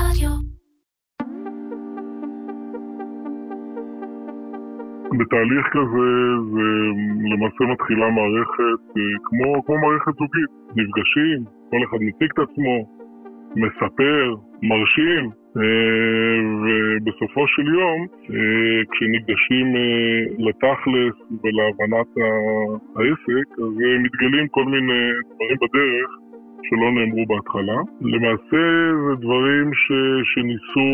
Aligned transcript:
רדיו. 0.00 0.30
בתהליך 5.18 5.66
כזה 5.66 6.08
זה 6.52 6.66
למעשה 7.32 7.64
מתחילה 7.72 8.10
מערכת 8.10 8.82
אה, 8.96 9.02
כמו, 9.24 9.62
כמו 9.66 9.78
מערכת 9.78 10.12
זוגית, 10.20 10.50
נפגשים, 10.76 11.44
כל 11.70 11.76
אחד 11.88 11.98
מציג 12.00 12.30
את 12.32 12.38
עצמו, 12.38 12.76
מספר, 13.56 14.34
מרשים, 14.62 15.30
אה, 15.56 16.38
ובסופו 16.62 17.48
של 17.48 17.66
יום, 17.74 18.06
אה, 18.30 18.80
כשניגשים 18.90 19.66
לתכלס 20.38 21.14
ולהבנת 21.44 22.10
העסק, 22.96 23.48
אז 23.58 23.72
מתגלים 24.04 24.48
כל 24.48 24.64
מיני 24.64 25.02
דברים 25.34 25.56
בדרך 25.62 26.25
שלא 26.66 26.92
נאמרו 26.92 27.26
בהתחלה. 27.26 27.78
למעשה 28.00 28.62
זה 29.04 29.14
דברים 29.24 29.66
ש, 29.74 29.86
שניסו 30.30 30.88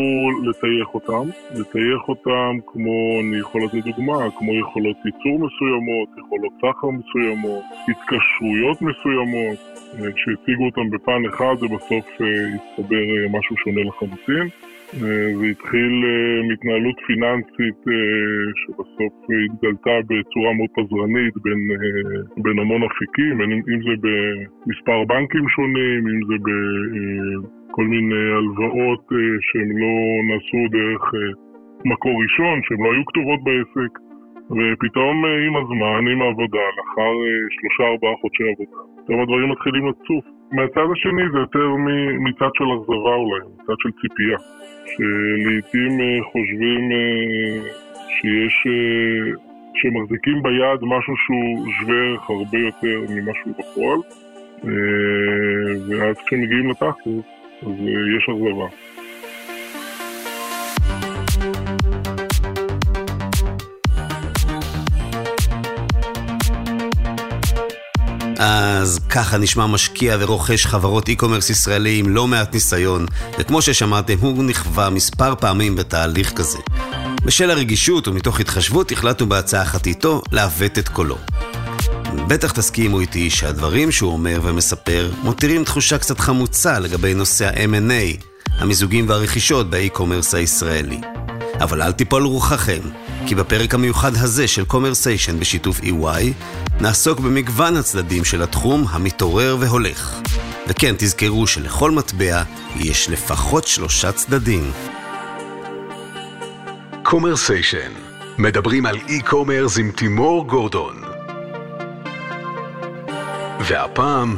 לטייח 0.47 0.89
אותם, 0.93 1.25
לטייח 1.59 2.01
אותם 2.09 2.51
כמו, 2.67 2.95
אני 3.21 3.37
יכול 3.39 3.61
לתת 3.63 3.83
דוגמה, 3.89 4.17
כמו 4.37 4.51
יכולות 4.63 4.97
ייצור 5.05 5.35
מסוימות, 5.45 6.09
יכולות 6.17 6.53
סחר 6.61 6.89
מסוימות, 6.99 7.63
התקשרויות 7.89 8.77
מסוימות, 8.81 9.59
אה, 9.99 10.11
כשהציגו 10.15 10.65
אותם 10.65 10.89
בפן 10.89 11.21
אחד 11.29 11.55
זה 11.59 11.67
בסוף 11.75 12.05
אה, 12.21 12.27
הסתבר 12.55 13.05
אה, 13.15 13.39
משהו 13.39 13.57
שונה 13.57 13.81
לחלוטין. 13.83 14.47
אה, 15.01 15.37
זה 15.39 15.45
התחיל 15.45 15.93
אה, 16.05 16.47
מהתנהלות 16.47 16.97
פיננסית 17.07 17.79
אה, 17.87 18.45
שבסוף 18.59 19.13
התגלתה 19.45 19.95
בצורה 20.09 20.53
מאוד 20.53 20.71
פזרנית 20.77 21.33
בין, 21.43 21.61
בין 22.43 22.59
המון 22.59 22.81
אפיקים, 22.83 23.41
אם 23.41 23.79
זה 23.87 23.93
במספר 24.03 25.03
בנקים 25.09 25.45
שונים, 25.49 25.99
אם 26.11 26.19
זה 26.29 26.37
בכל 26.45 27.85
מיני 27.93 28.25
הלוואות 28.37 29.05
שהן 29.47 29.69
לא 29.81 29.93
נעשו 30.29 30.61
דרך 30.77 31.03
מקור 31.85 32.15
ראשון, 32.23 32.55
שהן 32.63 32.79
לא 32.83 32.93
היו 32.93 33.05
כתובות 33.05 33.39
בעסק, 33.43 33.93
ופתאום 34.57 35.25
עם 35.47 35.55
הזמן, 35.61 36.11
עם 36.11 36.21
העבודה, 36.21 36.65
לאחר 36.77 37.13
שלושה-ארבעה 37.55 38.15
חודשי 38.21 38.43
עבודה, 38.51 38.79
פתאום 39.03 39.21
הדברים 39.21 39.49
מתחילים 39.49 39.87
לצוף. 39.87 40.25
מהצד 40.53 40.87
השני 40.93 41.23
זה 41.31 41.39
יותר 41.39 41.67
מצד 42.19 42.49
של 42.57 42.63
אכזבה 42.75 43.15
אולי, 43.15 43.45
מצד 43.57 43.73
של 43.79 43.89
ציפייה. 44.01 44.37
שלעיתים 44.85 46.01
אה, 46.01 46.23
חושבים 46.31 46.91
אה, 46.91 47.69
שיש, 48.07 48.55
אה, 48.67 49.31
שמחזיקים 49.75 50.43
ביד 50.43 50.79
משהו 50.81 51.13
שהוא 51.17 51.71
שווה 51.79 51.95
ערך 51.95 52.29
הרבה 52.29 52.57
יותר 52.57 52.99
ממה 53.09 53.31
שהוא 53.43 53.53
בפועל, 53.59 53.99
ואז 55.89 56.15
כשמגיעים 56.25 56.69
לתכלס, 56.69 57.25
אז 57.61 57.73
יש 58.17 58.29
אכזבה. 58.29 58.67
אז 68.45 68.99
ככה 69.09 69.37
נשמע 69.37 69.67
משקיע 69.67 70.17
ורוכש 70.19 70.65
חברות 70.65 71.09
e-commerce 71.09 71.51
ישראלי 71.51 71.99
עם 71.99 72.09
לא 72.09 72.27
מעט 72.27 72.53
ניסיון, 72.53 73.05
וכמו 73.39 73.61
ששמעתם, 73.61 74.17
הוא 74.19 74.43
נכווה 74.43 74.89
מספר 74.89 75.35
פעמים 75.35 75.75
בתהליך 75.75 76.31
כזה. 76.31 76.57
בשל 77.25 77.51
הרגישות 77.51 78.07
ומתוך 78.07 78.39
התחשבות 78.39 78.91
החלטנו 78.91 79.29
בעצה 79.29 79.61
אחת 79.61 79.87
איתו 79.87 80.21
לעוות 80.31 80.77
את 80.77 80.89
קולו. 80.89 81.17
בטח 82.27 82.51
תסכימו 82.51 82.99
איתי 82.99 83.29
שהדברים 83.29 83.91
שהוא 83.91 84.13
אומר 84.13 84.39
ומספר 84.43 85.11
מותירים 85.23 85.63
תחושה 85.63 85.97
קצת 85.97 86.19
חמוצה 86.19 86.79
לגבי 86.79 87.13
נושא 87.13 87.47
ה-M&A, 87.47 88.23
המיזוגים 88.59 89.09
והרכישות 89.09 89.69
ב 89.69 89.75
e-commerce 89.75 90.35
הישראלי. 90.35 91.01
אבל 91.59 91.81
אל 91.81 91.91
תיפול 91.91 92.23
רוחכם, 92.23 92.81
כי 93.27 93.35
בפרק 93.35 93.73
המיוחד 93.73 94.11
הזה 94.15 94.47
של 94.47 94.65
קומרסיישן 94.65 95.39
בשיתוף 95.39 95.79
EY, 95.79 96.23
נעסוק 96.81 97.19
במגוון 97.19 97.77
הצדדים 97.77 98.25
של 98.25 98.41
התחום 98.41 98.85
המתעורר 98.89 99.57
והולך. 99.59 100.21
וכן, 100.67 100.95
תזכרו 100.97 101.47
שלכל 101.47 101.91
מטבע 101.91 102.43
יש 102.75 103.09
לפחות 103.09 103.67
שלושה 103.67 104.11
צדדים. 104.11 104.71
קומרסיישן, 107.03 107.91
מדברים 108.37 108.85
על 108.85 108.97
e-commerce 108.97 109.79
עם 109.79 109.91
תימור 109.91 110.47
גורדון. 110.47 111.01
והפעם, 113.59 114.37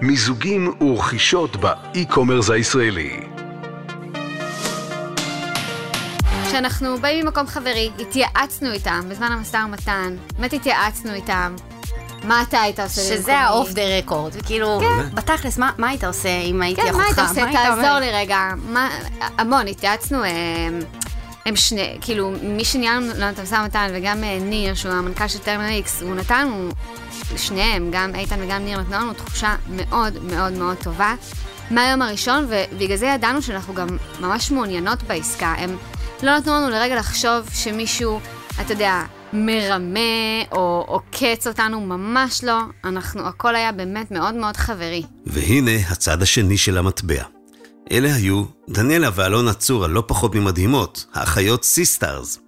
מיזוגים 0.00 0.82
ורכישות 0.82 1.56
ב 1.56 1.64
e-commerce 1.64 2.50
הישראלי. 2.50 3.33
כשאנחנו 6.54 6.98
באים 7.00 7.24
ממקום 7.24 7.46
חברי, 7.46 7.90
התייעצנו 7.98 8.72
איתם 8.72 9.00
בזמן 9.08 9.32
המשא 9.32 9.56
ומתן, 9.66 10.16
באמת 10.38 10.52
התייעצנו 10.52 11.12
איתם. 11.14 11.56
מה 12.24 12.42
אתה 12.42 12.60
היית 12.60 12.80
עושה 12.80 13.00
במקומי? 13.00 13.22
שזה 13.22 13.38
ה-off 13.38 13.68
the 13.68 14.08
record, 14.08 14.30
וכאילו, 14.32 14.80
כן. 14.80 15.14
בתכלס, 15.14 15.58
מה, 15.58 15.70
מה 15.78 15.88
היית 15.88 16.04
עושה 16.04 16.40
אם 16.40 16.62
הייתי 16.62 16.80
אחותך? 16.90 16.94
כן, 16.94 16.96
מה 16.96 17.26
היית 17.26 17.28
עושה? 17.28 17.52
תעזור 17.52 17.98
לי 17.98 18.10
רגע. 18.12 18.38
מה, 18.68 18.90
המון, 19.38 19.66
התייעצנו, 19.66 20.18
הם, 20.18 20.24
אה, 20.24 20.68
הם 21.46 21.56
שני, 21.56 21.98
כאילו, 22.00 22.32
מי 22.42 22.64
שניהלנו 22.64 23.12
לנו 23.16 23.32
את 23.32 23.38
המשא 23.38 23.54
ומתן, 23.54 23.90
וגם 23.94 24.24
אה, 24.24 24.38
ניר, 24.40 24.74
שהוא 24.74 24.92
המנכ"ל 24.92 25.28
של 25.28 25.38
טרמינל 25.38 25.70
איקס, 25.70 26.02
הוא 26.02 26.14
נתן 26.14 26.46
לנו, 26.46 26.68
שניהם, 27.36 27.88
גם 27.92 28.14
איתן 28.14 28.42
וגם 28.42 28.64
ניר, 28.64 28.80
נתנו 28.80 28.96
לנו 28.96 29.12
תחושה 29.12 29.54
מאוד 29.68 30.24
מאוד 30.24 30.52
מאוד 30.52 30.76
טובה 30.76 31.14
מהיום 31.70 32.02
הראשון, 32.02 32.46
ובגלל 32.48 32.96
זה 32.96 33.06
ידענו 33.06 33.42
שאנחנו 33.42 33.74
גם 33.74 33.86
ממש 34.20 34.50
מעוניינות 34.50 35.02
בעסקה. 35.02 35.54
הם 35.58 35.76
לא 36.22 36.38
נתנו 36.38 36.52
לנו 36.52 36.70
לרגע 36.70 36.96
לחשוב 36.96 37.48
שמישהו, 37.54 38.20
אתה 38.60 38.72
יודע, 38.72 39.02
מרמה 39.32 40.42
או 40.52 40.84
עוקץ 40.88 41.46
אותנו, 41.46 41.80
ממש 41.80 42.44
לא. 42.44 42.58
אנחנו, 42.84 43.26
הכל 43.26 43.56
היה 43.56 43.72
באמת 43.72 44.10
מאוד 44.10 44.34
מאוד 44.34 44.56
חברי. 44.56 45.02
והנה 45.26 45.88
הצד 45.88 46.22
השני 46.22 46.56
של 46.56 46.78
המטבע. 46.78 47.22
אלה 47.92 48.14
היו 48.14 48.44
דניאלה 48.70 49.08
ואלונה 49.14 49.54
צור 49.54 49.84
הלא 49.84 50.04
פחות 50.06 50.34
ממדהימות, 50.34 51.06
האחיות 51.14 51.64
סיסטארס. 51.64 52.38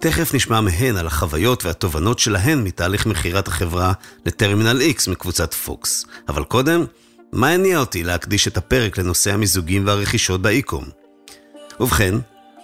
תכף 0.00 0.34
נשמע 0.34 0.60
מהן 0.60 0.96
על 0.96 1.06
החוויות 1.06 1.64
והתובנות 1.64 2.18
שלהן 2.18 2.64
מתהליך 2.64 3.06
מכירת 3.06 3.48
החברה 3.48 3.92
לטרמינל 4.26 4.80
X 4.96 5.10
מקבוצת 5.10 5.54
פוקס. 5.54 6.04
אבל 6.28 6.44
קודם, 6.44 6.84
מה 7.32 7.48
הניע 7.48 7.78
אותי 7.78 8.04
להקדיש 8.04 8.48
את 8.48 8.56
הפרק 8.56 8.98
לנושא 8.98 9.32
המיזוגים 9.32 9.86
והרכישות 9.86 10.42
ב 10.42 10.48
e-com? 10.48 10.84
ובכן, 11.80 12.14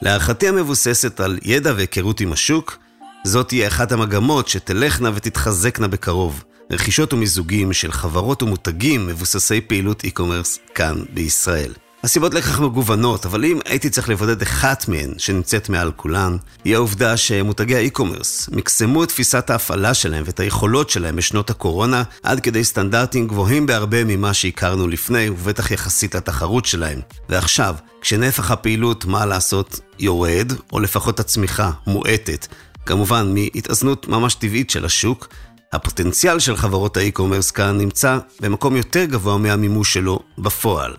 להערכתי 0.03 0.49
המבוססת 0.49 1.21
על 1.21 1.39
ידע 1.43 1.73
והיכרות 1.77 2.21
עם 2.21 2.33
השוק, 2.33 2.79
זאת 3.25 3.49
תהיה 3.49 3.69
אחת 3.69 3.93
המגמות 3.93 4.49
שתלכנה 4.49 5.11
ותתחזקנה 5.15 5.89
בקרוב. 5.89 6.45
רכישות 6.71 7.13
ומיזוגים 7.13 7.73
של 7.73 7.93
חברות 7.93 8.43
ומותגים 8.43 9.07
מבוססי 9.07 9.61
פעילות 9.61 10.05
e-commerce 10.05 10.75
כאן 10.75 10.97
בישראל. 11.15 11.73
הסיבות 12.05 12.35
לכך 12.35 12.61
מגוונות, 12.61 13.27
אבל 13.27 13.45
אם 13.45 13.59
הייתי 13.65 13.91
צריך 13.91 14.09
לבודד 14.09 14.43
אחת 14.43 14.89
מהן 14.89 15.11
שנמצאת 15.19 15.69
מעל 15.69 15.93
כולן, 15.97 16.37
היא 16.65 16.75
העובדה 16.75 17.17
שמותגי 17.17 17.77
האי-קומרס 17.77 18.49
מקסמו 18.53 19.05
את 19.05 19.09
תפיסת 19.09 19.51
ההפעלה 19.51 19.95
שלהם 19.95 20.23
ואת 20.27 20.41
היכולות 20.41 20.91
שלהם 20.91 21.17
בשנות 21.17 21.51
הקורונה 21.51 22.03
עד 22.23 22.41
כדי 22.41 22.65
סטנדרטים 22.65 23.27
גבוהים 23.27 23.67
בהרבה 23.67 24.05
ממה 24.05 24.35
שהכרנו 24.35 24.89
לפני, 24.89 25.29
ובטח 25.31 25.71
יחסית 25.71 26.15
לתחרות 26.15 26.67
שלהם. 26.67 27.01
ועכשיו, 27.29 27.75
כשנפח 28.01 28.51
הפעילות, 28.51 29.05
מה 29.05 29.27
לעשות, 29.27 29.81
יורד, 29.99 30.53
או 30.73 30.81
לפחות 30.81 31.21
הצמיחה 31.21 31.71
מואטת, 31.87 32.47
כמובן 32.87 33.35
מהתאזנות 33.35 34.09
ממש 34.09 34.35
טבעית 34.35 34.71
של 34.71 34.85
השוק, 34.85 35.29
הפוטנציאל 35.73 36.39
של 36.39 36.57
חברות 36.57 36.97
האי-קומרס 36.97 37.51
כאן 37.51 37.79
נמצא 37.79 38.19
במקום 38.41 38.77
יותר 38.77 39.05
גבוה 39.05 39.39
מהמימוש 39.39 39.95
שלו 39.95 40.21
בפועל. 40.39 40.95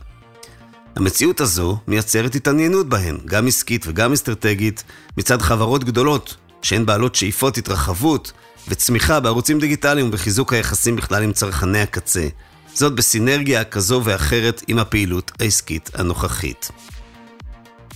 המציאות 0.96 1.42
הזו 1.42 1.78
מייצרת 1.88 2.36
התעניינות 2.36 2.90
בהן, 2.90 3.18
גם 3.26 3.48
עסקית 3.48 3.86
וגם 3.88 4.14
אסטרטגית, 4.14 4.84
מצד 5.18 5.42
חברות 5.42 5.84
גדולות, 5.84 6.36
שהן 6.62 6.86
בעלות 6.86 7.16
שאיפות 7.16 7.58
התרחבות 7.58 8.32
וצמיחה 8.68 9.20
בערוצים 9.20 9.60
דיגיטליים 9.60 10.08
ובחיזוק 10.08 10.54
היחסים 10.54 10.96
בכלל 10.96 11.24
עם 11.24 11.34
צרכני 11.34 11.82
הקצה. 11.82 12.28
זאת 12.74 12.96
בסינרגיה 12.96 13.64
כזו 13.64 14.02
ואחרת 14.04 14.64
עם 14.68 14.80
הפעילות 14.80 15.32
העסקית 15.40 15.90
הנוכחית. 15.94 16.72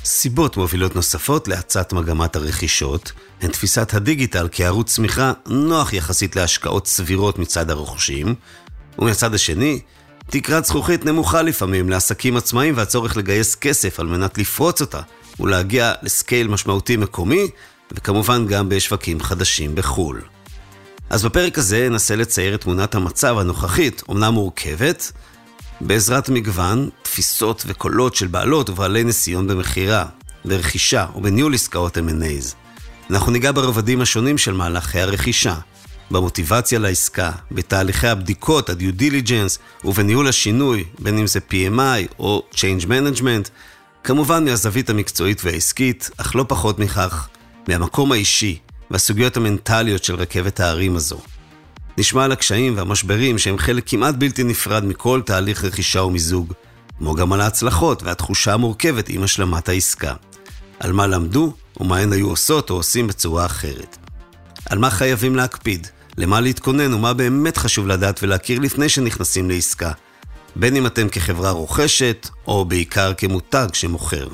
סיבות 0.05 0.57
מובילות 0.57 0.95
נוספות 0.95 1.47
להאצת 1.47 1.93
מגמת 1.93 2.35
הרכישות 2.35 3.11
הן 3.41 3.51
תפיסת 3.51 3.93
הדיגיטל 3.93 4.47
כערוץ 4.51 4.93
צמיחה 4.93 5.33
נוח 5.47 5.93
יחסית 5.93 6.35
להשקעות 6.35 6.87
סבירות 6.87 7.39
מצד 7.39 7.69
הרוכשים, 7.69 8.35
ומהצד 8.99 9.33
השני, 9.33 9.79
תקרת 10.29 10.65
זכוכית 10.65 11.05
נמוכה 11.05 11.41
לפעמים 11.41 11.89
לעסקים 11.89 12.37
עצמאיים 12.37 12.73
והצורך 12.77 13.17
לגייס 13.17 13.55
כסף 13.55 13.99
על 13.99 14.07
מנת 14.07 14.37
לפרוץ 14.37 14.81
אותה 14.81 15.01
ולהגיע 15.39 15.93
לסקייל 16.01 16.47
משמעותי 16.47 16.97
מקומי, 16.97 17.47
וכמובן 17.91 18.47
גם 18.47 18.69
בשווקים 18.69 19.21
חדשים 19.21 19.75
בחו"ל. 19.75 20.21
אז 21.09 21.25
בפרק 21.25 21.57
הזה 21.57 21.89
ננסה 21.89 22.15
לצייר 22.15 22.55
את 22.55 22.61
תמונת 22.61 22.95
המצב 22.95 23.37
הנוכחית, 23.37 24.03
אומנם 24.09 24.33
מורכבת, 24.33 25.11
בעזרת 25.81 26.29
מגוון, 26.29 26.89
תפיסות 27.01 27.63
וקולות 27.67 28.15
של 28.15 28.27
בעלות 28.27 28.69
ובעלי 28.69 29.03
ניסיון 29.03 29.47
במכירה, 29.47 30.05
ברכישה 30.45 31.05
ובניהול 31.15 31.53
עסקאות 31.53 31.97
M&A's. 31.97 32.55
אנחנו 33.09 33.31
ניגע 33.31 33.51
ברבדים 33.51 34.01
השונים 34.01 34.37
של 34.37 34.53
מהלכי 34.53 34.99
הרכישה, 34.99 35.55
במוטיבציה 36.11 36.79
לעסקה, 36.79 37.31
בתהליכי 37.51 38.07
הבדיקות, 38.07 38.69
ה-due 38.69 39.01
diligence 39.01 39.85
ובניהול 39.85 40.27
השינוי, 40.27 40.83
בין 40.99 41.17
אם 41.17 41.27
זה 41.27 41.39
PMI 41.51 42.13
או 42.19 42.43
Change 42.53 42.85
Management, 42.85 43.49
כמובן 44.03 44.45
מהזווית 44.45 44.89
המקצועית 44.89 45.41
והעסקית, 45.43 46.09
אך 46.17 46.35
לא 46.35 46.45
פחות 46.47 46.79
מכך, 46.79 47.27
מהמקום 47.67 48.11
האישי 48.11 48.59
והסוגיות 48.91 49.37
המנטליות 49.37 50.03
של 50.03 50.15
רכבת 50.15 50.59
ההרים 50.59 50.95
הזו. 50.95 51.19
נשמע 51.97 52.23
על 52.23 52.31
הקשיים 52.31 52.77
והמשברים 52.77 53.37
שהם 53.37 53.57
חלק 53.57 53.83
כמעט 53.89 54.15
בלתי 54.15 54.43
נפרד 54.43 54.85
מכל 54.85 55.21
תהליך 55.25 55.63
רכישה 55.63 56.01
ומיזוג, 56.01 56.53
כמו 56.97 57.15
גם 57.15 57.33
על 57.33 57.41
ההצלחות 57.41 58.03
והתחושה 58.03 58.53
המורכבת 58.53 59.09
עם 59.09 59.23
השלמת 59.23 59.69
העסקה. 59.69 60.13
על 60.79 60.93
מה 60.93 61.07
למדו 61.07 61.53
ומה 61.79 61.97
הן 61.97 62.13
היו 62.13 62.29
עושות 62.29 62.69
או 62.69 62.75
עושים 62.75 63.07
בצורה 63.07 63.45
אחרת. 63.45 63.97
על 64.69 64.79
מה 64.79 64.89
חייבים 64.89 65.35
להקפיד, 65.35 65.87
למה 66.17 66.39
להתכונן 66.39 66.93
ומה 66.93 67.13
באמת 67.13 67.57
חשוב 67.57 67.87
לדעת 67.87 68.23
ולהכיר 68.23 68.59
לפני 68.59 68.89
שנכנסים 68.89 69.49
לעסקה, 69.49 69.91
בין 70.55 70.75
אם 70.75 70.85
אתם 70.85 71.09
כחברה 71.09 71.51
רוכשת 71.51 72.29
או 72.47 72.65
בעיקר 72.65 73.13
כמותג 73.13 73.67
שמוכר. 73.73 74.27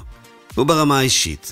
וברמה 0.57 0.99
האישית, 0.99 1.51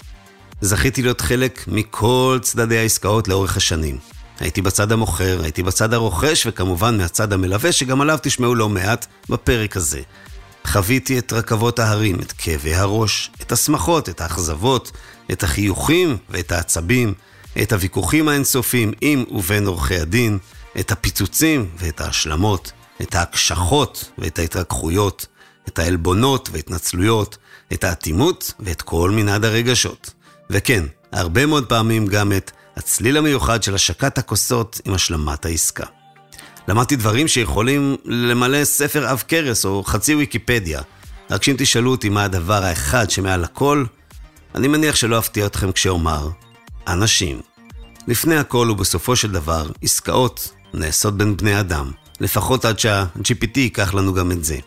זכיתי 0.61 1.01
להיות 1.01 1.21
חלק 1.21 1.63
מכל 1.67 2.39
צדדי 2.41 2.77
העסקאות 2.77 3.27
לאורך 3.27 3.57
השנים. 3.57 3.97
הייתי 4.39 4.61
בצד 4.61 4.91
המוכר, 4.91 5.39
הייתי 5.43 5.63
בצד 5.63 5.93
הרוכש, 5.93 6.45
וכמובן 6.45 6.97
מהצד 6.97 7.33
המלווה, 7.33 7.71
שגם 7.71 8.01
עליו 8.01 8.19
תשמעו 8.21 8.55
לא 8.55 8.69
מעט 8.69 9.05
בפרק 9.29 9.77
הזה. 9.77 10.01
חוויתי 10.67 11.19
את 11.19 11.33
רכבות 11.33 11.79
ההרים, 11.79 12.19
את 12.19 12.31
כאבי 12.31 12.75
הראש, 12.75 13.31
את 13.41 13.51
השמחות, 13.51 14.09
את 14.09 14.21
האכזבות, 14.21 14.91
את 15.31 15.43
החיוכים 15.43 16.17
ואת 16.29 16.51
העצבים, 16.51 17.13
את 17.61 17.73
הוויכוחים 17.73 18.27
האינסופיים 18.27 18.91
עם 19.01 19.23
ובין 19.31 19.67
עורכי 19.67 19.95
הדין, 19.95 20.37
את 20.79 20.91
הפיצוצים 20.91 21.69
ואת 21.77 22.01
ההשלמות, 22.01 22.71
את 23.01 23.15
ההקשחות 23.15 24.11
ואת 24.17 24.39
ההתרככויות, 24.39 25.27
את 25.67 25.79
העלבונות 25.79 26.49
והתנצלויות, 26.51 27.37
את 27.73 27.83
האטימות 27.83 28.53
ואת 28.59 28.81
כל 28.81 29.11
מנעד 29.11 29.45
הרגשות. 29.45 30.13
וכן, 30.49 30.83
הרבה 31.11 31.45
מאוד 31.45 31.65
פעמים 31.65 32.07
גם 32.07 32.31
את 32.33 32.51
הצליל 32.77 33.17
המיוחד 33.17 33.63
של 33.63 33.75
השקת 33.75 34.17
הכוסות 34.17 34.81
עם 34.85 34.93
השלמת 34.93 35.45
העסקה. 35.45 35.85
למדתי 36.67 36.95
דברים 36.95 37.27
שיכולים 37.27 37.95
למלא 38.05 38.63
ספר 38.65 39.07
עב 39.07 39.23
כרס 39.27 39.65
או 39.65 39.83
חצי 39.83 40.15
ויקיפדיה. 40.15 40.81
רק 41.29 41.43
שאם 41.43 41.55
תשאלו 41.57 41.91
אותי 41.91 42.09
מה 42.09 42.23
הדבר 42.23 42.63
האחד 42.63 43.09
שמעל 43.09 43.43
הכל, 43.43 43.85
אני 44.55 44.67
מניח 44.67 44.95
שלא 44.95 45.19
אפתיע 45.19 45.45
אתכם 45.45 45.71
כשאומר, 45.71 46.29
אנשים. 46.87 47.41
לפני 48.07 48.35
הכל 48.37 48.69
ובסופו 48.71 49.15
של 49.15 49.31
דבר, 49.31 49.69
עסקאות 49.81 50.51
נעשות 50.73 51.17
בין 51.17 51.37
בני 51.37 51.59
אדם, 51.59 51.91
לפחות 52.19 52.65
עד 52.65 52.79
שה-GPT 52.79 53.59
ייקח 53.59 53.93
לנו 53.93 54.13
גם 54.13 54.31
את 54.31 54.43
זה. 54.43 54.57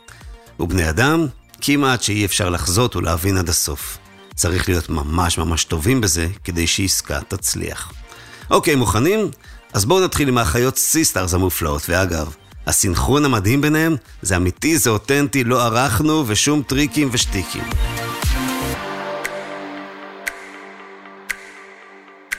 ובני 0.60 0.90
אדם, 0.90 1.26
כמעט 1.60 2.02
שאי 2.02 2.24
אפשר 2.24 2.50
לחזות 2.50 2.96
ולהבין 2.96 3.36
עד 3.36 3.48
הסוף. 3.48 3.98
צריך 4.34 4.68
להיות 4.68 4.88
ממש 4.88 5.38
ממש 5.38 5.64
טובים 5.64 6.00
בזה 6.00 6.28
כדי 6.44 6.66
שעסקה 6.66 7.20
תצליח. 7.28 7.92
אוקיי, 8.50 8.74
מוכנים? 8.74 9.30
אז 9.72 9.84
בואו 9.84 10.04
נתחיל 10.04 10.28
עם 10.28 10.38
האחיות 10.38 10.76
סיסטארס 10.76 11.34
המופלאות, 11.34 11.82
ואגב, 11.88 12.34
הסינכרון 12.66 13.24
המדהים 13.24 13.60
ביניהם 13.60 13.96
זה 14.22 14.36
אמיתי, 14.36 14.78
זה 14.78 14.90
אותנטי, 14.90 15.44
לא 15.44 15.62
ערכנו 15.62 16.24
ושום 16.26 16.62
טריקים 16.62 17.08
ושטיקים. 17.12 17.64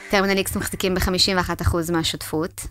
טרמינל 0.10 0.38
איקס 0.38 0.56
מחזיקים 0.56 0.96
ב-51% 0.96 1.92
מהשותפות. 1.92 2.62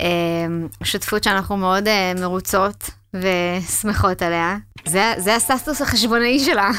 אמ, 0.00 0.68
שותפות 0.84 1.24
שאנחנו 1.24 1.56
מאוד 1.56 1.88
אה, 1.88 2.12
מרוצות 2.20 2.90
ושמחות 3.14 4.22
עליה. 4.22 4.56
זה, 4.84 5.14
זה 5.18 5.36
הסטטוס 5.36 5.82
החשבונאי 5.82 6.38
שלה. 6.38 6.70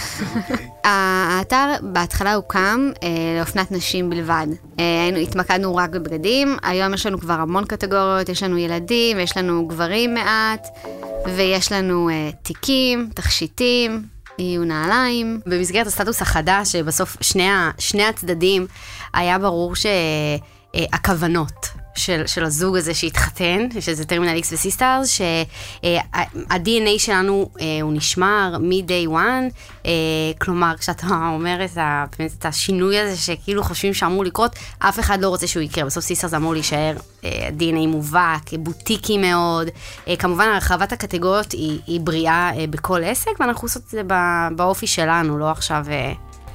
האתר 0.83 1.73
בהתחלה 1.81 2.33
הוקם 2.33 2.91
אה, 3.03 3.09
לאופנת 3.37 3.71
נשים 3.71 4.09
בלבד. 4.09 4.47
אה, 4.79 5.09
התמקדנו 5.21 5.75
רק 5.75 5.89
בבגדים, 5.89 6.57
היום 6.63 6.93
יש 6.93 7.05
לנו 7.05 7.19
כבר 7.19 7.33
המון 7.33 7.65
קטגוריות, 7.65 8.29
יש 8.29 8.43
לנו 8.43 8.57
ילדים, 8.57 9.19
יש 9.19 9.37
לנו 9.37 9.67
גברים 9.67 10.13
מעט, 10.13 10.67
ויש 11.35 11.71
לנו 11.71 12.09
אה, 12.09 12.29
תיקים, 12.43 13.09
תכשיטים, 13.15 14.03
יהיו 14.39 14.63
נעליים. 14.63 15.39
במסגרת 15.45 15.87
הסטטוס 15.87 16.21
החדש, 16.21 16.71
שבסוף 16.71 17.17
שני, 17.21 17.49
שני 17.77 18.03
הצדדים, 18.03 18.67
היה 19.13 19.39
ברור 19.39 19.73
שהכוונות 19.75 21.69
של, 21.99 22.27
של 22.27 22.43
הזוג 22.43 22.77
הזה 22.77 22.93
שהתחתן, 22.93 23.67
שזה 23.79 24.05
טרמינל 24.05 24.33
איקס 24.33 24.53
וסיסטארס, 24.53 25.09
שה-DNA 25.09 26.99
שלנו 26.99 27.49
אה, 27.61 27.65
הוא 27.81 27.93
נשמר 27.93 28.57
מ-day 28.59 29.09
one, 29.09 29.53
אה, 29.85 29.91
כלומר, 30.41 30.73
כשאתה 30.79 31.07
אומר 31.35 31.65
את, 31.65 31.77
ה, 31.77 32.05
את 32.37 32.45
השינוי 32.45 32.99
הזה 32.99 33.17
שכאילו 33.17 33.63
חושבים 33.63 33.93
שאמור 33.93 34.25
לקרות, 34.25 34.55
אף 34.79 34.99
אחד 34.99 35.21
לא 35.21 35.29
רוצה 35.29 35.47
שהוא 35.47 35.63
יקרה. 35.63 35.85
בסוף 35.85 36.03
סיסטארס 36.03 36.33
אמור 36.33 36.53
להישאר 36.53 36.95
אה, 37.23 37.49
DNA 37.59 37.87
מובהק, 37.87 38.53
בוטיקי 38.59 39.17
מאוד. 39.17 39.67
כמובן, 40.19 40.47
הרחבת 40.47 40.91
הקטגוריות 40.91 41.51
היא, 41.51 41.79
היא 41.87 41.99
בריאה 42.01 42.51
בכל 42.69 43.03
עסק, 43.03 43.31
ואנחנו 43.39 43.65
עושות 43.65 43.83
את 43.83 43.89
זה 43.89 44.01
באופי 44.55 44.87
שלנו, 44.87 45.37
לא 45.37 45.51
עכשיו... 45.51 45.85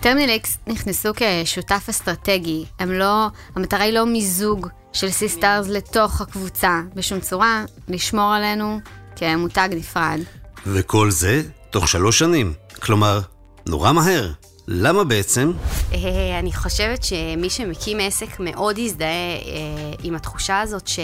טרמינל 0.04 0.30
איקס 0.30 0.58
נכנסו 0.66 1.10
כשותף 1.16 1.86
אסטרטגי, 1.90 2.64
הם 2.78 2.92
לא, 2.92 3.26
המטרה 3.56 3.82
היא 3.82 3.92
לא 3.92 4.06
מיזוג 4.06 4.68
של 4.92 5.10
סיסטארס 5.10 5.68
לתוך 5.68 6.20
הקבוצה 6.20 6.80
בשום 6.94 7.20
צורה, 7.20 7.64
לשמור 7.88 8.32
עלינו 8.32 8.80
כמותג 9.16 9.68
נפרד. 9.72 10.20
וכל 10.66 11.10
זה 11.10 11.42
תוך 11.70 11.88
שלוש 11.88 12.18
שנים. 12.18 12.52
כלומר, 12.82 13.20
נורא 13.66 13.92
מהר. 13.92 14.32
למה 14.68 15.04
בעצם? 15.04 15.52
אה, 15.92 16.38
אני 16.38 16.52
חושבת 16.52 17.04
שמי 17.04 17.50
שמקים 17.50 18.00
עסק 18.00 18.40
מאוד 18.40 18.78
יזדהה 18.78 19.08
אה, 19.08 19.92
עם 20.02 20.14
התחושה 20.14 20.60
הזאת 20.60 20.88
ש... 20.88 20.98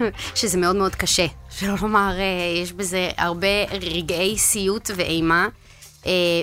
שזה 0.34 0.58
מאוד 0.58 0.76
מאוד 0.76 0.94
קשה. 0.94 1.26
שלא 1.50 1.74
לומר, 1.82 2.12
אה, 2.18 2.60
יש 2.62 2.72
בזה 2.72 3.10
הרבה 3.16 3.64
רגעי 3.70 4.38
סיוט 4.38 4.90
ואימה. 4.96 5.48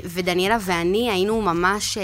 ודניאלה 0.06 0.58
ואני 0.62 1.12
היינו 1.12 1.42
ממש 1.42 1.98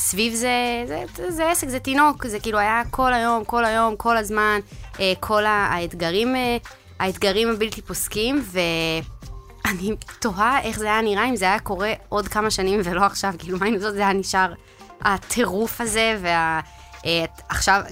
סביב 0.00 0.34
זה, 0.34 0.84
זה, 0.86 1.04
זה, 1.16 1.30
זה 1.30 1.50
עסק, 1.50 1.68
זה 1.68 1.80
תינוק, 1.80 2.26
זה 2.26 2.40
כאילו 2.40 2.58
היה 2.58 2.82
כל 2.90 3.12
היום, 3.12 3.44
כל 3.44 3.64
היום, 3.64 3.96
כל 3.96 4.16
הזמן, 4.16 4.60
אה, 5.00 5.12
כל 5.20 5.44
האתגרים, 5.46 6.36
אה, 6.36 6.56
האתגרים 6.98 7.50
הבלתי 7.50 7.82
פוסקים, 7.82 8.44
ואני 8.44 9.90
תוהה 10.18 10.62
איך 10.62 10.78
זה 10.78 10.86
היה 10.86 11.00
נראה 11.00 11.24
אם 11.24 11.36
זה 11.36 11.44
היה 11.44 11.58
קורה 11.58 11.92
עוד 12.08 12.28
כמה 12.28 12.50
שנים 12.50 12.80
ולא 12.84 13.04
עכשיו, 13.04 13.34
כאילו 13.38 13.58
מה 13.58 13.66
אם 13.66 13.78
זאת 13.78 13.94
זה 13.94 14.00
היה 14.00 14.12
נשאר 14.12 14.52
הטירוף 15.00 15.80
הזה, 15.80 16.18
אה, 17.06 17.24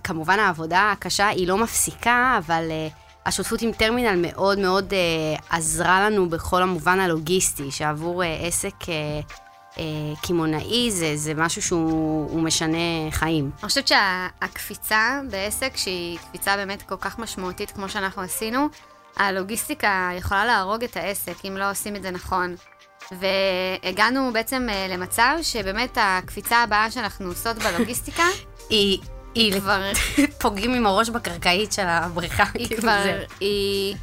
כמובן 0.05 0.39
העבודה 0.39 0.93
הקשה 0.93 1.29
היא 1.29 1.49
לא 1.49 1.57
מפסיקה, 1.59 2.39
אבל... 2.39 2.65
אה, 2.71 2.89
השותפות 3.29 3.63
עם 3.63 3.73
טרמינל 3.73 4.27
מאוד 4.29 4.59
מאוד 4.59 4.93
אה, 4.93 5.57
עזרה 5.57 6.11
לנו 6.11 6.29
בכל 6.29 6.63
המובן 6.63 7.01
הלוגיסטי, 7.01 7.71
שעבור 7.71 8.25
אה, 8.25 8.37
עסק 8.47 8.75
אה, 8.89 9.21
אה, 9.79 9.85
קמעונאי 10.23 10.91
זה, 10.91 11.17
זה 11.17 11.35
משהו 11.37 11.63
שהוא 11.63 12.41
משנה 12.41 13.11
חיים. 13.11 13.51
אני 13.61 13.69
חושבת 13.69 13.89
שהקפיצה 13.89 15.21
בעסק, 15.31 15.77
שהיא 15.77 16.19
קפיצה 16.19 16.57
באמת 16.57 16.83
כל 16.83 16.97
כך 17.01 17.19
משמעותית 17.19 17.71
כמו 17.71 17.89
שאנחנו 17.89 18.23
עשינו, 18.23 18.69
הלוגיסטיקה 19.17 20.11
יכולה 20.17 20.45
להרוג 20.45 20.85
את 20.85 20.97
העסק 20.97 21.45
אם 21.45 21.57
לא 21.57 21.71
עושים 21.71 21.97
את 21.97 22.03
זה 22.03 22.11
נכון. 22.11 22.55
והגענו 23.13 24.31
בעצם 24.33 24.67
אה, 24.71 24.87
למצב 24.89 25.37
שבאמת 25.43 25.99
הקפיצה 26.01 26.57
הבאה 26.57 26.91
שאנחנו 26.91 27.29
עושות 27.29 27.57
בלוגיסטיקה 27.57 28.25
היא... 28.71 28.99
היא 29.35 29.61
כבר... 29.61 29.83
פוגעים 30.41 30.75
עם 30.75 30.87
הראש 30.87 31.09
בקרקעית 31.09 31.73
של 31.73 31.87
הבריכה. 31.87 32.45
היא 32.55 32.67
כאילו 32.67 32.83
כבר... 32.83 33.05
היא... 33.41 33.97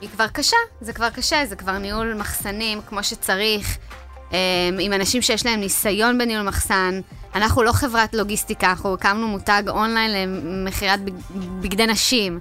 היא 0.00 0.10
כבר 0.10 0.28
קשה, 0.28 0.56
זה 0.80 0.92
כבר 0.92 1.10
קשה, 1.10 1.46
זה 1.46 1.56
כבר 1.56 1.78
ניהול 1.78 2.14
מחסנים 2.14 2.80
כמו 2.86 3.04
שצריך. 3.04 3.78
אמ, 4.32 4.36
עם 4.80 4.92
אנשים 4.92 5.22
שיש 5.22 5.46
להם 5.46 5.60
ניסיון 5.60 6.18
בניהול 6.18 6.46
מחסן. 6.46 7.00
אנחנו 7.34 7.62
לא 7.62 7.72
חברת 7.72 8.14
לוגיסטיקה, 8.14 8.70
אנחנו 8.70 8.94
הקמנו 8.94 9.28
מותג 9.28 9.62
אונליין 9.68 10.12
למכירת 10.12 11.00
בגדי 11.60 11.86
נשים. 11.86 12.40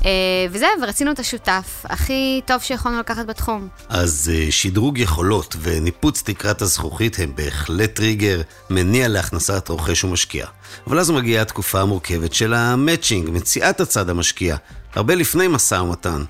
Uh, 0.00 0.06
וזה, 0.50 0.66
ורצינו 0.82 1.10
את 1.12 1.18
השותף 1.18 1.84
הכי 1.84 2.40
טוב 2.46 2.62
שיכולנו 2.62 2.98
לקחת 2.98 3.26
בתחום. 3.26 3.68
אז 3.88 4.30
uh, 4.32 4.52
שדרוג 4.52 4.98
יכולות 4.98 5.56
וניפוץ 5.60 6.22
תקרת 6.22 6.62
הזכוכית 6.62 7.18
הם 7.18 7.32
בהחלט 7.34 7.94
טריגר 7.94 8.40
מניע 8.70 9.08
להכנסת 9.08 9.68
רוכש 9.68 10.04
ומשקיע. 10.04 10.46
אבל 10.86 10.98
אז 10.98 11.10
מגיעה 11.10 11.42
התקופה 11.42 11.80
המורכבת 11.80 12.34
של 12.34 12.54
המצ'ינג, 12.54 13.30
מציאת 13.30 13.80
הצד 13.80 14.10
המשקיע, 14.10 14.56
הרבה 14.94 15.14
לפני 15.14 15.48
משא 15.48 15.74
ומתן. 15.74 16.24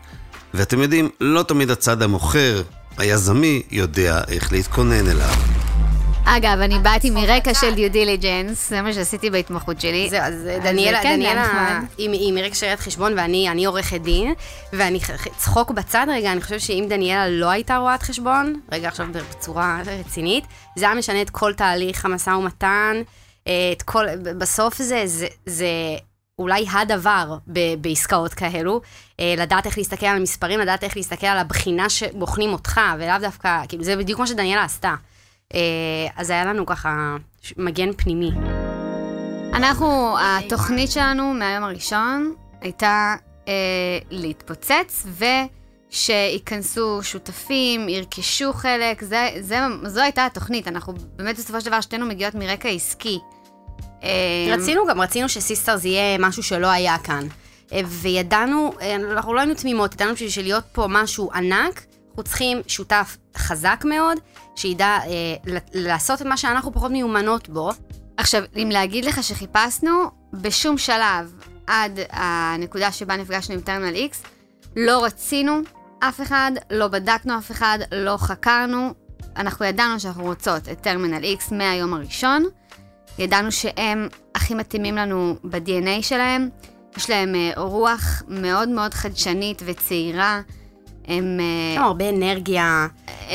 ואתם 0.54 0.82
יודעים, 0.82 1.11
לא 1.20 1.42
תמיד 1.42 1.70
הצד 1.70 2.02
המוכר 2.02 2.62
היזמי 2.99 3.62
יודע 3.70 4.23
איך 4.28 4.52
להתכונן 4.52 5.08
אליו. 5.08 5.55
אגב, 6.28 6.61
אני 6.61 6.78
באתי 6.78 7.11
מרקע 7.11 7.54
של 7.54 7.75
דיו 7.75 7.90
דיליג'נס, 7.90 8.71
זה 8.71 8.83
מה 8.83 8.92
שעשיתי 8.92 9.30
בהתמחות 9.30 9.80
שלי. 9.80 10.11
זהו, 10.11 10.21
אז 10.21 10.35
דניאלה, 10.62 11.02
כן, 11.02 11.14
דניאלה. 11.16 11.80
היא 11.99 12.33
מרקע 12.33 12.54
של 12.54 12.66
ראיית 12.66 12.80
חשבון 12.80 13.12
ואני 13.16 13.49
אני 13.49 13.64
עורכת 13.64 14.00
דין, 14.00 14.35
ואני 14.73 15.00
צחוק 15.37 15.71
בצד 15.71 16.06
רגע, 16.11 16.33
אני 16.33 16.40
חושבת 16.40 16.61
שאם 16.61 16.87
דניאלה 16.88 17.28
לא 17.28 17.50
הייתה 17.50 17.76
רואת 17.76 18.02
חשבון, 18.02 18.61
רגע 18.73 18.88
עכשיו 18.88 19.06
בצורה 19.12 19.80
רצינית, 20.00 20.45
זה 20.76 20.87
היה 20.87 20.95
משנה 20.95 21.23
את 21.23 21.30
כל 21.30 21.52
תהליך 21.54 22.04
המשא 22.04 22.30
ומתן, 22.30 23.02
אה, 23.47 23.52
את 23.73 23.83
כל, 23.83 24.06
בסוף 24.38 24.83
זה, 24.83 25.02
זה, 25.04 25.26
זה 25.47 25.66
אולי 26.38 26.66
הדבר 26.73 27.37
ב- 27.47 27.75
בעסקאות 27.80 28.35
כאלו, 28.35 28.80
אה, 29.21 29.35
לדעת 29.37 29.66
איך 29.66 29.78
להסתכל 29.78 30.06
על 30.06 30.16
המספרים, 30.16 30.61
לדעת 30.61 30.85
איך 30.85 30.97
להסתכל 30.97 31.26
על 31.26 31.38
הבחינה 31.38 31.88
שבוחנים 31.88 32.52
אותך, 32.52 32.80
ולאו 32.99 33.18
דווקא, 33.21 33.62
כאילו 33.68 33.85
זה 33.85 33.97
בדיוק 33.97 34.21
מה 34.21 34.26
שדניאלה 34.26 34.64
עשתה. 34.64 34.95
אה, 35.54 35.60
אז 36.16 36.30
היה 36.30 36.44
לנו 36.44 36.66
ככה 36.66 37.16
מגן 37.56 37.92
פנימי. 37.92 38.30
אנחנו, 39.54 40.16
התוכנית 40.20 40.90
שלנו 40.90 41.34
מהיום 41.34 41.64
הראשון 41.64 42.34
הייתה 42.60 43.14
אה, 43.48 43.52
להתפוצץ 44.10 45.06
ושייכנסו 45.90 47.02
שותפים, 47.02 47.88
ירכשו 47.88 48.52
חלק, 48.52 49.02
זה, 49.02 49.28
זה, 49.40 49.58
זו 49.84 50.00
הייתה 50.00 50.26
התוכנית. 50.26 50.68
אנחנו 50.68 50.92
באמת 51.16 51.36
בסופו 51.36 51.60
של 51.60 51.66
דבר 51.66 51.80
שתינו 51.80 52.06
מגיעות 52.06 52.34
מרקע 52.34 52.68
עסקי. 52.68 53.18
אה, 54.02 54.54
רצינו 54.54 54.86
גם, 54.86 55.00
רצינו 55.00 55.28
שסיסטרס 55.28 55.84
יהיה 55.84 56.18
משהו 56.18 56.42
שלא 56.42 56.66
היה 56.66 56.98
כאן. 56.98 57.26
אה, 57.72 57.80
וידענו, 57.84 58.72
אה, 58.80 58.94
אנחנו 58.94 59.34
לא 59.34 59.40
היינו 59.40 59.54
תמימות, 59.54 59.94
ידענו 59.94 60.16
שבשביל 60.16 60.46
להיות 60.46 60.64
פה 60.72 60.86
משהו 60.88 61.30
ענק, 61.34 61.86
אנחנו 62.16 62.30
צריכים 62.30 62.62
שותף 62.66 63.16
חזק 63.37 63.85
מאוד, 63.88 64.18
שידע 64.56 64.99
אה, 65.06 65.61
לעשות 65.75 66.23
את 66.23 66.26
מה 66.26 66.37
שאנחנו 66.37 66.73
פחות 66.73 66.90
מיומנות 66.90 67.49
בו. 67.49 67.70
עכשיו, 68.16 68.42
אם 68.56 68.68
להגיד 68.73 69.04
לך 69.04 69.23
שחיפשנו, 69.23 70.11
בשום 70.32 70.78
שלב 70.78 71.32
עד 71.66 71.99
הנקודה 72.11 72.92
שבה 72.92 73.16
נפגשנו 73.16 73.54
עם 73.54 73.61
טרמינל 73.61 73.96
X, 73.96 74.26
לא 74.76 75.04
רצינו 75.04 75.61
אף 75.99 76.20
אחד, 76.20 76.52
לא 76.70 76.88
בדקנו 76.88 77.38
אף 77.38 77.50
אחד, 77.50 77.78
לא 77.92 78.16
חקרנו. 78.16 78.94
אנחנו 79.37 79.64
ידענו 79.64 80.00
שאנחנו 80.00 80.25
רוצות 80.25 80.68
את 80.68 80.80
טרמינל 80.80 81.25
X 81.38 81.54
מהיום 81.54 81.94
הראשון. 81.94 82.44
ידענו 83.18 83.52
שהם 83.52 84.08
הכי 84.35 84.54
מתאימים 84.54 84.96
לנו 84.96 85.37
ב-DNA 85.44 86.02
שלהם. 86.02 86.49
יש 86.96 87.11
להם 87.11 87.35
אה, 87.35 87.52
רוח 87.56 88.23
מאוד 88.28 88.68
מאוד 88.68 88.94
חדשנית 88.94 89.62
וצעירה. 89.66 90.40
הם 91.06 91.40
אה, 91.40 91.72
יש 91.72 91.76
לנו 91.76 91.86
הרבה 91.86 92.08
אנרגיה. 92.08 92.86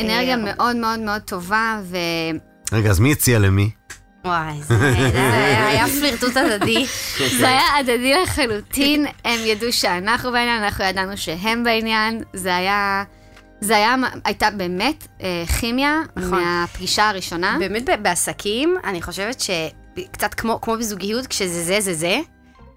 אנרגיה 0.01 0.37
מאוד 0.37 0.75
מאוד 0.75 0.99
מאוד 0.99 1.21
טובה, 1.21 1.79
ו... 1.83 1.97
רגע, 2.71 2.89
אז 2.89 2.99
מי 2.99 3.11
הציע 3.11 3.39
למי? 3.39 3.69
וואי, 4.25 4.61
זה 4.61 4.75
היה 5.69 5.87
פלירטוט 5.99 6.37
הדדי. 6.37 6.85
זה 7.39 7.47
היה 7.47 7.77
הדדי 7.79 8.13
לחלוטין, 8.23 9.05
הם 9.25 9.39
ידעו 9.45 9.73
שאנחנו 9.73 10.31
בעניין, 10.31 10.63
אנחנו 10.63 10.83
ידענו 10.83 11.17
שהם 11.17 11.63
בעניין, 11.63 12.23
זה 12.33 12.55
היה... 12.55 13.03
זה 13.63 13.75
היה, 13.75 13.95
הייתה 14.25 14.49
באמת 14.51 15.07
אה, 15.21 15.43
כימיה 15.59 16.01
נכון. 16.15 16.43
מהפגישה 16.43 17.09
הראשונה. 17.09 17.55
באמת 17.59 17.89
בעסקים, 18.01 18.75
אני 18.83 19.01
חושבת 19.01 19.39
שקצת 19.39 20.33
כמו, 20.33 20.61
כמו 20.61 20.77
בזוגיות, 20.77 21.27
כשזה 21.27 21.63
זה 21.63 21.81
זה 21.81 21.93
זה, 21.93 22.19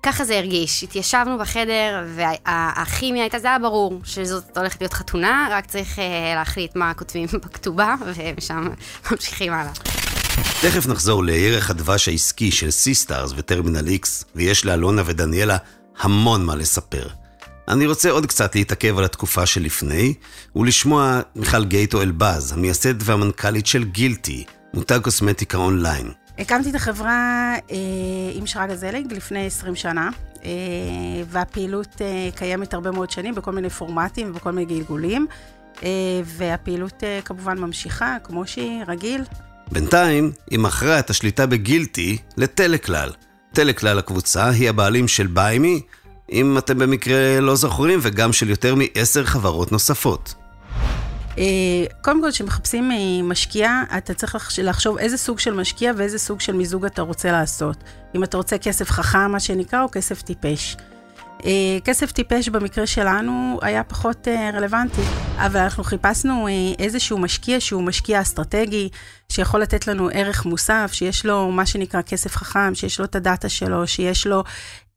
ככה 0.05 0.25
זה 0.25 0.39
הרגיש. 0.39 0.83
התיישבנו 0.83 1.39
בחדר, 1.39 2.05
והכימיה 2.15 3.23
הייתה, 3.23 3.39
זה 3.39 3.49
היה 3.49 3.59
ברור 3.59 4.01
שזאת 4.05 4.59
הולכת 4.59 4.81
להיות 4.81 4.93
חתונה, 4.93 5.49
רק 5.51 5.67
צריך 5.67 5.99
אה, 5.99 6.35
להחליט 6.35 6.77
מה 6.77 6.95
כותבים 6.95 7.29
בכתובה, 7.45 7.95
ומשם 8.01 8.69
ממשיכים 9.11 9.53
הלאה. 9.53 9.73
תכף 10.61 10.87
נחזור 10.87 11.25
לירח 11.25 11.71
הדבש 11.71 12.09
העסקי 12.09 12.51
של 12.51 12.71
סיסטארס 12.71 13.33
וטרמינל 13.37 13.89
X, 13.89 14.25
ויש 14.35 14.65
לאלונה 14.65 15.03
ודניאלה 15.07 15.57
המון 16.01 16.45
מה 16.45 16.55
לספר. 16.55 17.09
אני 17.69 17.87
רוצה 17.87 18.11
עוד 18.11 18.27
קצת 18.27 18.55
להתעכב 18.55 18.99
על 18.99 19.05
התקופה 19.05 19.47
שלפני, 19.47 20.15
ולשמוע 20.57 21.21
מיכל 21.37 21.65
גייטו 21.65 22.03
אלבז, 22.03 22.53
המייסד 22.53 23.09
והמנכ"לית 23.09 23.67
של 23.67 23.85
גילטי, 23.85 24.45
מותג 24.75 24.99
קוסמטיקה 25.03 25.59
אונליין. 25.59 26.24
הקמתי 26.39 26.71
את 26.71 26.75
החברה 26.75 27.55
אה, 27.71 27.77
עם 28.33 28.47
שרגא 28.47 28.75
זליג 28.75 29.13
לפני 29.13 29.47
20 29.47 29.77
שנה, 29.77 30.11
אה, 30.45 30.51
והפעילות 31.29 32.01
אה, 32.01 32.29
קיימת 32.35 32.75
הרבה 32.75 32.91
מאוד 32.91 33.11
שנים 33.11 33.35
בכל 33.35 33.53
מיני 33.53 33.71
פורמטים 33.71 34.31
ובכל 34.31 34.51
מיני 34.51 34.75
גלגולים, 34.75 35.27
אה, 35.83 35.89
והפעילות 36.25 37.05
אה, 37.05 37.21
כמובן 37.25 37.59
ממשיכה, 37.59 38.17
כמו 38.25 38.47
שהיא, 38.47 38.85
רגיל. 38.89 39.23
בינתיים, 39.73 40.33
היא 40.51 40.59
מכרה 40.59 40.99
את 40.99 41.11
השליטה 41.11 41.47
בגילטי 41.47 42.19
לטלכלל. 42.37 43.11
טלכלל 43.53 43.99
הקבוצה 43.99 44.49
היא 44.49 44.71
הבעלים 44.71 45.09
של 45.09 45.27
ביימי, 45.27 45.81
אם 46.33 46.59
אתם 46.59 46.79
במקרה 46.79 47.41
לא 47.41 47.57
זוכרים, 47.57 47.99
וגם 48.03 48.33
של 48.33 48.51
יותר 48.51 48.75
מעשר 48.75 49.25
חברות 49.25 49.73
נוספות. 49.73 50.35
אה, 51.39 51.45
קודם 52.03 52.23
כל, 52.23 52.31
כשמחפשים 52.31 52.91
אה, 52.93 52.97
משקיע, 53.23 53.83
אתה 53.99 54.15
צריך 54.15 54.35
לחש- 54.35 54.59
לחשוב 54.59 54.99
איזה 54.99 55.17
סוג 55.17 55.39
של 55.39 55.55
משקיע 55.55 55.93
ואיזה 55.97 56.19
סוג 56.19 56.41
של 56.41 56.53
מיזוג 56.53 56.85
אתה 56.85 57.03
רוצה 57.03 57.33
לעשות. 57.33 57.77
אם 58.15 58.25
אתה 58.25 58.37
רוצה 58.37 58.59
כסף 58.59 58.91
חכם, 58.91 59.31
מה 59.31 59.41
שנקרא, 59.41 59.83
או 59.83 59.89
כסף 59.93 60.23
טיפש. 60.23 60.77
אה, 61.45 61.51
כסף 61.85 62.13
טיפש 62.13 62.49
במקרה 62.49 62.87
שלנו 62.87 63.59
היה 63.63 63.85
פחות 63.85 64.29
רלוונטי, 64.55 65.01
אבל 65.37 65.61
אנחנו 65.61 65.85
חיפשנו 65.85 66.49
איזשהו 66.79 67.19
משקיע 67.19 67.61
שהוא 67.61 67.83
משקיע 67.83 68.21
אסטרטגי, 68.21 68.89
שיכול 69.29 69.61
לתת 69.63 69.87
לנו 69.87 70.09
ערך 70.13 70.45
מוסף, 70.47 70.91
שיש 70.93 71.27
לו 71.27 71.51
מה 71.51 71.67
שנקרא 71.67 72.03
כסף 72.03 72.37
חכם, 72.37 72.75
שיש 72.75 72.99
לו 72.99 73.05
את 73.05 73.15
הדאטה 73.17 73.49
שלו, 73.49 73.87
שיש 73.87 74.27
לו 74.27 74.45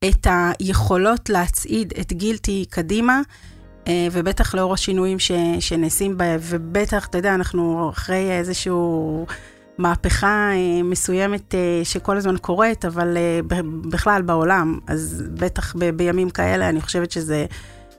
את 0.05 0.27
היכולות 0.59 1.29
להצעיד 1.29 1.93
את 2.01 2.13
גילטי 2.13 2.65
קדימה. 2.69 3.21
אה, 3.87 4.07
ובטח 4.11 4.55
לאור 4.55 4.73
השינויים 4.73 5.19
ש, 5.19 5.31
שנעשים 5.59 6.17
בהם, 6.17 6.39
ובטח, 6.43 7.05
אתה 7.05 7.17
יודע, 7.17 7.35
אנחנו 7.35 7.89
אחרי 7.93 8.31
איזשהו 8.31 9.25
מהפכה 9.77 10.49
אה, 10.51 10.83
מסוימת 10.83 11.55
אה, 11.55 11.81
שכל 11.83 12.17
הזמן 12.17 12.37
קורית, 12.37 12.85
אבל 12.85 13.17
בכלל 13.89 14.21
בעולם, 14.21 14.79
אז 14.87 15.23
בטח 15.33 15.75
ב, 15.79 15.89
בימים 15.89 16.29
כאלה, 16.29 16.69
אני 16.69 16.81
חושבת 16.81 17.11
שזה 17.11 17.45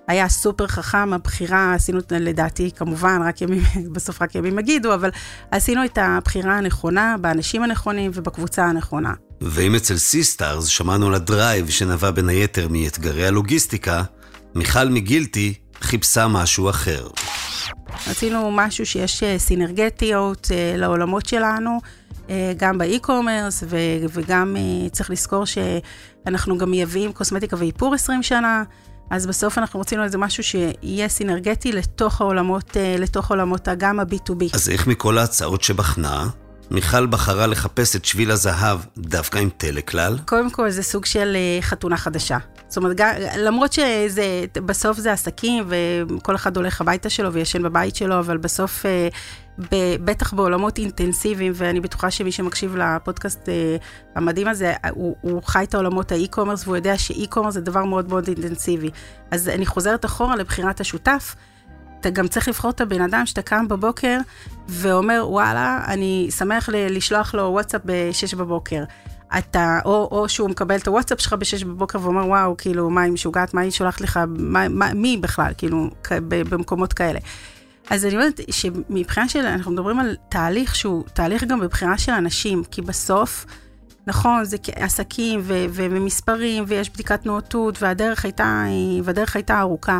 היה 0.09 0.29
סופר 0.29 0.67
חכם, 0.67 1.13
הבחירה, 1.13 1.75
עשינו 1.75 1.99
לדעתי, 2.11 2.71
כמובן, 2.77 3.21
רק 3.25 3.43
ימים, 3.43 3.63
בסוף 3.95 4.23
רק 4.23 4.35
ימים 4.35 4.59
יגידו, 4.59 4.95
אבל 4.95 5.11
עשינו 5.51 5.85
את 5.85 5.99
הבחירה 6.01 6.59
הנכונה, 6.59 7.17
באנשים 7.21 7.63
הנכונים 7.63 8.11
ובקבוצה 8.15 8.65
הנכונה. 8.65 9.13
ואם 9.41 9.75
אצל 9.75 9.97
סיסטארס 9.97 10.67
שמענו 10.67 11.07
על 11.07 11.15
ה 11.15 11.24
drive 11.24 11.69
שנבע 11.69 12.11
בין 12.11 12.29
היתר 12.29 12.69
מאתגרי 12.71 13.27
הלוגיסטיקה, 13.27 14.03
מיכל 14.55 14.89
מגילטי 14.89 15.55
חיפשה 15.81 16.29
משהו 16.29 16.71
אחר. 16.71 17.09
רצינו 18.11 18.51
משהו 18.51 18.87
שיש 18.87 19.23
אה, 19.23 19.39
סינרגטיות 19.39 20.49
אה, 20.51 20.77
לעולמות 20.77 21.27
שלנו, 21.27 21.79
אה, 22.31 22.53
גם 22.57 22.79
ב 22.79 22.86
e-commerce, 22.86 23.65
וגם 24.13 24.57
צריך 24.93 25.11
לזכור 25.11 25.45
שאנחנו 25.45 26.59
גם 26.59 26.71
מייבאים 26.71 27.13
קוסמטיקה 27.13 27.57
ואיפור 27.59 27.95
20 27.95 28.23
שנה, 28.23 28.63
אז 29.11 29.27
בסוף 29.27 29.59
אנחנו 29.59 29.81
רצינו 29.81 30.05
איזה 30.05 30.19
משהו 30.19 30.43
שיהיה 30.43 31.09
סינרגטי 31.09 31.73
לתוך 31.73 32.21
העולמות, 32.21 32.77
לתוך 32.99 33.31
עולמות 33.31 33.69
גם 33.79 34.01
ה-B2B. 34.01 34.45
אז 34.53 34.69
איך 34.69 34.87
מכל 34.87 35.19
ההצעות 35.19 35.63
שבחנה, 35.63 36.27
מיכל 36.71 37.07
בחרה 37.07 37.47
לחפש 37.47 37.97
את 37.97 38.05
שביל 38.05 38.31
הזהב 38.31 38.79
דווקא 38.99 39.39
עם 39.39 39.49
טלכלל? 39.57 40.19
קודם 40.27 40.51
כל 40.51 40.71
זה 40.71 40.83
סוג 40.83 41.05
של 41.05 41.37
חתונה 41.61 41.97
חדשה. 41.97 42.39
זאת 42.69 42.77
אומרת, 42.77 42.97
גם, 42.97 43.11
למרות 43.39 43.73
שזה, 43.73 44.45
בסוף 44.67 44.99
זה 44.99 45.13
עסקים, 45.13 45.65
וכל 45.69 46.35
אחד 46.35 46.57
הולך 46.57 46.81
הביתה 46.81 47.11
שלו 47.11 47.33
וישן 47.33 47.63
בבית 47.63 47.97
שלו, 47.97 48.19
אבל 48.19 48.37
בסוף, 48.37 48.87
אה, 48.87 49.09
ב, 49.59 49.97
בטח 50.05 50.35
בעולמות 50.35 50.79
אינטנסיביים, 50.79 51.53
ואני 51.55 51.81
בטוחה 51.81 52.11
שמי 52.11 52.33
שמקשיב 52.33 52.77
לפודקאסט 52.77 53.49
אה, 53.49 53.77
המדהים 54.15 54.49
הזה, 54.49 54.75
הוא, 54.91 55.17
הוא 55.21 55.43
חי 55.43 55.65
את 55.65 55.75
העולמות 55.75 56.13
האי-קומרס, 56.13 56.65
והוא 56.65 56.77
יודע 56.77 56.99
שאי-קומרס 56.99 57.55
זה 57.55 57.61
דבר 57.61 57.85
מאוד 57.85 58.09
מאוד 58.09 58.29
אינטנסיבי. 58.29 58.91
אז 59.31 59.49
אני 59.49 59.67
חוזרת 59.67 60.05
אחורה 60.05 60.37
לבחירת 60.37 60.81
השותף. 60.81 61.37
אתה 62.01 62.11
גם 62.11 62.29
צריך 62.29 62.49
לבחור 62.49 62.71
את 62.71 62.81
הבן 62.81 63.01
אדם 63.01 63.27
שאתה 63.27 63.43
קם 63.43 63.69
בבוקר 63.69 64.19
ואומר, 64.69 65.25
וואלה, 65.29 65.85
אני 65.87 66.29
שמח 66.31 66.69
לשלוח 66.73 67.35
לו 67.35 67.43
וואטסאפ 67.43 67.81
ב-6 67.85 68.37
בבוקר. 68.37 68.85
אתה, 69.39 69.79
או, 69.85 70.09
או 70.11 70.29
שהוא 70.29 70.51
מקבל 70.51 70.77
את 70.77 70.89
הוואטסאפ 70.89 71.21
שלך 71.21 71.33
ב-6 71.33 71.65
בבוקר 71.65 71.99
ואומר, 72.03 72.27
וואו, 72.27 72.57
כאילו, 72.57 72.91
מה 72.91 73.03
היא 73.03 73.13
משוגעת, 73.13 73.55
מה 73.55 73.61
היא 73.61 73.71
שולחת 73.71 74.01
לך, 74.01 74.21
מה, 74.29 74.69
מה, 74.69 74.95
מי 74.95 75.17
בכלל, 75.17 75.53
כאילו, 75.59 75.91
במקומות 76.29 76.93
כאלה. 76.93 77.19
אז 77.91 78.05
אני 78.05 78.15
אומרת 78.15 78.41
שמבחינה 78.51 79.29
של, 79.29 79.47
אנחנו 79.47 79.73
מדברים 79.73 79.99
על 79.99 80.17
תהליך 80.29 80.75
שהוא 80.75 81.05
תהליך 81.13 81.45
גם 81.45 81.61
בבחירה 81.61 81.99
של 81.99 82.13
אנשים, 82.13 82.65
כי 82.71 82.83
בסוף, 82.83 83.47
נכון, 84.07 84.45
זה 84.45 84.57
עסקים 84.77 85.41
ו- 85.43 85.65
ומספרים, 85.73 86.65
ויש 86.67 86.91
בדיקת 86.91 87.27
נאותות, 87.27 87.83
והדרך 87.83 88.25
הייתה, 88.25 88.65
והדרך 89.05 89.37
הייתה 89.37 89.61
ארוכה. 89.61 89.99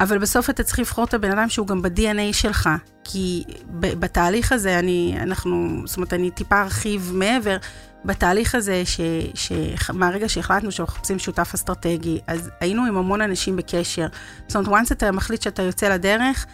אבל 0.00 0.18
בסוף 0.18 0.50
אתה 0.50 0.62
צריך 0.62 0.78
לבחור 0.78 1.04
את 1.04 1.14
הבן 1.14 1.38
אדם 1.38 1.48
שהוא 1.48 1.66
גם 1.66 1.82
ב-DNA 1.82 2.32
שלך, 2.32 2.68
כי 3.04 3.44
בתהליך 3.74 4.52
הזה, 4.52 4.78
אני, 4.78 5.16
אנחנו, 5.20 5.82
זאת 5.84 5.96
אומרת, 5.96 6.12
אני 6.12 6.30
טיפה 6.30 6.62
ארחיב 6.62 7.10
מעבר, 7.14 7.56
בתהליך 8.04 8.54
הזה, 8.54 8.82
ש, 8.84 9.00
ש, 9.34 9.52
מהרגע 9.92 10.28
שהחלטנו 10.28 10.72
שאנחנו 10.72 10.94
מחפשים 10.94 11.18
שותף 11.18 11.50
אסטרטגי, 11.54 12.20
אז 12.26 12.50
היינו 12.60 12.84
עם 12.84 12.96
המון 12.96 13.20
אנשים 13.20 13.56
בקשר. 13.56 14.06
זאת 14.48 14.56
אומרת, 14.56 14.82
once 14.82 14.92
אתה 14.92 15.12
מחליט 15.12 15.42
שאתה 15.42 15.62
יוצא 15.62 15.88
לדרך, 15.88 16.46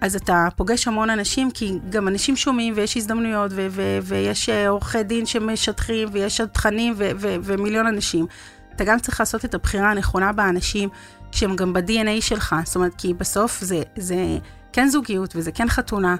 אז 0.00 0.16
אתה 0.16 0.48
פוגש 0.56 0.88
המון 0.88 1.10
אנשים, 1.10 1.50
כי 1.50 1.72
גם 1.90 2.08
אנשים 2.08 2.36
שומעים 2.36 2.74
ויש 2.76 2.96
הזדמנויות, 2.96 3.52
ו- 3.54 3.66
ו- 3.70 3.98
ויש 4.02 4.48
אה, 4.48 4.68
עורכי 4.68 5.02
דין 5.02 5.26
שמשטחים, 5.26 6.08
ויש 6.12 6.40
תכנים 6.40 6.94
ו- 6.96 7.10
ו- 7.16 7.36
ומיליון 7.42 7.86
אנשים. 7.86 8.26
אתה 8.74 8.84
גם 8.84 8.98
צריך 8.98 9.20
לעשות 9.20 9.44
את 9.44 9.54
הבחירה 9.54 9.90
הנכונה 9.90 10.32
באנשים 10.32 10.88
שהם 11.36 11.56
גם 11.56 11.72
ב-DNA 11.72 12.20
שלך, 12.20 12.56
זאת 12.64 12.76
אומרת, 12.76 12.92
כי 12.98 13.14
בסוף 13.14 13.60
זה, 13.60 13.82
זה 13.98 14.38
כן 14.72 14.88
זוגיות 14.88 15.36
וזה 15.36 15.52
כן 15.52 15.68
חתונה. 15.68 16.16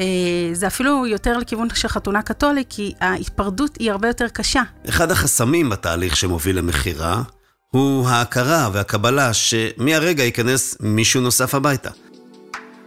אה, 0.00 0.04
זה 0.52 0.66
אפילו 0.66 1.06
יותר 1.06 1.38
לכיוון 1.38 1.68
של 1.74 1.88
חתונה 1.88 2.22
קתולית, 2.22 2.66
כי 2.70 2.94
ההתפרדות 3.00 3.76
היא 3.76 3.90
הרבה 3.90 4.08
יותר 4.08 4.28
קשה. 4.28 4.62
אחד 4.88 5.10
החסמים 5.10 5.70
בתהליך 5.70 6.16
שמוביל 6.16 6.58
למכירה, 6.58 7.22
הוא 7.70 8.08
ההכרה 8.08 8.68
והקבלה 8.72 9.32
שמהרגע 9.32 10.24
ייכנס 10.24 10.76
מישהו 10.80 11.20
נוסף 11.20 11.54
הביתה. 11.54 11.90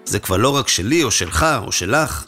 זה 0.05 0.19
כבר 0.19 0.37
לא 0.37 0.55
רק 0.55 0.67
שלי 0.67 1.03
או 1.03 1.11
שלך 1.11 1.45
או 1.65 1.71
שלך, 1.71 2.25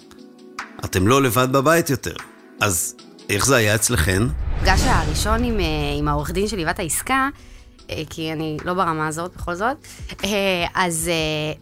אתם 0.85 1.07
לא 1.07 1.21
לבד 1.21 1.51
בבית 1.51 1.89
יותר. 1.89 2.15
אז 2.61 2.95
איך 3.29 3.45
זה 3.45 3.55
היה 3.55 3.75
אצלכן? 3.75 4.23
המפגש 4.23 4.81
הראשון 4.85 5.43
עם, 5.43 5.59
אה, 5.59 5.65
עם 5.99 6.07
העורך 6.07 6.31
דין 6.31 6.47
שליווה 6.47 6.71
את 6.71 6.79
העסקה, 6.79 7.29
כי 8.09 8.33
אני 8.33 8.57
לא 8.65 8.73
ברמה 8.73 9.07
הזאת 9.07 9.35
בכל 9.35 9.55
זאת, 9.55 9.77
אה, 10.23 10.65
אז 10.75 11.11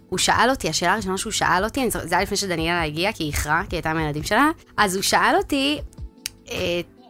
הוא 0.08 0.18
שאל 0.18 0.50
אותי, 0.50 0.68
השאלה 0.68 0.92
הראשונה 0.92 1.18
שהוא 1.18 1.32
שאל 1.32 1.64
אותי, 1.64 1.90
זה 1.90 2.14
היה 2.14 2.22
לפני 2.22 2.36
שדניאלה 2.36 2.82
הגיעה, 2.82 3.12
כי 3.12 3.24
היא 3.24 3.30
איחרה, 3.30 3.62
כי 3.68 3.76
היא 3.76 3.78
הייתה 3.78 3.90
עם 3.90 3.96
הילדים 3.96 4.22
שלה, 4.22 4.50
אז 4.76 4.94
הוא 4.94 5.02
שאל 5.02 5.34
אותי, 5.36 5.80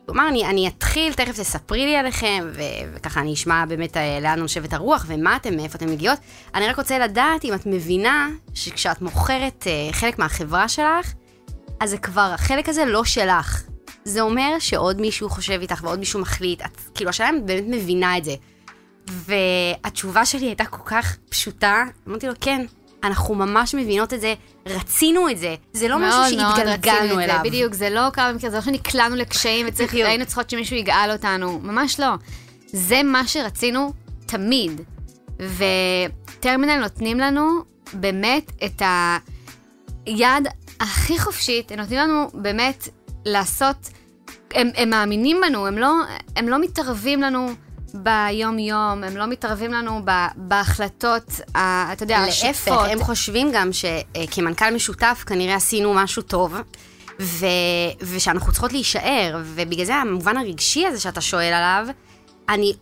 הוא 0.07 0.15
אמר, 0.15 0.29
אני, 0.29 0.47
אני 0.47 0.69
אתחיל, 0.69 1.13
תכף 1.13 1.41
תספרי 1.41 1.87
לי 1.87 1.97
עליכם, 1.97 2.45
ו- 2.55 2.95
וככה 2.95 3.21
אני 3.21 3.35
אשמע 3.35 3.65
באמת 3.67 3.97
לאן 4.23 4.39
נושבת 4.39 4.73
הרוח, 4.73 5.05
ומה 5.09 5.37
אתם, 5.37 5.57
מאיפה 5.57 5.77
אתם 5.77 5.91
מגיעות. 5.91 6.19
אני 6.55 6.69
רק 6.69 6.77
רוצה 6.77 6.99
לדעת 6.99 7.45
אם 7.45 7.55
את 7.55 7.67
מבינה 7.67 8.29
שכשאת 8.55 9.03
מוכרת 9.03 9.67
חלק 9.93 10.19
מהחברה 10.19 10.69
שלך, 10.69 11.13
אז 11.81 11.91
זה 11.91 11.99
כבר, 11.99 12.31
החלק 12.35 12.69
הזה 12.69 12.85
לא 12.85 13.05
שלך. 13.05 13.63
זה 14.05 14.21
אומר 14.21 14.57
שעוד 14.59 15.01
מישהו 15.01 15.29
חושב 15.29 15.61
איתך 15.61 15.81
ועוד 15.85 15.99
מישהו 15.99 16.21
מחליט. 16.21 16.63
את, 16.63 16.81
כאילו, 16.95 17.11
השאלה 17.11 17.31
אם 17.31 17.47
באמת 17.47 17.65
מבינה 17.69 18.19
את 18.19 18.25
זה. 18.25 18.35
והתשובה 19.09 20.25
שלי 20.25 20.47
הייתה 20.47 20.65
כל 20.65 20.83
כך 20.85 21.17
פשוטה, 21.29 21.85
אמרתי 22.09 22.27
לו, 22.27 22.33
כן, 22.41 22.67
אנחנו 23.05 23.35
ממש 23.35 23.75
מבינות 23.75 24.15
את 24.15 24.21
זה, 24.21 24.35
רצינו 24.67 25.29
את 25.29 25.39
זה, 25.39 25.55
זה 25.73 25.89
לא 25.89 25.99
משהו 25.99 26.21
שהתגלגלנו 26.31 27.21
אליו. 27.21 27.37
זה, 27.37 27.49
בדיוק, 27.49 27.75
זה 27.75 27.91
לא 27.91 28.11
קרה 28.13 28.33
במקרה, 28.33 28.51
זה 28.51 28.57
לא 28.57 28.63
שנקלענו 28.63 29.17
לקשיים 29.17 29.67
והיינו 29.93 30.27
צריכות 30.27 30.51
שמישהו 30.51 30.77
יגאל 30.77 31.11
אותנו, 31.13 31.61
ממש 31.63 32.01
לא. 32.01 32.15
זה 32.67 33.03
מה 33.03 33.27
שרצינו 33.27 33.93
תמיד. 34.27 34.81
וטרמינל 35.39 36.81
נותנים 36.81 37.19
לנו 37.19 37.49
באמת 37.93 38.53
את 38.65 38.83
היד 40.07 40.49
הכי 40.81 41.19
חופשית, 41.19 41.73
הם 41.73 41.79
נותנים 41.79 41.99
לנו 41.99 42.31
באמת 42.35 42.89
לעשות, 43.25 43.89
הם, 44.55 44.71
הם 44.77 44.91
מאמינים 44.91 45.41
בנו, 45.47 45.67
הם 45.67 45.79
לא, 45.79 45.93
הם 46.37 46.49
לא 46.49 46.59
מתערבים 46.59 47.23
לנו 47.23 47.51
ביום-יום, 47.97 49.05
הם 49.05 49.17
לא 49.17 49.27
מתערבים 49.27 49.73
לנו 49.73 50.01
בהחלטות, 50.37 51.41
ה, 51.55 51.93
אתה 51.93 52.03
יודע, 52.03 52.19
השוטפות. 52.19 52.69
להפך, 52.69 52.91
הם 52.91 53.01
חושבים 53.05 53.51
גם 53.53 53.71
שכמנכ"ל 53.73 54.75
משותף 54.75 55.25
כנראה 55.27 55.55
עשינו 55.55 55.95
משהו 55.95 56.23
טוב. 56.23 56.55
ו... 57.21 57.47
ושאנחנו 58.01 58.53
צריכות 58.53 58.73
להישאר, 58.73 59.41
ובגלל 59.45 59.85
זה 59.85 59.95
המובן 59.95 60.37
הרגשי 60.37 60.87
הזה 60.87 61.01
שאתה 61.01 61.21
שואל 61.21 61.53
עליו, 61.53 61.87
אני 62.49 62.73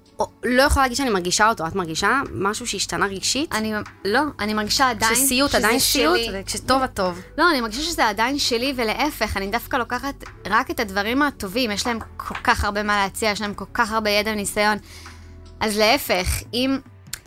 לא 0.44 0.62
יכולה 0.62 0.84
להגיד 0.84 0.96
שאני 0.96 1.10
מרגישה 1.10 1.48
אותו. 1.48 1.66
את 1.66 1.74
מרגישה 1.74 2.20
משהו 2.32 2.66
שהשתנה 2.66 3.06
רגשית? 3.06 3.54
אני, 3.54 3.72
לא, 4.04 4.20
אני 4.40 4.54
מרגישה 4.54 4.90
עדיין 4.90 5.14
שסיוט, 5.14 5.54
עדיין 5.54 5.78
סיוט, 5.78 6.20
וכשטוב 6.32 6.82
הטוב. 6.82 7.20
לא, 7.38 7.50
אני 7.50 7.60
מרגישה 7.60 7.82
שזה 7.82 8.08
עדיין 8.08 8.38
שלי, 8.38 8.72
ולהפך, 8.76 9.36
אני 9.36 9.46
דווקא 9.46 9.76
לוקחת 9.76 10.24
רק 10.46 10.70
את 10.70 10.80
הדברים 10.80 11.22
הטובים. 11.22 11.70
יש 11.70 11.86
להם 11.86 11.98
כל 12.16 12.34
כך 12.34 12.64
הרבה 12.64 12.82
מה 12.82 12.96
להציע, 12.96 13.30
יש 13.30 13.40
להם 13.40 13.54
כל 13.54 13.64
כך 13.74 13.92
הרבה 13.92 14.10
ידע 14.10 14.30
וניסיון. 14.30 14.78
אז 15.60 15.78
להפך, 15.78 16.42
אם 16.54 16.78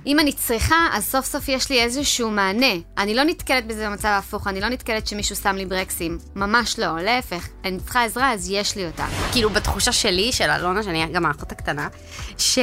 אם 0.08 0.20
אני 0.20 0.34
צריכה, 0.34 0.76
אז 0.94 1.06
סוף 1.06 1.26
סוף 1.26 1.50
יש 1.50 1.70
לי 1.70 1.82
איזשהו 1.82 2.32
מענה. 2.32 2.74
אני 2.98 3.16
לא 3.16 3.24
נתקלת 3.24 3.68
בזה 3.68 3.90
במצב 3.90 4.08
ההפוך, 4.08 4.48
אני 4.48 4.62
לא 4.62 4.70
נתקלת 4.70 5.08
שמישהו 5.08 5.36
שם 5.36 5.56
לי 5.56 5.66
ברקסים. 5.66 6.18
ממש 6.36 6.80
לא, 6.80 7.00
להפך. 7.00 7.48
אני 7.66 7.80
צריכה 7.80 8.04
עזרה, 8.04 8.34
אז 8.34 8.50
יש 8.50 8.76
לי 8.76 8.86
אותה. 8.86 9.08
כאילו, 9.32 9.50
בתחושה 9.50 9.92
שלי, 9.92 10.32
של 10.32 10.50
אלונה, 10.50 10.84
שאני 10.84 11.08
גם 11.14 11.26
האחות 11.26 11.52
הקטנה, 11.52 11.88
ש... 12.38 12.60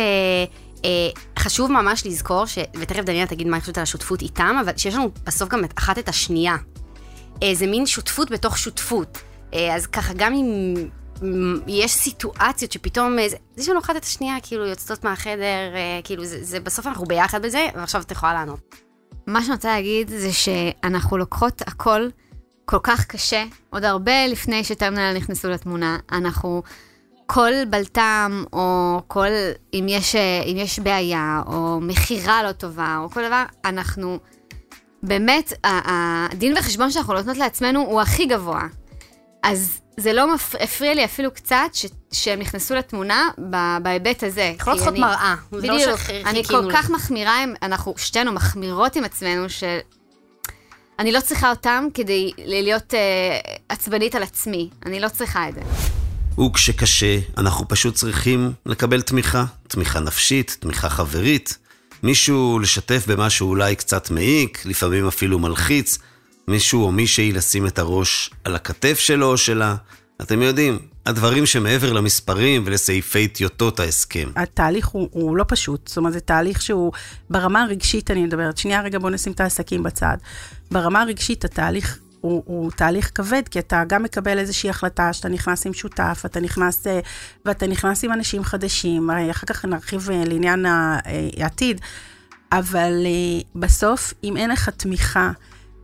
אה, 0.85 0.91
חשוב 1.39 1.73
ממש 1.73 2.07
לזכור, 2.07 2.47
ש... 2.47 2.59
ותכף 2.81 3.03
דניאלה 3.03 3.27
תגיד 3.27 3.47
מה 3.47 3.61
חושבת 3.61 3.79
על 3.79 3.83
השותפות 3.83 4.23
איתם, 4.23 4.57
אבל 4.65 4.73
שיש 4.77 4.95
לנו 4.95 5.11
בסוף 5.27 5.49
גם 5.49 5.63
אחת 5.79 5.99
את 5.99 6.09
השנייה. 6.09 6.57
אה, 7.43 7.55
זה 7.55 7.67
מין 7.67 7.87
שותפות 7.87 8.31
בתוך 8.31 8.59
שותפות. 8.59 9.19
אה, 9.55 9.75
אז 9.75 9.87
ככה, 9.87 10.13
גם 10.17 10.35
אם 10.35 10.75
יש 11.67 11.93
סיטואציות 11.93 12.73
שפתאום, 12.73 13.17
זה, 13.29 13.37
זה 13.57 13.65
שלנו 13.65 13.79
אחת 13.79 13.97
את 13.97 14.05
השנייה, 14.05 14.37
כאילו, 14.43 14.67
יוצאות 14.67 15.05
מהחדר, 15.05 15.75
אה, 15.75 16.01
כאילו, 16.05 16.25
זה, 16.25 16.45
זה 16.45 16.61
בסוף 16.61 16.87
אנחנו 16.87 17.07
ביחד 17.07 17.43
בזה, 17.43 17.69
ועכשיו 17.75 18.01
את 18.01 18.11
יכולה 18.11 18.35
לענות. 18.35 18.75
מה 19.27 19.43
שאני 19.43 19.55
רוצה 19.55 19.69
להגיד 19.69 20.09
זה 20.09 20.33
שאנחנו 20.33 21.19
לוקחות 21.19 21.63
הכל 21.63 22.09
כל 22.65 22.79
כך 22.83 23.05
קשה, 23.05 23.45
עוד 23.71 23.85
הרבה 23.85 24.27
לפני 24.27 24.65
שטרמינל 24.65 25.17
נכנסו 25.17 25.49
לתמונה. 25.49 25.99
אנחנו, 26.13 26.63
כל 27.27 27.53
בלטם, 27.71 28.45
או 28.53 29.01
כל, 29.09 29.29
אם 29.75 29.87
יש, 29.89 30.17
אם 30.17 30.57
יש 30.57 30.79
בעיה, 30.79 31.43
או 31.47 31.81
מכירה 31.81 32.43
לא 32.43 32.53
טובה, 32.53 32.99
או 33.03 33.11
כל 33.11 33.27
דבר, 33.27 33.45
אנחנו, 33.65 34.19
באמת, 35.03 35.53
הדין 35.65 36.55
וחשבון 36.59 36.91
שאנחנו 36.91 37.15
נותנות 37.15 37.37
לעצמנו 37.37 37.81
הוא 37.81 38.01
הכי 38.01 38.27
גבוה. 38.27 38.63
אז 39.43 39.81
זה 39.97 40.13
לא 40.13 40.27
הפריע 40.61 40.95
לי 40.95 41.05
אפילו 41.05 41.31
קצת 41.31 41.57
ש, 41.73 41.87
שהם 42.13 42.39
נכנסו 42.39 42.75
לתמונה 42.75 43.29
בהיבט 43.83 44.23
הזה. 44.23 44.53
יכולות 44.57 44.79
לעשות 44.79 44.99
מראה. 44.99 45.35
לא 45.53 45.59
בדיוק, 45.59 46.01
לא 46.11 46.31
אני 46.31 46.45
כל 46.45 46.73
כך 46.73 46.91
מחמירה, 46.91 47.45
אנחנו 47.63 47.95
שתינו 47.97 48.33
מחמירות 48.33 48.97
עם 48.97 49.05
עצמנו, 49.05 49.51
שאני 49.51 51.13
לא 51.13 51.21
צריכה 51.21 51.51
אותם 51.51 51.85
כדי 51.95 52.31
להיות 52.39 52.95
uh, 52.95 52.97
עצבנית 53.69 54.15
על 54.15 54.23
עצמי. 54.23 54.71
אני 54.87 55.01
לא 55.01 55.09
צריכה 55.09 55.49
את 55.49 55.55
זה. 55.55 55.61
וכשקשה, 56.43 57.19
אנחנו 57.37 57.69
פשוט 57.69 57.95
צריכים 57.95 58.53
לקבל 58.67 59.03
תמיכה. 59.03 59.45
תמיכה 59.69 60.01
נפשית, 60.01 60.57
תמיכה 60.61 60.89
חברית. 60.89 61.59
מישהו 62.03 62.59
לשתף 62.59 63.05
במה 63.07 63.31
שאולי 63.31 63.77
קצת 63.77 64.11
מעיק, 64.11 64.63
לפעמים 64.65 65.09
אפילו 65.09 65.39
מלחיץ. 65.39 65.99
מישהו 66.49 66.85
או 66.85 66.93
מישהי 66.93 67.33
לשים 67.33 67.67
את 67.67 67.79
הראש 67.79 68.31
על 68.45 68.57
הכתף 68.57 68.99
שלו 68.99 69.27
או 69.27 69.37
שלה. 69.37 69.77
אתם 70.23 70.43
יודעים, 70.43 70.79
הדברים 71.07 71.47
שמעבר 71.47 71.93
למספרים 71.93 72.63
ולסעיפי 72.67 73.29
טיוטות 73.29 73.81
ההסכם. 73.81 74.29
התהליך 74.37 74.87
הוא, 74.87 75.09
הוא 75.13 75.37
לא 75.37 75.45
פשוט, 75.49 75.89
זאת 75.89 75.97
אומרת, 75.97 76.13
זה 76.13 76.21
תהליך 76.21 76.63
שהוא, 76.63 76.93
ברמה 77.31 77.63
הרגשית 77.63 78.11
אני 78.11 78.25
מדברת, 78.25 78.57
שנייה 78.57 78.83
רגע 78.83 78.99
בוא 78.99 79.11
נשים 79.11 79.33
את 79.33 79.41
העסקים 79.41 79.83
בצד. 79.83 80.17
ברמה 80.71 81.03
הרגשית 81.03 81.45
התהליך 81.45 81.99
הוא, 82.21 82.43
הוא 82.47 82.71
תהליך 82.71 83.11
כבד, 83.15 83.43
כי 83.51 83.59
אתה 83.59 83.83
גם 83.87 84.03
מקבל 84.03 84.39
איזושהי 84.39 84.71
החלטה 84.71 85.13
שאתה 85.13 85.29
נכנס 85.29 85.67
עם 85.67 85.73
שותף, 85.73 86.23
אתה 86.27 86.41
נכנס, 86.41 86.87
אה, 86.87 87.01
ואתה 87.45 87.67
נכנס 87.67 88.05
עם 88.05 88.13
אנשים 88.13 88.45
חדשים, 88.45 89.11
אחר 89.31 89.47
כך 89.47 89.65
נרחיב 89.65 90.11
אה, 90.11 90.25
לעניין 90.27 90.67
העתיד, 90.69 91.81
אבל 92.53 92.93
אה, 93.07 93.61
בסוף, 93.61 94.15
אם 94.25 94.37
אין 94.37 94.51
לך 94.51 94.69
תמיכה, 94.69 95.31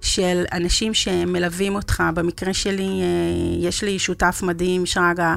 של 0.03 0.45
אנשים 0.53 0.95
שמלווים 0.95 1.75
אותך. 1.75 2.03
במקרה 2.15 2.55
שלי, 2.55 3.01
אה, 3.03 3.69
יש 3.69 3.85
לי 3.85 3.99
שותף 3.99 4.41
מדהים, 4.43 4.87
שרגא, 4.87 5.35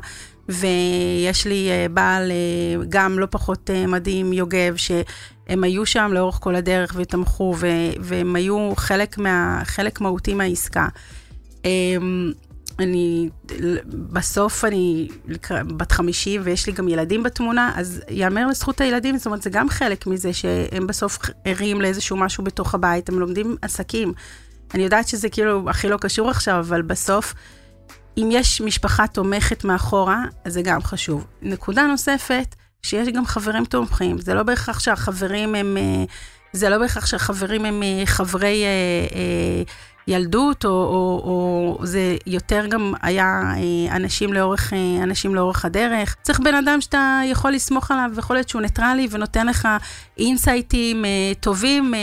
ויש 0.50 1.48
לי 1.48 1.70
אה, 1.70 1.86
בעל 1.90 2.32
אה, 2.32 2.86
גם 2.90 3.20
לא 3.20 3.28
פחות 3.32 3.70
מדהים, 3.88 4.34
יוגב, 4.34 4.74
שהם 4.76 5.64
היו 5.64 5.86
שם 5.86 6.12
לאורך 6.14 6.38
כל 6.42 6.56
הדרך 6.56 6.96
ותמכו, 6.98 7.56
והם 8.00 8.36
היו 8.36 8.74
חלק, 8.76 9.18
מה, 9.18 9.62
חלק 9.64 10.02
מהותי 10.02 10.34
מהעסקה. 10.34 10.88
אמ, 11.66 12.32
אני, 12.80 13.30
בסוף 13.88 14.66
אני 14.66 15.08
בת 15.68 15.92
חמישי 15.92 16.40
ויש 16.44 16.68
לי 16.68 16.74
גם 16.74 16.88
ילדים 16.88 17.24
בתמונה, 17.24 17.72
אז 17.76 18.02
יאמר 18.10 18.48
לזכות 18.48 18.82
הילדים, 18.82 19.18
זאת 19.18 19.26
אומרת, 19.26 19.42
זה 19.42 19.50
גם 19.50 19.70
חלק 19.70 20.08
מזה 20.08 20.34
שהם 20.34 20.88
בסוף 20.88 21.20
ערים 21.46 21.82
לאיזשהו 21.82 22.18
משהו 22.18 22.44
בתוך 22.44 22.76
הבית, 22.76 23.10
הם 23.10 23.20
לומדים 23.20 23.56
עסקים. 23.62 24.14
אני 24.74 24.84
יודעת 24.84 25.08
שזה 25.08 25.30
כאילו 25.30 25.70
הכי 25.70 25.90
לא 25.90 25.98
קשור 25.98 26.30
עכשיו, 26.30 26.60
אבל 26.60 26.82
בסוף, 26.82 27.34
אם 28.18 28.30
יש 28.32 28.62
משפחה 28.62 29.08
תומכת 29.08 29.64
מאחורה, 29.64 30.24
אז 30.46 30.54
זה 30.54 30.62
גם 30.62 30.82
חשוב. 30.82 31.26
נקודה 31.42 31.88
נוספת, 31.88 32.56
שיש 32.84 33.08
גם 33.08 33.26
חברים 33.26 33.66
תומכים. 33.66 34.18
זה 34.22 34.34
לא 34.34 34.44
בהכרח 34.44 34.80
שהחברים 34.80 35.56
הם, 35.56 35.78
אה, 35.78 36.04
זה 36.54 36.70
לא 36.70 36.78
בהכרח 36.78 37.06
שהחברים 37.06 37.66
הם 37.66 37.84
אה, 37.84 38.06
חברי 38.06 38.64
אה, 38.64 39.64
ילדות, 40.08 40.66
או, 40.66 40.70
או, 40.70 41.22
או 41.80 41.86
זה 41.86 42.18
יותר 42.28 42.66
גם 42.66 42.94
היה 43.02 43.42
אה, 43.56 43.96
אנשים 43.96 44.34
לאורך, 44.34 44.74
אה, 44.74 45.04
אנשים 45.04 45.36
לאורך 45.36 45.66
הדרך. 45.66 46.16
צריך 46.22 46.40
בן 46.40 46.56
אדם 46.56 46.82
שאתה 46.82 47.22
יכול 47.26 47.52
לסמוך 47.52 47.92
עליו, 47.92 48.12
ויכול 48.16 48.36
להיות 48.36 48.50
שהוא 48.50 48.62
ניטרלי 48.62 49.08
ונותן 49.12 49.48
לך 49.48 49.68
אינסייטים 50.18 51.06
אה, 51.06 51.32
טובים 51.40 51.94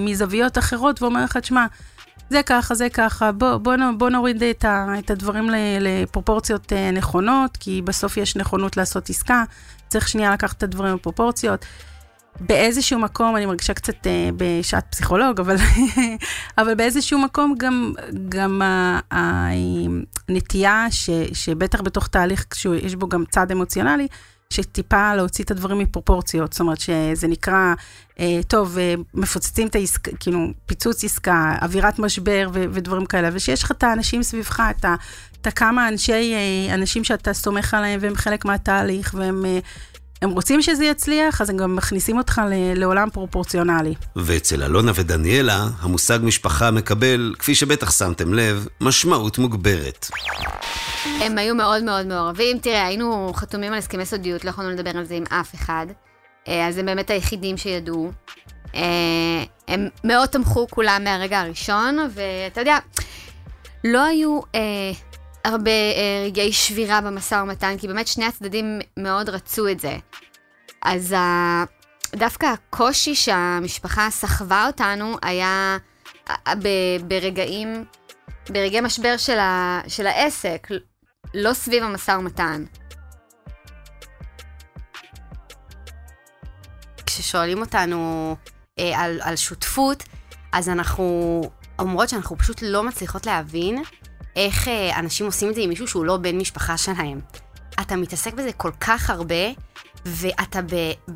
מזוויות 0.00 0.58
אחרות, 0.58 1.02
ואומר 1.02 1.24
לך, 1.24 1.36
תשמע, 1.36 1.66
זה 2.30 2.42
ככה, 2.42 2.74
זה 2.74 2.88
ככה, 2.88 3.32
בוא, 3.32 3.56
בוא, 3.56 3.74
בוא 3.98 4.10
נוריד 4.10 4.42
את, 4.42 4.64
ה, 4.64 4.86
את 4.98 5.10
הדברים 5.10 5.50
לפרופורציות 5.80 6.72
נכונות, 6.92 7.56
כי 7.56 7.82
בסוף 7.82 8.16
יש 8.16 8.36
נכונות 8.36 8.76
לעשות 8.76 9.10
עסקה, 9.10 9.44
צריך 9.88 10.08
שנייה 10.08 10.32
לקחת 10.32 10.58
את 10.58 10.62
הדברים 10.62 10.94
בפרופורציות. 10.94 11.66
באיזשהו 12.40 12.98
מקום, 12.98 13.36
אני 13.36 13.46
מרגישה 13.46 13.74
קצת 13.74 14.06
אה, 14.06 14.30
בשעת 14.36 14.84
פסיכולוג, 14.90 15.40
אבל, 15.40 15.56
אבל 16.58 16.74
באיזשהו 16.74 17.18
מקום 17.18 17.54
גם, 17.58 17.92
גם 18.28 18.62
הנטייה, 19.10 20.86
ש, 20.90 21.10
שבטח 21.32 21.80
בתוך 21.80 22.06
תהליך 22.06 22.46
שיש 22.54 22.94
בו 22.94 23.08
גם 23.08 23.24
צד 23.30 23.50
אמוציונלי, 23.50 24.06
שטיפה 24.52 25.14
להוציא 25.14 25.44
את 25.44 25.50
הדברים 25.50 25.78
מפרופורציות, 25.78 26.52
זאת 26.52 26.60
אומרת 26.60 26.80
שזה 26.80 27.28
נקרא, 27.28 27.74
אה, 28.20 28.40
טוב, 28.48 28.78
אה, 28.78 28.94
מפוצצים 29.14 29.68
את 29.68 29.74
העסקה, 29.74 30.10
כאילו, 30.20 30.46
פיצוץ 30.66 31.04
עסקה, 31.04 31.56
אווירת 31.62 31.98
משבר 31.98 32.48
ו- 32.52 32.64
ודברים 32.70 33.06
כאלה, 33.06 33.28
ושיש 33.32 33.62
לך 33.62 33.70
את 33.70 33.82
האנשים 33.82 34.22
סביבך, 34.22 34.62
את, 34.70 34.84
את 35.40 35.46
הכמה 35.46 35.88
אנשי, 35.88 36.34
אה, 36.34 36.74
אנשים 36.74 37.04
שאתה 37.04 37.32
סומך 37.32 37.74
עליהם 37.74 38.00
והם 38.02 38.14
חלק 38.14 38.44
מהתהליך, 38.44 39.14
והם... 39.18 39.44
אה, 39.44 39.58
הם 40.22 40.30
רוצים 40.30 40.62
שזה 40.62 40.84
יצליח, 40.84 41.40
אז 41.40 41.50
הם 41.50 41.56
גם 41.56 41.76
מכניסים 41.76 42.18
אותך 42.18 42.40
לעולם 42.76 43.10
פרופורציונלי. 43.10 43.94
ואצל 44.16 44.62
אלונה 44.62 44.92
ודניאלה, 44.94 45.66
המושג 45.80 46.18
משפחה 46.22 46.70
מקבל, 46.70 47.34
כפי 47.38 47.54
שבטח 47.54 47.90
שמתם 47.90 48.34
לב, 48.34 48.66
משמעות 48.80 49.38
מוגברת. 49.38 50.10
הם 51.04 51.38
היו 51.38 51.54
מאוד 51.54 51.82
מאוד 51.82 52.06
מעורבים. 52.06 52.58
תראה, 52.58 52.86
היינו 52.86 53.32
חתומים 53.34 53.72
על 53.72 53.78
הסכמי 53.78 54.06
סודיות, 54.06 54.44
לא 54.44 54.50
יכולנו 54.50 54.70
לדבר 54.70 54.98
על 54.98 55.04
זה 55.04 55.14
עם 55.14 55.24
אף 55.28 55.54
אחד. 55.54 55.86
אה, 56.48 56.68
אז 56.68 56.78
הם 56.78 56.86
באמת 56.86 57.10
היחידים 57.10 57.56
שידעו. 57.56 58.10
אה, 58.74 58.82
הם 59.68 59.88
מאוד 60.04 60.28
תמכו 60.28 60.66
כולם 60.70 61.00
מהרגע 61.04 61.40
הראשון, 61.40 61.98
ואתה 62.14 62.60
יודע, 62.60 62.78
לא 63.84 64.04
היו 64.04 64.40
אה, 64.54 64.60
הרבה 65.44 65.70
אה, 65.70 66.24
רגעי 66.26 66.52
שבירה 66.52 67.00
במשא 67.00 67.34
ומתן, 67.34 67.78
כי 67.78 67.88
באמת 67.88 68.06
שני 68.06 68.24
הצדדים 68.24 68.80
מאוד 68.96 69.28
רצו 69.28 69.68
את 69.68 69.80
זה. 69.80 69.96
אז 70.82 71.12
אה, 71.12 71.64
דווקא 72.16 72.46
הקושי 72.46 73.14
שהמשפחה 73.14 74.10
סחבה 74.10 74.66
אותנו 74.66 75.16
היה 75.22 75.76
אה, 76.30 76.54
ב, 76.54 76.68
ברגעים, 77.08 77.84
ברגעי 78.48 78.80
משבר 78.80 79.16
של, 79.16 79.38
ה, 79.38 79.80
של 79.88 80.06
העסק, 80.06 80.68
לא 81.34 81.52
סביב 81.52 81.82
המשא 81.82 82.10
ומתן. 82.10 82.64
כששואלים 87.06 87.60
אותנו 87.60 88.36
אה, 88.78 89.00
על, 89.00 89.20
על 89.22 89.36
שותפות, 89.36 90.02
אז 90.52 90.68
אנחנו 90.68 91.40
אומרות 91.78 92.08
שאנחנו 92.08 92.38
פשוט 92.38 92.62
לא 92.62 92.82
מצליחות 92.82 93.26
להבין 93.26 93.82
איך 94.36 94.68
אה, 94.68 94.98
אנשים 94.98 95.26
עושים 95.26 95.50
את 95.50 95.54
זה 95.54 95.60
עם 95.60 95.68
מישהו 95.68 95.88
שהוא 95.88 96.04
לא 96.04 96.16
בן 96.16 96.38
משפחה 96.38 96.76
שלהם. 96.76 97.20
אתה 97.80 97.96
מתעסק 97.96 98.34
בזה 98.34 98.52
כל 98.52 98.70
כך 98.80 99.10
הרבה, 99.10 99.44
ואתה 100.06 100.60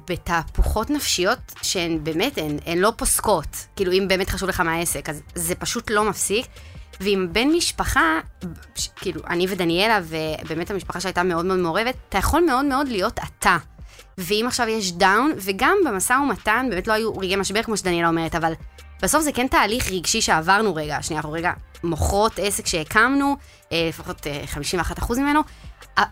בתהפוכות 0.09 0.91
נפשיות 0.91 1.39
שהן 1.63 2.05
באמת, 2.05 2.39
הן, 2.39 2.59
הן 2.67 2.79
לא 2.79 2.93
פוסקות. 2.97 3.67
כאילו, 3.77 3.93
אם 3.93 4.09
באמת 4.09 4.31
חשוב 4.31 4.49
לך 4.49 4.61
מהעסק, 4.61 5.09
אז 5.09 5.23
זה 5.35 5.55
פשוט 5.55 5.91
לא 5.91 6.05
מפסיק. 6.05 6.47
ועם 7.01 7.29
בן 7.33 7.49
משפחה, 7.49 8.21
כאילו, 8.97 9.21
אני 9.29 9.47
ודניאלה, 9.49 10.01
ובאמת 10.03 10.71
המשפחה 10.71 11.01
שהייתה 11.01 11.23
מאוד 11.23 11.45
מאוד 11.45 11.59
מעורבת, 11.59 11.95
אתה 12.09 12.19
יכול 12.19 12.45
מאוד 12.47 12.65
מאוד 12.65 12.89
להיות 12.89 13.19
אתה. 13.19 13.57
ואם 14.19 14.45
עכשיו 14.49 14.69
יש 14.69 14.93
דאון, 14.93 15.33
וגם 15.37 15.77
במשא 15.87 16.13
ומתן, 16.13 16.67
באמת 16.71 16.87
לא 16.87 16.93
היו 16.93 17.17
רגעי 17.17 17.37
משבר, 17.37 17.63
כמו 17.63 17.77
שדניאלה 17.77 18.09
אומרת, 18.09 18.35
אבל 18.35 18.53
בסוף 19.03 19.23
זה 19.23 19.33
כן 19.33 19.47
תהליך 19.47 19.91
רגשי 19.93 20.21
שעברנו 20.21 20.75
רגע. 20.75 21.03
שנייה, 21.03 21.21
אנחנו 21.21 21.33
רגע 21.33 21.53
מוכרות 21.85 22.33
עסק 22.39 22.67
שהקמנו, 22.67 23.37
אה, 23.73 23.87
לפחות 23.89 24.27
51% 24.55 25.19
אה, 25.19 25.23
ממנו, 25.23 25.41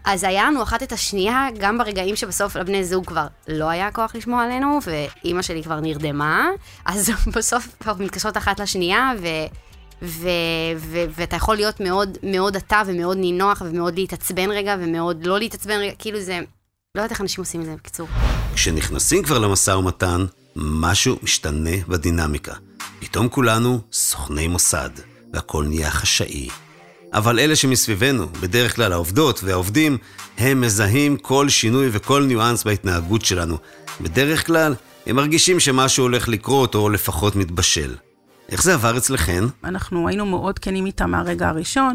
אז 0.05 0.25
היה 0.25 0.44
לנו 0.44 0.62
אחת 0.62 0.83
את 0.83 0.92
השנייה, 0.92 1.47
גם 1.59 1.79
ברגעים 1.79 2.16
שבסוף 2.16 2.57
לבני 2.57 2.85
זוג 2.85 3.07
כבר 3.07 3.27
לא 3.49 3.68
היה 3.68 3.90
כוח 3.90 4.14
לשמוע 4.14 4.44
עלינו, 4.44 4.79
ואימא 4.85 5.42
שלי 5.42 5.62
כבר 5.62 5.81
נרדמה, 5.81 6.47
אז 6.85 7.11
בסוף 7.37 7.68
כבר 7.81 7.94
מתקשרות 7.99 8.37
אחת 8.37 8.61
לשנייה, 8.61 9.12
ו... 9.20 9.27
ו- 10.03 10.29
ו- 10.77 11.05
ואתה 11.16 11.37
יכול 11.37 11.57
להיות 11.57 11.81
מאוד 11.81 12.18
מאוד 12.23 12.57
אתה 12.57 12.83
ומאוד 12.87 13.16
נינוח 13.16 13.62
ומאוד 13.66 13.94
להתעצבן 13.94 14.51
רגע 14.51 14.77
ומאוד 14.81 15.27
לא 15.27 15.38
להתעצבן 15.38 15.75
רגע, 15.81 15.92
כאילו 15.99 16.20
זה... 16.20 16.40
לא 16.94 17.01
יודעת 17.01 17.11
איך 17.11 17.20
אנשים 17.20 17.42
עושים 17.42 17.61
את 17.61 17.66
זה, 17.66 17.75
בקיצור. 17.75 18.09
כשנכנסים 18.55 19.23
כבר 19.23 19.38
למשא 19.38 19.70
ומתן, 19.70 20.25
משהו 20.57 21.16
משתנה 21.23 21.77
בדינמיקה. 21.88 22.55
פתאום 23.01 23.29
כולנו 23.29 23.81
סוכני 23.92 24.49
מוסד, 24.49 24.90
והכל 25.35 25.64
נהיה 25.68 25.90
חשאי. 25.90 26.49
אבל 27.12 27.38
אלה 27.38 27.57
שמסביבנו, 27.57 28.27
בדרך 28.40 28.77
כלל 28.77 28.92
העובדות 28.92 29.40
והעובדים, 29.44 29.99
הם 30.38 30.61
מזהים 30.61 31.16
כל 31.16 31.49
שינוי 31.49 31.88
וכל 31.92 32.23
ניואנס 32.23 32.64
בהתנהגות 32.64 33.25
שלנו. 33.25 33.57
בדרך 34.01 34.47
כלל, 34.47 34.75
הם 35.07 35.16
מרגישים 35.16 35.61
שמשהו 35.61 36.05
הולך 36.05 36.29
לקרות, 36.29 36.75
או 36.75 36.88
לפחות 36.90 37.37
מתבשל. 37.37 37.94
איך 38.49 38.62
זה 38.62 38.75
עבר 38.75 38.97
אצלכן? 38.97 39.44
אנחנו 39.64 40.09
היינו 40.09 40.27
מאוד 40.27 40.59
כנים 40.59 40.87
איתם 40.87 41.11
מהרגע 41.11 41.49
הראשון. 41.49 41.94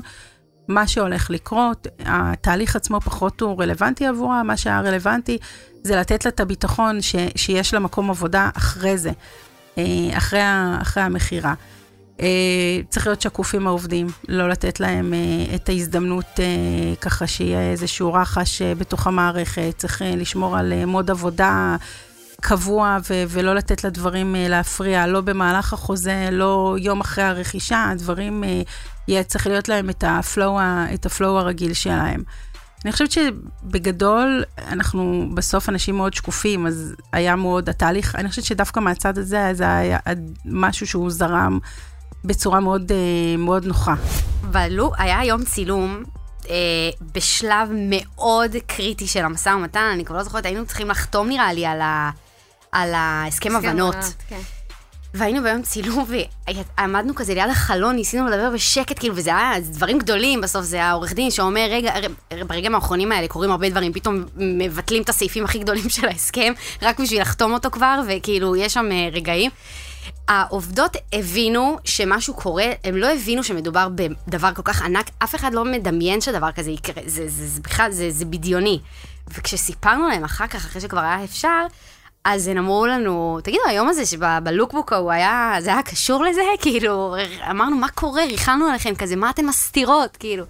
מה 0.67 0.87
שהולך 0.87 1.29
לקרות, 1.29 1.87
התהליך 2.05 2.75
עצמו 2.75 3.01
פחות 3.01 3.41
הוא 3.41 3.61
רלוונטי 3.61 4.05
עבורה, 4.05 4.43
מה 4.43 4.57
שהיה 4.57 4.81
רלוונטי 4.81 5.37
זה 5.83 5.95
לתת 5.95 6.25
לה 6.25 6.31
את 6.31 6.39
הביטחון 6.39 7.01
ש, 7.01 7.15
שיש 7.35 7.73
לה 7.73 7.79
מקום 7.79 8.09
עבודה 8.09 8.49
אחרי 8.53 8.97
זה, 8.97 9.11
אחרי, 10.13 10.41
אחרי 10.81 11.03
המכירה. 11.03 11.53
אה, 12.21 12.27
צריך 12.89 13.07
להיות 13.07 13.21
שקוף 13.21 13.55
עם 13.55 13.67
העובדים, 13.67 14.07
לא 14.27 14.49
לתת 14.49 14.79
להם 14.79 15.13
אה, 15.13 15.55
את 15.55 15.69
ההזדמנות 15.69 16.39
ככה 17.01 17.27
שיהיה 17.27 17.71
איזשהו 17.71 18.13
רחש 18.13 18.61
בתוך 18.61 19.07
המערכת, 19.07 19.73
צריך 19.77 20.01
לשמור 20.05 20.57
על 20.57 20.85
מוד 20.85 21.11
עבודה 21.11 21.75
קבוע 22.41 22.97
ו- 23.09 23.23
ולא 23.29 23.55
לתת 23.55 23.83
לדברים 23.83 24.35
להפריע, 24.37 25.07
לא 25.07 25.21
במהלך 25.21 25.73
החוזה, 25.73 26.29
לא 26.31 26.75
יום 26.79 27.01
אחרי 27.01 27.23
הרכישה, 27.23 27.89
הדברים, 27.91 28.43
יהיה 29.07 29.23
צריך 29.23 29.47
להיות 29.47 29.69
להם 29.69 29.89
את 29.89 30.03
הפלואו, 30.07 30.59
את 30.93 31.05
הפלואו 31.05 31.39
הרגיל 31.39 31.73
שלהם. 31.73 32.23
אני 32.85 32.91
חושבת 32.91 33.11
שבגדול, 33.11 34.43
אנחנו 34.57 35.29
בסוף 35.33 35.69
אנשים 35.69 35.97
מאוד 35.97 36.13
שקופים, 36.13 36.67
אז 36.67 36.95
היה 37.13 37.35
מאוד, 37.35 37.69
התהליך, 37.69 38.15
אני 38.15 38.29
חושבת 38.29 38.45
שדווקא 38.45 38.79
מהצד 38.79 39.17
הזה, 39.17 39.49
זה 39.53 39.75
היה 39.77 39.97
משהו 40.45 40.87
שהוא 40.87 41.11
זרם 41.11 41.59
בצורה 42.23 42.59
מאוד, 42.59 42.91
אה, 42.91 43.37
מאוד 43.37 43.65
נוחה. 43.65 43.95
ועלו, 44.51 44.91
היה 44.97 45.25
יום 45.25 45.43
צילום 45.43 46.03
אה, 46.49 46.55
בשלב 47.13 47.69
מאוד 47.73 48.55
קריטי 48.67 49.07
של 49.07 49.25
המשא 49.25 49.49
ומתן, 49.49 49.89
אני 49.93 50.05
כבר 50.05 50.17
לא 50.17 50.23
זוכרת, 50.23 50.45
היינו 50.45 50.65
צריכים 50.65 50.89
לחתום 50.89 51.27
נראה 51.29 51.53
לי 51.53 51.65
על, 51.65 51.81
ה, 51.81 52.09
על 52.71 52.93
ההסכם 52.93 53.55
הבנות. 53.55 53.95
כן. 54.27 54.39
והיינו 55.13 55.43
ביום 55.43 55.61
צילום, 55.61 56.05
ועמדנו 56.77 57.15
כזה 57.15 57.33
ליד 57.33 57.49
החלון, 57.49 57.95
ניסינו 57.95 58.27
לדבר 58.27 58.49
בשקט, 58.53 58.99
כאילו, 58.99 59.15
וזה 59.15 59.29
היה 59.29 59.59
דברים 59.59 59.99
גדולים, 59.99 60.41
בסוף 60.41 60.65
זה 60.65 60.83
העורך 60.83 61.13
דין 61.13 61.31
שאומר, 61.31 61.67
רגע, 61.71 61.93
ברגעים 62.47 62.75
האחרונים 62.75 63.11
האלה 63.11 63.27
קורים 63.27 63.51
הרבה 63.51 63.69
דברים, 63.69 63.93
פתאום 63.93 64.23
מבטלים 64.35 65.03
את 65.03 65.09
הסעיפים 65.09 65.45
הכי 65.45 65.59
גדולים 65.59 65.89
של 65.89 66.07
ההסכם, 66.07 66.53
רק 66.81 66.99
בשביל 66.99 67.21
לחתום 67.21 67.53
אותו 67.53 67.71
כבר, 67.71 68.01
וכאילו, 68.07 68.55
יש 68.55 68.73
שם 68.73 68.89
אה, 68.91 69.09
רגעים. 69.11 69.51
העובדות 70.27 70.97
הבינו 71.13 71.77
שמשהו 71.83 72.33
קורה, 72.33 72.65
הם 72.83 72.97
לא 72.97 73.13
הבינו 73.13 73.43
שמדובר 73.43 73.87
בדבר 73.95 74.53
כל 74.53 74.61
כך 74.61 74.81
ענק, 74.81 75.09
אף 75.23 75.35
אחד 75.35 75.53
לא 75.53 75.65
מדמיין 75.65 76.21
שדבר 76.21 76.51
כזה 76.51 76.71
יקרה, 76.71 77.03
זה, 77.05 77.27
זה, 77.27 77.47
זה 77.47 77.61
בכלל, 77.61 77.91
זה, 77.91 78.11
זה 78.11 78.25
בדיוני. 78.25 78.79
וכשסיפרנו 79.27 80.07
להם 80.07 80.23
אחר 80.23 80.47
כך, 80.47 80.65
אחרי 80.65 80.81
שכבר 80.81 80.99
היה 80.99 81.23
אפשר, 81.23 81.65
אז 82.31 82.47
הם 82.47 82.57
אמרו 82.57 82.87
לנו, 82.87 83.39
תגידו, 83.43 83.61
היום 83.67 83.89
הזה 83.89 84.05
שבלוקבוק 84.05 84.93
הוא 84.93 85.11
היה, 85.11 85.55
זה 85.59 85.69
היה 85.69 85.81
קשור 85.81 86.23
לזה? 86.23 86.41
כאילו, 86.61 87.15
אמרנו, 87.51 87.75
מה 87.75 87.87
קורה? 87.89 88.25
ריחלנו 88.25 88.65
עליכם 88.65 88.95
כזה, 88.95 89.15
מה 89.15 89.29
אתן 89.29 89.45
מסתירות? 89.45 90.17
כאילו. 90.17 90.43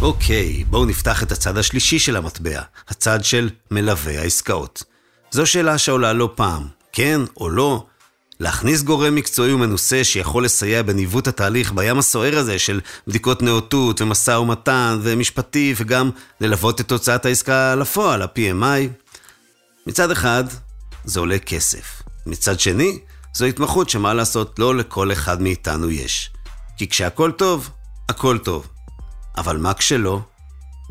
אוקיי, 0.00 0.64
בואו 0.64 0.84
נפתח 0.84 1.22
את 1.22 1.32
הצד 1.32 1.58
השלישי 1.58 1.98
של 1.98 2.16
המטבע, 2.16 2.60
הצד 2.88 3.24
של 3.24 3.50
מלווה 3.70 4.20
העסקאות. 4.20 4.82
זו 5.30 5.46
שאלה 5.46 5.78
שעולה 5.78 6.12
לא 6.12 6.30
פעם, 6.34 6.62
כן 6.92 7.20
או 7.36 7.48
לא, 7.48 7.84
להכניס 8.40 8.82
גורם 8.82 9.14
מקצועי 9.14 9.52
ומנוסה 9.52 10.04
שיכול 10.04 10.44
לסייע 10.44 10.82
בניווט 10.82 11.28
התהליך 11.28 11.72
בים 11.72 11.98
הסוער 11.98 12.38
הזה 12.38 12.58
של 12.58 12.80
בדיקות 13.06 13.42
נאותות 13.42 14.00
ומשא 14.00 14.30
ומתן 14.30 14.98
ומשפטי 15.02 15.74
וגם 15.76 16.10
ללוות 16.40 16.80
את 16.80 16.88
תוצאת 16.88 17.26
העסקה 17.26 17.74
לפועל, 17.74 18.22
ה-PMI. 18.22 19.08
מצד 19.86 20.10
אחד, 20.10 20.44
זה 21.04 21.20
עולה 21.20 21.38
כסף. 21.38 22.02
מצד 22.26 22.60
שני, 22.60 22.98
זו 23.34 23.44
התמחות 23.44 23.88
שמה 23.88 24.14
לעשות 24.14 24.58
לא 24.58 24.76
לכל 24.76 25.12
אחד 25.12 25.42
מאיתנו 25.42 25.90
יש. 25.90 26.30
כי 26.76 26.88
כשהכול 26.88 27.32
טוב, 27.32 27.70
הכל 28.08 28.38
טוב. 28.38 28.66
אבל 29.36 29.56
מה 29.56 29.74
כשלא? 29.74 30.20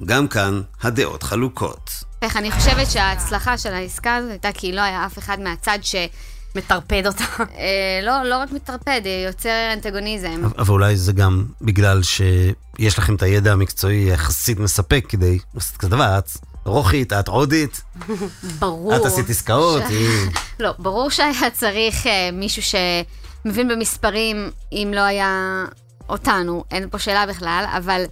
גם 0.05 0.27
כאן 0.27 0.61
הדעות 0.81 1.23
חלוקות. 1.23 1.89
איך 2.21 2.37
אני 2.37 2.51
חושבת 2.51 2.91
שההצלחה 2.91 3.57
של 3.57 3.73
העסקה 3.73 4.15
הזאת 4.15 4.31
הייתה 4.31 4.49
כי 4.53 4.71
לא 4.71 4.81
היה 4.81 5.05
אף 5.05 5.17
אחד 5.17 5.39
מהצד 5.39 5.79
ש... 5.81 5.95
מטרפד 6.57 7.07
אותה. 7.07 7.23
אה, 7.59 7.99
לא, 8.03 8.23
לא 8.23 8.37
רק 8.37 8.51
מטרפד, 8.51 9.01
יוצר 9.27 9.73
אנטגוניזם. 9.73 10.41
אבל 10.57 10.73
אולי 10.73 10.97
זה 10.97 11.13
גם 11.13 11.45
בגלל 11.61 12.03
שיש 12.03 12.97
לכם 12.97 13.15
את 13.15 13.21
הידע 13.21 13.51
המקצועי 13.51 14.09
יחסית 14.09 14.59
מספק 14.59 15.05
כדי 15.09 15.39
לעשות 15.55 15.77
כזה 15.77 15.89
דבר. 15.89 16.17
את 16.17 16.29
רוחית, 16.67 17.13
את 17.13 17.27
עודית. 17.27 17.81
ברור. 18.59 18.95
את 18.95 19.05
עשית 19.05 19.29
עסקאות. 19.29 19.83
לא, 20.59 20.73
ברור 20.79 21.09
שהיה 21.09 21.49
צריך 21.53 22.07
אה, 22.07 22.29
מישהו 22.33 22.61
שמבין 22.61 23.67
במספרים, 23.67 24.51
אם 24.71 24.91
לא 24.95 25.01
היה 25.01 25.63
אותנו, 26.09 26.63
אין 26.71 26.89
פה 26.89 26.99
שאלה 26.99 27.25
בכלל, 27.25 27.65
אבל 27.77 28.05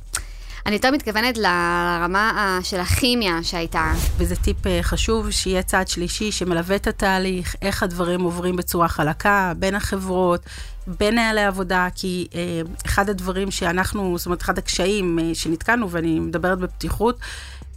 אני 0.65 0.75
יותר 0.75 0.91
מתכוונת 0.91 1.37
לרמה 1.37 2.59
של 2.63 2.79
הכימיה 2.79 3.43
שהייתה. 3.43 3.93
וזה 4.17 4.35
טיפ 4.35 4.67
אה, 4.67 4.79
חשוב, 4.81 5.31
שיהיה 5.31 5.63
צעד 5.63 5.87
שלישי 5.87 6.31
שמלווה 6.31 6.75
את 6.75 6.87
התהליך, 6.87 7.55
איך 7.61 7.83
הדברים 7.83 8.21
עוברים 8.21 8.55
בצורה 8.55 8.87
חלקה, 8.87 9.53
בין 9.59 9.75
החברות, 9.75 10.41
בין 10.87 11.15
נהלי 11.15 11.43
עבודה, 11.43 11.87
כי 11.95 12.27
אה, 12.35 12.61
אחד 12.85 13.09
הדברים 13.09 13.51
שאנחנו, 13.51 14.17
זאת 14.17 14.25
אומרת, 14.25 14.41
אחד 14.41 14.57
הקשיים 14.57 15.19
אה, 15.19 15.35
שנתקענו, 15.35 15.91
ואני 15.91 16.19
מדברת 16.19 16.59
בפתיחות, 16.59 17.19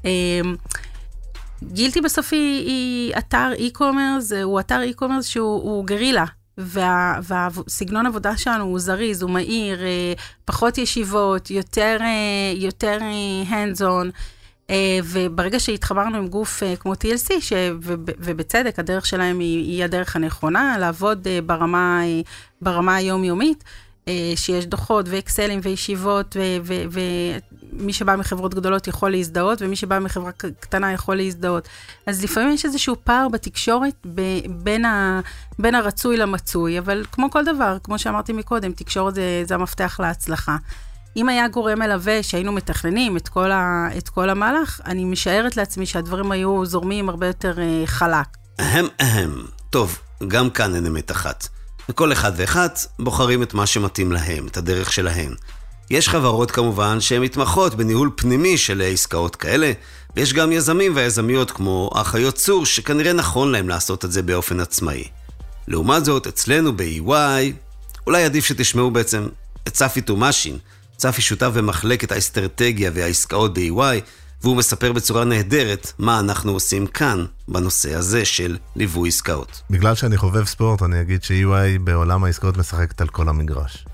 אה, 0.05 0.41
גילתי 1.63 2.01
בסוף 2.01 2.33
היא, 2.33 2.67
היא 2.67 3.13
אתר 3.19 3.53
e-commerce, 3.59 4.35
הוא 4.43 4.61
אתר 4.61 4.81
e-commerce 4.93 5.23
שהוא 5.23 5.85
גרילה. 5.85 6.25
וה, 6.61 7.19
והסגנון 7.23 8.07
עבודה 8.07 8.37
שלנו 8.37 8.65
הוא 8.65 8.79
זריז, 8.79 9.23
הוא 9.23 9.31
מהיר, 9.31 9.83
אה, 9.83 10.13
פחות 10.45 10.79
ישיבות, 10.79 11.51
יותר, 11.51 11.97
אה, 12.01 12.53
יותר 12.57 12.99
אה, 13.01 13.65
hands 13.65 13.81
on. 13.81 14.19
וברגע 15.05 15.61
שהתחברנו 15.61 16.17
עם 16.17 16.29
גוף 16.29 16.63
כמו 16.81 16.93
TLC, 16.93 17.41
ש, 17.41 17.53
ובצדק, 18.19 18.79
הדרך 18.79 19.07
שלהם 19.07 19.39
היא, 19.39 19.73
היא 19.73 19.85
הדרך 19.85 20.17
הנכונה, 20.17 20.79
לעבוד 20.79 21.27
ברמה, 21.47 22.03
ברמה 22.63 22.97
היומיומית, 22.97 23.65
אה, 23.65 23.88
שיש 24.37 24.67
דוחות 24.67 25.07
ואקסלים 25.09 25.61
וישיבות, 25.63 26.37
ומי 26.63 27.93
שבא 27.93 28.17
מחברות 28.17 28.55
גדולות 28.55 28.89
יכול 28.89 29.11
להזדהות, 29.11 29.63
ומי 29.63 29.77
שבא 29.77 29.99
מחברה 29.99 30.33
קטנה 30.61 30.93
יכול 30.93 31.17
להזדהות. 31.17 31.69
אז 32.07 32.25
לפעמים 32.25 32.51
יש 32.55 32.65
איזשהו 32.65 32.97
פער 33.05 33.29
בתקשורת 33.29 33.95
בין, 34.49 34.85
ה- 34.85 35.21
בין 35.59 35.75
הרצוי 35.75 36.17
למצוי, 36.17 36.79
אבל 36.79 37.05
כמו 37.13 37.31
כל 37.31 37.45
דבר, 37.45 37.77
כמו 37.85 37.99
שאמרתי 37.99 38.33
מקודם, 38.33 38.73
תקשורת 38.73 39.15
זה, 39.15 39.43
זה 39.49 39.55
המפתח 39.55 40.01
להצלחה. 40.03 40.57
אם 41.17 41.29
היה 41.29 41.49
גורם 41.49 41.79
מלווה 41.79 42.23
שהיינו 42.23 42.53
מתכננים 42.53 43.17
את 43.17 43.29
כל, 43.29 43.51
ה, 43.53 43.89
את 43.99 44.09
כל 44.09 44.31
המהלך, 44.31 44.81
אני 44.87 45.05
משערת 45.05 45.57
לעצמי 45.57 45.87
שהדברים 45.87 46.33
היו 46.33 46.67
זורמים 46.67 47.09
הרבה 47.09 47.27
יותר 47.27 47.57
uh, 47.57 47.87
חלק. 47.87 48.27
אהם 48.61 48.87
אהם. 49.01 49.47
טוב, 49.71 49.99
גם 50.29 50.51
כאן 50.51 50.75
אין 50.75 50.87
אמת 50.87 51.11
אחת. 51.11 51.49
וכל 51.89 52.13
אחד 52.13 52.33
ואחת 52.37 52.87
בוחרים 52.99 53.43
את 53.43 53.55
מה 53.55 53.67
שמתאים 53.67 54.13
להם, 54.13 54.47
את 54.47 54.57
הדרך 54.57 54.93
שלהם. 54.93 55.35
יש 55.91 56.09
חברות 56.09 56.51
כמובן 56.51 57.01
שהן 57.01 57.23
מתמחות 57.23 57.75
בניהול 57.75 58.11
פנימי 58.17 58.59
של 58.59 58.83
עסקאות 58.85 59.37
כאלה, 59.37 59.73
ויש 60.17 60.33
גם 60.33 60.53
יזמים 60.53 60.93
ויזמיות 60.97 61.51
כמו 61.51 61.91
אחיות 61.95 62.35
צור, 62.35 62.67
שכנראה 62.67 63.13
נכון 63.13 63.53
להם 63.53 63.69
לעשות 63.69 64.05
את 64.05 64.13
זה 64.13 64.23
באופן 64.23 64.61
עצמאי. 64.61 65.05
לעומת 65.69 66.05
זאת, 66.05 66.27
אצלנו 66.27 66.77
ב-EY, 66.77 67.53
אולי 68.07 68.25
עדיף 68.25 68.45
שתשמעו 68.45 68.91
בעצם 68.91 69.29
את 69.69 69.73
צפי 69.73 70.01
תומשין. 70.01 70.59
צפי 70.97 71.23
שותף 71.23 71.51
במחלקת 71.55 72.13
האסטרטגיה 72.13 72.91
והעסקאות 72.95 73.59
ב-EY, 73.59 74.01
והוא 74.43 74.57
מספר 74.57 74.93
בצורה 74.93 75.25
נהדרת 75.25 75.93
מה 75.99 76.21
אנחנו 76.21 76.53
עושים 76.53 76.87
כאן 76.87 77.25
בנושא 77.49 77.95
הזה 77.95 78.25
של 78.25 78.57
ליווי 78.77 79.09
עסקאות. 79.09 79.63
בגלל 79.71 79.95
שאני 79.95 80.17
חובב 80.17 80.45
ספורט, 80.45 80.83
אני 80.83 81.01
אגיד 81.01 81.23
ש-EY 81.23 81.79
בעולם 81.85 82.25
העסקאות 82.25 82.57
משחקת 82.57 83.01
על 83.01 83.09
כל 83.09 83.29
המגרש. 83.29 83.87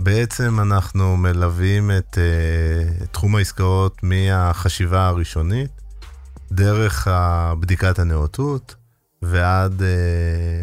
בעצם 0.00 0.60
אנחנו 0.60 1.16
מלווים 1.16 1.90
את 1.98 2.18
uh, 2.18 3.06
תחום 3.06 3.36
העסקאות 3.36 4.00
מהחשיבה 4.02 5.06
הראשונית, 5.06 5.70
דרך 6.52 7.08
בדיקת 7.60 7.98
הנאותות, 7.98 8.74
ועד, 9.22 9.80
uh, 9.80 9.84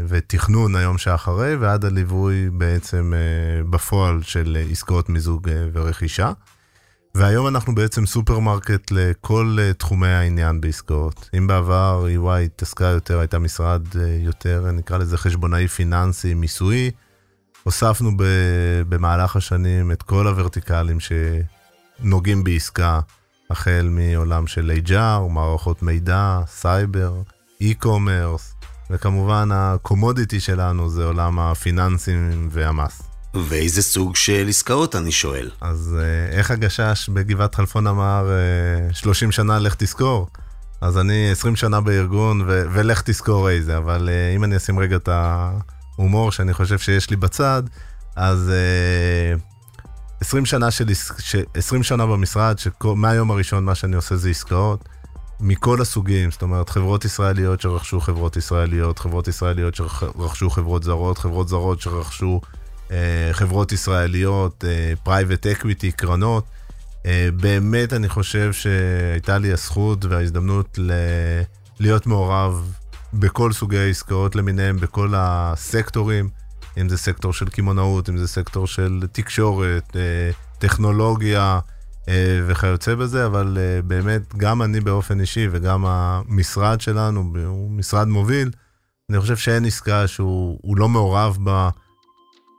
ותכנון 0.08 0.76
היום 0.76 0.98
שאחרי, 0.98 1.56
ועד 1.56 1.86
הליווי 1.86 2.50
בעצם 2.50 3.14
uh, 3.14 3.68
בפועל 3.72 4.24
של 4.24 4.58
עסקאות 4.72 5.10
מיזוג 5.10 5.48
uh, 5.48 5.52
ורכישה. 5.74 6.32
והיום 7.16 7.48
אנחנו 7.48 7.76
בעצם 7.76 8.06
סופרמרקט 8.06 8.92
לכל 8.92 9.58
אה, 9.60 9.74
תחומי 9.74 10.08
העניין 10.08 10.62
בעסקאות. 10.62 11.30
אם 11.38 11.48
בעבר 11.48 12.06
EY 12.08 12.46
התעסקה 12.46 12.86
יותר, 12.86 13.20
הייתה 13.20 13.40
משרד 13.40 13.82
אה, 13.94 13.98
יותר, 14.20 14.72
נקרא 14.74 14.98
לזה 14.98 15.18
חשבונאי 15.18 15.68
פיננסי, 15.68 16.34
מיסויי, 16.34 16.92
הוספנו 17.64 18.18
ב, 18.18 18.24
במהלך 18.90 19.36
השנים 19.36 19.92
את 19.92 20.04
כל 20.04 20.28
הוורטיקלים 20.28 20.98
שנוגעים 21.00 22.44
בעסקה, 22.44 23.00
החל 23.50 23.90
מעולם 23.92 24.48
של 24.48 24.72
HR, 24.86 25.30
מערכות 25.30 25.84
מידע, 25.84 26.40
סייבר, 26.48 27.22
e-commerce, 27.64 28.66
וכמובן 28.90 29.50
ה 29.54 29.62
commodity 29.62 30.40
שלנו 30.40 30.90
זה 30.90 31.06
עולם 31.06 31.40
הפיננסים 31.40 32.50
והמס. 32.52 33.11
ואיזה 33.34 33.82
סוג 33.82 34.16
של 34.16 34.46
עסקאות, 34.50 34.96
אני 34.96 35.12
שואל. 35.12 35.50
אז 35.62 35.98
אה, 36.00 36.38
איך 36.38 36.52
הגשש 36.52 37.10
בגבעת 37.10 37.56
חלפון 37.56 37.88
אמר, 37.88 38.30
30 38.94 39.28
אה, 39.28 39.34
שנה 39.34 39.60
לך 39.60 39.76
תזכור? 39.76 40.28
אז 40.82 40.98
אני 40.98 41.32
20 41.32 41.56
שנה 41.56 41.82
בארגון, 41.82 42.42
ו- 42.42 42.64
ולך 42.72 43.02
תזכור 43.02 43.50
איזה, 43.50 43.78
אבל 43.78 44.10
uh, 44.10 44.36
אם 44.36 44.44
אני 44.44 44.58
אשים 44.58 44.80
רגע 44.80 44.96
את 44.96 45.10
ההומור 45.12 46.32
שאני 46.32 46.54
חושב 46.54 46.80
שיש 46.80 47.10
לי 47.10 47.16
בצד, 47.16 47.64
אז 48.16 48.52
uh, 49.78 49.82
20 50.22 50.46
שנה 50.46 50.72
של, 50.72 50.94
ש- 51.20 51.36
20 51.54 51.84
שנה 51.84 52.06
במשרד, 52.06 52.56
שמהיום 52.60 53.32
הראשון 53.32 53.66
מה 53.66 53.76
שאני 53.76 53.96
עושה 53.96 54.16
זה 54.16 54.30
עסקאות, 54.30 54.90
מכל 55.40 55.82
הסוגים, 55.82 56.32
זאת 56.32 56.42
אומרת, 56.42 56.70
חברות 56.70 57.06
ישראליות 57.06 57.62
שרכשו 57.62 58.00
חברות 58.00 58.38
ישראליות, 58.38 59.00
חברות 59.00 59.28
ישראליות 59.28 59.76
שרכשו 59.76 60.50
חברות 60.50 60.84
זרות, 60.84 61.18
חברות 61.18 61.48
זרות 61.48 61.82
שרכשו 61.82 62.42
אה, 62.44 62.61
חברות 63.32 63.72
ישראליות, 63.72 64.64
private 65.04 65.48
אה, 65.48 65.52
equity, 65.52 65.92
קרנות. 65.92 66.46
אה, 67.06 67.30
באמת 67.36 67.94
אני 67.94 68.10
חושב 68.10 68.54
שהייתה 68.54 69.38
לי 69.38 69.52
הזכות 69.52 70.06
וההזדמנות 70.06 70.78
ל... 70.78 70.92
להיות 71.80 72.08
מעורב 72.08 72.74
בכל 73.14 73.54
סוגי 73.54 73.78
העסקאות 73.78 74.36
למיניהם, 74.36 74.78
בכל 74.78 75.14
הסקטורים, 75.18 76.30
אם 76.82 76.90
זה 76.90 76.98
סקטור 76.98 77.34
של 77.34 77.50
קמעונאות, 77.50 78.10
אם 78.10 78.18
זה 78.18 78.28
סקטור 78.28 78.68
של 78.68 79.04
תקשורת, 79.12 79.96
טכנולוגיה 80.60 81.60
וכיוצא 82.48 82.96
בזה, 82.96 83.26
אבל 83.26 83.58
באמת 83.88 84.36
גם 84.38 84.62
אני 84.62 84.80
באופן 84.80 85.20
אישי 85.20 85.48
וגם 85.52 85.86
המשרד 85.86 86.82
שלנו, 86.82 87.34
הוא 87.46 87.72
משרד 87.72 88.08
מוביל, 88.08 88.52
אני 89.10 89.20
חושב 89.20 89.38
שאין 89.38 89.66
עסקה 89.66 90.08
שהוא 90.08 90.78
לא 90.78 90.90
מעורב 90.90 91.38
בה. 91.40 91.70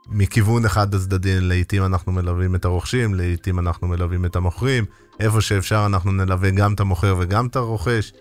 מכיוון 0.08 0.64
אחד 0.64 0.94
הצדדים, 0.94 1.42
לעיתים 1.42 1.84
אנחנו 1.84 2.12
מלווים 2.12 2.54
את 2.54 2.64
הרוכשים, 2.64 3.14
לעיתים 3.14 3.58
אנחנו 3.58 3.88
מלווים 3.88 4.24
את 4.24 4.36
המוכרים, 4.36 4.84
איפה 5.20 5.40
שאפשר 5.40 5.86
אנחנו 5.86 6.12
נלווה 6.12 6.50
גם 6.50 6.74
את 6.74 6.80
המוכר 6.80 7.16
וגם 7.18 7.46
את 7.46 7.56
הרוכש. 7.56 8.12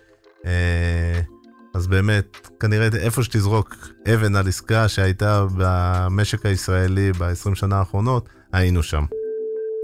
אה, 0.46 1.20
אז 1.74 1.86
באמת, 1.86 2.48
כנראה 2.60 2.88
איפה 2.94 3.22
שתזרוק 3.22 3.76
אבן 4.14 4.36
על 4.36 4.48
עסקה 4.48 4.88
שהייתה 4.88 5.46
במשק 5.56 6.46
הישראלי 6.46 7.12
ב-20 7.12 7.54
שנה 7.54 7.78
האחרונות, 7.78 8.28
היינו 8.52 8.82
שם. 8.82 9.04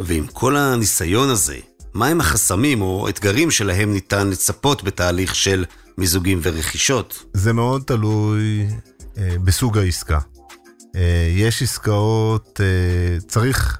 ועם 0.05 0.27
כל 0.27 0.57
הניסיון 0.57 1.29
הזה, 1.29 1.57
מהם 1.95 2.21
החסמים 2.21 2.83
או 2.83 3.09
אתגרים 3.09 3.51
שלהם 3.51 3.93
ניתן 3.93 4.29
לצפות 4.29 4.85
בתהליך 4.85 5.35
של 5.35 5.65
מיזוגים 5.99 6.41
ורכישות? 6.43 7.25
זה 7.33 7.53
מאוד 7.53 7.83
תלוי 7.83 8.67
אה, 9.19 9.37
בסוג 9.45 9.79
העסקה. 9.79 10.19
אה, 10.97 11.33
יש 11.35 11.63
עסקאות, 11.63 12.61
אה, 12.61 13.21
צריך, 13.21 13.79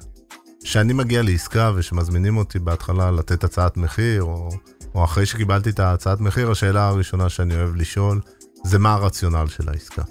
כשאני 0.63 0.93
מגיע 0.93 1.21
לעסקה 1.21 1.71
ושמזמינים 1.75 2.37
אותי 2.37 2.59
בהתחלה 2.59 3.11
לתת 3.11 3.43
הצעת 3.43 3.77
מחיר, 3.77 4.23
או, 4.23 4.49
או 4.95 5.03
אחרי 5.03 5.25
שקיבלתי 5.25 5.69
את 5.69 5.79
ההצעת 5.79 6.19
מחיר, 6.19 6.51
השאלה 6.51 6.87
הראשונה 6.87 7.29
שאני 7.29 7.55
אוהב 7.55 7.75
לשאול, 7.75 8.21
זה 8.63 8.79
מה 8.79 8.93
הרציונל 8.93 9.47
של 9.47 9.69
העסקה. 9.69 10.03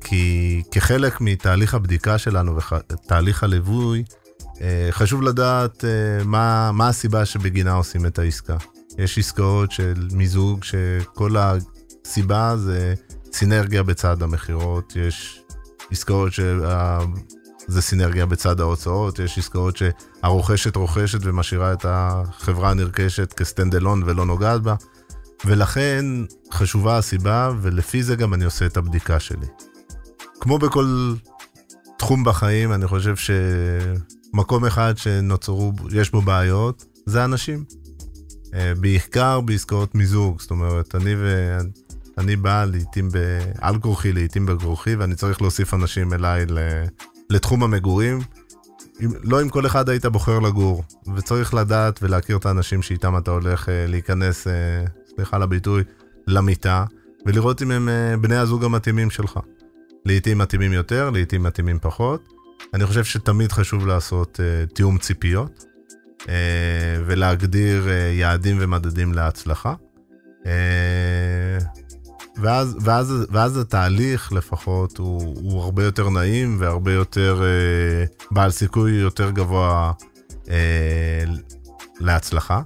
כי 0.00 0.62
כחלק 0.70 1.20
מתהליך 1.20 1.74
הבדיקה 1.74 2.18
שלנו 2.18 2.56
ותהליך 2.56 3.42
הליווי, 3.42 4.04
אה, 4.60 4.88
חשוב 4.90 5.22
לדעת 5.22 5.84
מה, 6.24 6.72
מה 6.72 6.88
הסיבה 6.88 7.24
שבגינה 7.24 7.72
עושים 7.72 8.06
את 8.06 8.18
העסקה. 8.18 8.56
יש 8.98 9.18
עסקאות 9.18 9.72
של 9.72 10.08
מיזוג 10.12 10.64
שכל 10.64 11.36
הסיבה 11.36 12.56
זה 12.56 12.94
סינרגיה 13.32 13.82
בצד 13.82 14.22
המכירות, 14.22 14.96
יש 14.96 15.37
עסקאות 15.90 16.32
שזה 16.32 17.82
סינרגיה 17.82 18.26
בצד 18.26 18.60
ההוצאות, 18.60 19.18
יש 19.18 19.38
עסקאות 19.38 19.76
שהרוכשת 19.76 20.76
רוכשת 20.76 21.18
ומשאירה 21.22 21.72
את 21.72 21.86
החברה 21.88 22.70
הנרכשת 22.70 23.32
כסטנד 23.32 23.74
אלון 23.74 24.02
ולא 24.06 24.26
נוגעת 24.26 24.62
בה, 24.62 24.74
ולכן 25.44 26.04
חשובה 26.52 26.98
הסיבה, 26.98 27.50
ולפי 27.60 28.02
זה 28.02 28.16
גם 28.16 28.34
אני 28.34 28.44
עושה 28.44 28.66
את 28.66 28.76
הבדיקה 28.76 29.20
שלי. 29.20 29.46
כמו 30.40 30.58
בכל 30.58 31.14
תחום 31.98 32.24
בחיים, 32.24 32.72
אני 32.72 32.86
חושב 32.86 33.14
שמקום 33.16 34.64
אחד 34.64 34.98
שנוצרו, 34.98 35.72
יש 35.92 36.10
בו 36.10 36.22
בעיות, 36.22 36.84
זה 37.06 37.24
אנשים. 37.24 37.64
אה, 38.54 38.72
בעיקר 38.80 39.40
בעסקאות 39.40 39.94
מיזוג, 39.94 40.40
זאת 40.40 40.50
אומרת, 40.50 40.94
אני 40.94 41.14
ו... 41.16 41.58
אני 42.18 42.36
בא 42.36 42.64
לעיתים 42.64 43.08
על 43.60 43.78
כורחי, 43.78 44.12
לעיתים 44.12 44.46
בגרוכי, 44.46 44.94
ואני 44.94 45.14
צריך 45.14 45.42
להוסיף 45.42 45.74
אנשים 45.74 46.12
אליי 46.12 46.46
לתחום 47.30 47.62
המגורים. 47.62 48.20
לא 49.00 49.40
עם 49.40 49.48
כל 49.48 49.66
אחד 49.66 49.88
היית 49.88 50.06
בוחר 50.06 50.38
לגור, 50.38 50.84
וצריך 51.16 51.54
לדעת 51.54 51.98
ולהכיר 52.02 52.36
את 52.36 52.46
האנשים 52.46 52.82
שאיתם 52.82 53.16
אתה 53.16 53.30
הולך 53.30 53.68
אה, 53.68 53.86
להיכנס, 53.88 54.46
אה, 54.46 54.52
סליחה 55.14 55.36
על 55.36 55.42
הביטוי, 55.42 55.82
למיטה, 56.26 56.84
ולראות 57.26 57.62
אם 57.62 57.70
הם 57.70 57.88
בני 58.20 58.36
הזוג 58.36 58.64
המתאימים 58.64 59.10
שלך. 59.10 59.40
לעיתים 60.04 60.38
מתאימים 60.38 60.72
יותר, 60.72 61.10
לעיתים 61.10 61.42
מתאימים 61.42 61.78
פחות. 61.82 62.28
אני 62.74 62.86
חושב 62.86 63.04
שתמיד 63.04 63.52
חשוב 63.52 63.86
לעשות 63.86 64.40
uh, 64.40 64.74
תיאום 64.74 64.98
ציפיות, 64.98 65.64
uh, 66.20 66.26
ולהגדיר 67.06 67.86
uh, 67.86 67.90
יעדים 68.18 68.56
ומדדים 68.60 69.14
להצלחה. 69.14 69.74
Uh, 70.42 70.46
ואז, 72.40 72.76
ואז, 72.80 73.14
ואז 73.30 73.56
התהליך 73.56 74.32
לפחות 74.32 74.98
הוא, 74.98 75.36
הוא 75.42 75.62
הרבה 75.62 75.84
יותר 75.84 76.10
נעים 76.10 76.56
והרבה 76.60 76.92
יותר 76.92 77.42
uh, 77.42 78.26
בעל 78.30 78.50
סיכוי 78.50 78.92
יותר 78.92 79.30
גבוה 79.30 79.92
uh, 80.44 80.48
להצלחה. 82.00 82.62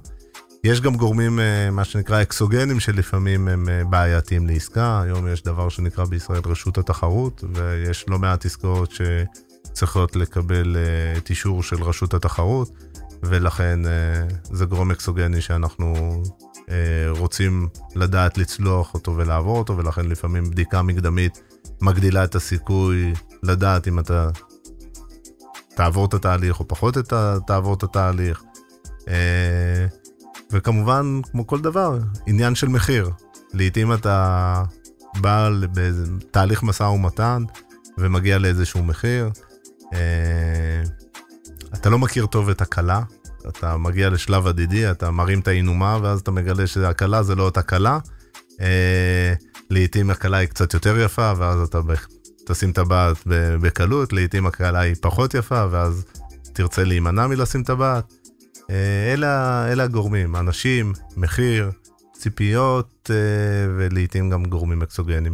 יש 0.63 0.81
גם 0.81 0.95
גורמים, 0.95 1.39
אה, 1.39 1.71
מה 1.71 1.83
שנקרא 1.83 2.21
אקסוגנים, 2.21 2.79
שלפעמים 2.79 3.47
הם 3.47 3.69
אה, 3.69 3.83
בעייתיים 3.85 4.47
לעסקה. 4.47 5.01
היום 5.01 5.27
יש 5.27 5.43
דבר 5.43 5.69
שנקרא 5.69 6.05
בישראל 6.05 6.41
רשות 6.45 6.77
התחרות, 6.77 7.43
ויש 7.53 8.05
לא 8.07 8.19
מעט 8.19 8.45
עסקאות 8.45 8.91
שצריכות 8.91 10.15
לקבל 10.15 10.75
אה, 10.77 11.17
את 11.17 11.29
אישור 11.29 11.63
של 11.63 11.83
רשות 11.83 12.13
התחרות, 12.13 12.71
ולכן 13.23 13.79
זה 14.43 14.65
גורם 14.65 14.91
אקסוגני 14.91 15.41
שאנחנו 15.41 15.93
רוצים 17.09 17.67
לדעת 17.95 18.37
לצלוח 18.37 18.93
אותו 18.93 19.17
ולעבור 19.17 19.57
אותו, 19.57 19.77
ולכן 19.77 20.05
לפעמים 20.05 20.51
בדיקה 20.51 20.81
מקדמית 20.81 21.41
מגדילה 21.81 22.23
את 22.23 22.35
הסיכוי 22.35 23.13
לדעת 23.43 23.87
אם 23.87 23.99
אתה 23.99 24.29
תעבור 25.75 26.05
את 26.05 26.13
התהליך 26.13 26.59
או 26.59 26.67
פחות 26.67 26.97
את 26.97 27.13
תעבור 27.47 27.73
את 27.73 27.83
התהליך. 27.83 28.43
וכמובן, 30.51 31.21
כמו 31.31 31.47
כל 31.47 31.61
דבר, 31.61 31.97
עניין 32.25 32.55
של 32.55 32.67
מחיר. 32.67 33.09
לעתים 33.53 33.93
אתה 33.93 34.63
בא 35.21 35.49
בתהליך 35.73 36.63
משא 36.63 36.83
ומתן 36.83 37.43
ומגיע 37.97 38.37
לאיזשהו 38.37 38.83
מחיר. 38.83 39.29
אה, 39.93 40.83
אתה 41.73 41.89
לא 41.89 41.99
מכיר 41.99 42.25
טוב 42.25 42.49
את 42.49 42.61
הכלה, 42.61 43.01
אתה 43.47 43.77
מגיע 43.77 44.09
לשלב 44.09 44.47
עדידי, 44.47 44.91
אתה 44.91 45.11
מרים 45.11 45.39
את 45.39 45.47
האינומה, 45.47 45.97
ואז 46.01 46.19
אתה 46.19 46.31
מגלה 46.31 46.67
שהכלה 46.67 47.23
זה 47.23 47.35
לא 47.35 47.43
אותה 47.43 47.61
כלה. 47.61 47.99
אה, 48.61 49.33
לעתים 49.69 50.09
הכלה 50.09 50.37
היא 50.37 50.47
קצת 50.47 50.73
יותר 50.73 50.99
יפה, 50.99 51.31
ואז 51.37 51.61
אתה 51.61 51.79
תשים 52.45 52.71
טבעת 52.71 53.17
בקלות, 53.61 54.13
לעתים 54.13 54.45
הכלה 54.45 54.79
היא 54.79 54.95
פחות 55.01 55.33
יפה, 55.33 55.65
ואז 55.71 56.05
תרצה 56.53 56.83
להימנע 56.83 57.27
מלשים 57.27 57.63
טבעת. 57.63 58.13
אה, 58.69 59.13
אלה, 59.13 59.65
אלה 59.71 59.83
הגורמים, 59.83 60.35
אנשים, 60.35 60.93
מחיר, 61.17 61.71
ציפיות 62.13 63.09
אה, 63.13 63.15
ולעיתים 63.77 64.29
גם 64.29 64.45
גורמים 64.45 64.81
אקסוגנים. 64.81 65.33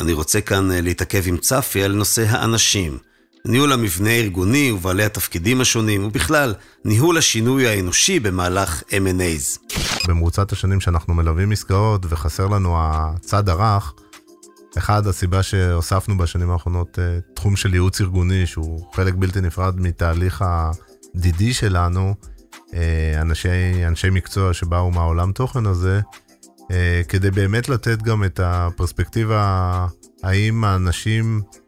אני 0.00 0.12
רוצה 0.12 0.40
כאן 0.40 0.70
אה, 0.70 0.80
להתעכב 0.80 1.22
עם 1.26 1.36
צפי 1.36 1.82
על 1.82 1.92
נושא 1.92 2.24
האנשים. 2.28 2.98
ניהול 3.44 3.72
המבנה 3.72 4.10
הארגוני 4.10 4.70
ובעלי 4.70 5.04
התפקידים 5.04 5.60
השונים, 5.60 6.04
ובכלל, 6.04 6.54
ניהול 6.84 7.18
השינוי 7.18 7.66
האנושי 7.66 8.20
במהלך 8.20 8.82
M&A's. 8.82 9.76
במרוצת 10.08 10.52
השנים 10.52 10.80
שאנחנו 10.80 11.14
מלווים 11.14 11.52
עסקאות 11.52 12.06
וחסר 12.08 12.46
לנו 12.46 12.76
הצד 12.78 13.48
הרך, 13.48 13.94
אחד 14.78 15.06
הסיבה 15.06 15.42
שהוספנו 15.42 16.18
בשנים 16.18 16.50
האחרונות 16.50 16.98
תחום 17.34 17.56
של 17.56 17.74
ייעוץ 17.74 18.00
ארגוני, 18.00 18.46
שהוא 18.46 18.86
חלק 18.92 19.14
בלתי 19.14 19.40
נפרד 19.40 19.80
מתהליך 19.80 20.44
הדידי 20.46 21.54
שלנו, 21.54 22.14
אה, 22.74 23.20
אנשי, 23.20 23.86
אנשי 23.86 24.10
מקצוע 24.10 24.54
שבאו 24.54 24.90
מהעולם 24.90 25.32
תוכן 25.32 25.66
הזה, 25.66 26.00
אה, 26.70 27.02
כדי 27.08 27.30
באמת 27.30 27.68
לתת 27.68 28.02
גם 28.02 28.24
את 28.24 28.40
הפרספקטיבה, 28.42 29.86
האם 30.22 30.64
האנשים 30.64 31.40
אה, 31.46 31.61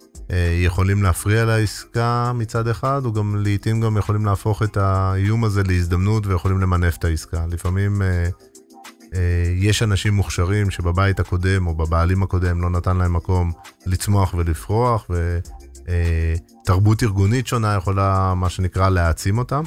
יכולים 0.65 1.03
להפריע 1.03 1.45
לעסקה 1.45 2.33
מצד 2.35 2.69
אחד, 2.69 3.03
או 3.05 3.13
גם 3.13 3.37
לעיתים 3.37 3.81
גם 3.81 3.97
יכולים 3.97 4.25
להפוך 4.25 4.63
את 4.63 4.77
האיום 4.77 5.45
הזה 5.45 5.63
להזדמנות 5.63 6.27
ויכולים 6.27 6.61
למנף 6.61 6.97
את 6.97 7.05
העסקה. 7.05 7.45
לפעמים 7.51 8.03
יש 9.55 9.83
אנשים 9.83 10.15
מוכשרים 10.15 10.71
שבבית 10.71 11.21
הקודם 11.21 11.67
או 11.67 11.75
בבעלים 11.75 12.23
הקודם 12.23 12.63
לא 12.63 12.71
נתן 12.71 12.97
להם 12.97 13.13
מקום 13.13 13.53
לצמוח 13.87 14.35
ולפרוח, 14.35 15.07
ותרבות 16.61 17.03
ארגונית 17.03 17.47
שונה 17.47 17.75
יכולה, 17.75 18.35
מה 18.37 18.49
שנקרא, 18.49 18.89
להעצים 18.89 19.39
אותם. 19.39 19.63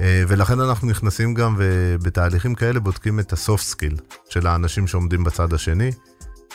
אה, 0.00 0.22
ולכן 0.28 0.60
אנחנו 0.60 0.88
נכנסים 0.88 1.34
גם 1.34 1.56
ובתהליכים 1.58 2.54
כאלה 2.54 2.80
בודקים 2.80 3.20
את 3.20 3.32
ה 3.32 3.38
soft 3.38 3.64
skill 3.64 3.96
של 4.30 4.46
האנשים 4.46 4.86
שעומדים 4.86 5.24
בצד 5.24 5.52
השני. 5.52 5.90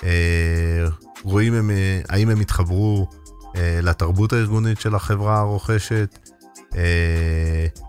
אה, 0.04 0.88
רואים 1.24 1.54
הם, 1.54 1.69
אה, 1.69 2.02
האם 2.10 2.30
הם 2.30 2.39
התחברו 2.39 3.10
לתרבות 3.58 4.34
הארגונית 4.34 4.80
של 4.80 4.96
החברה 4.96 5.39
הרוכשת, 5.39 6.30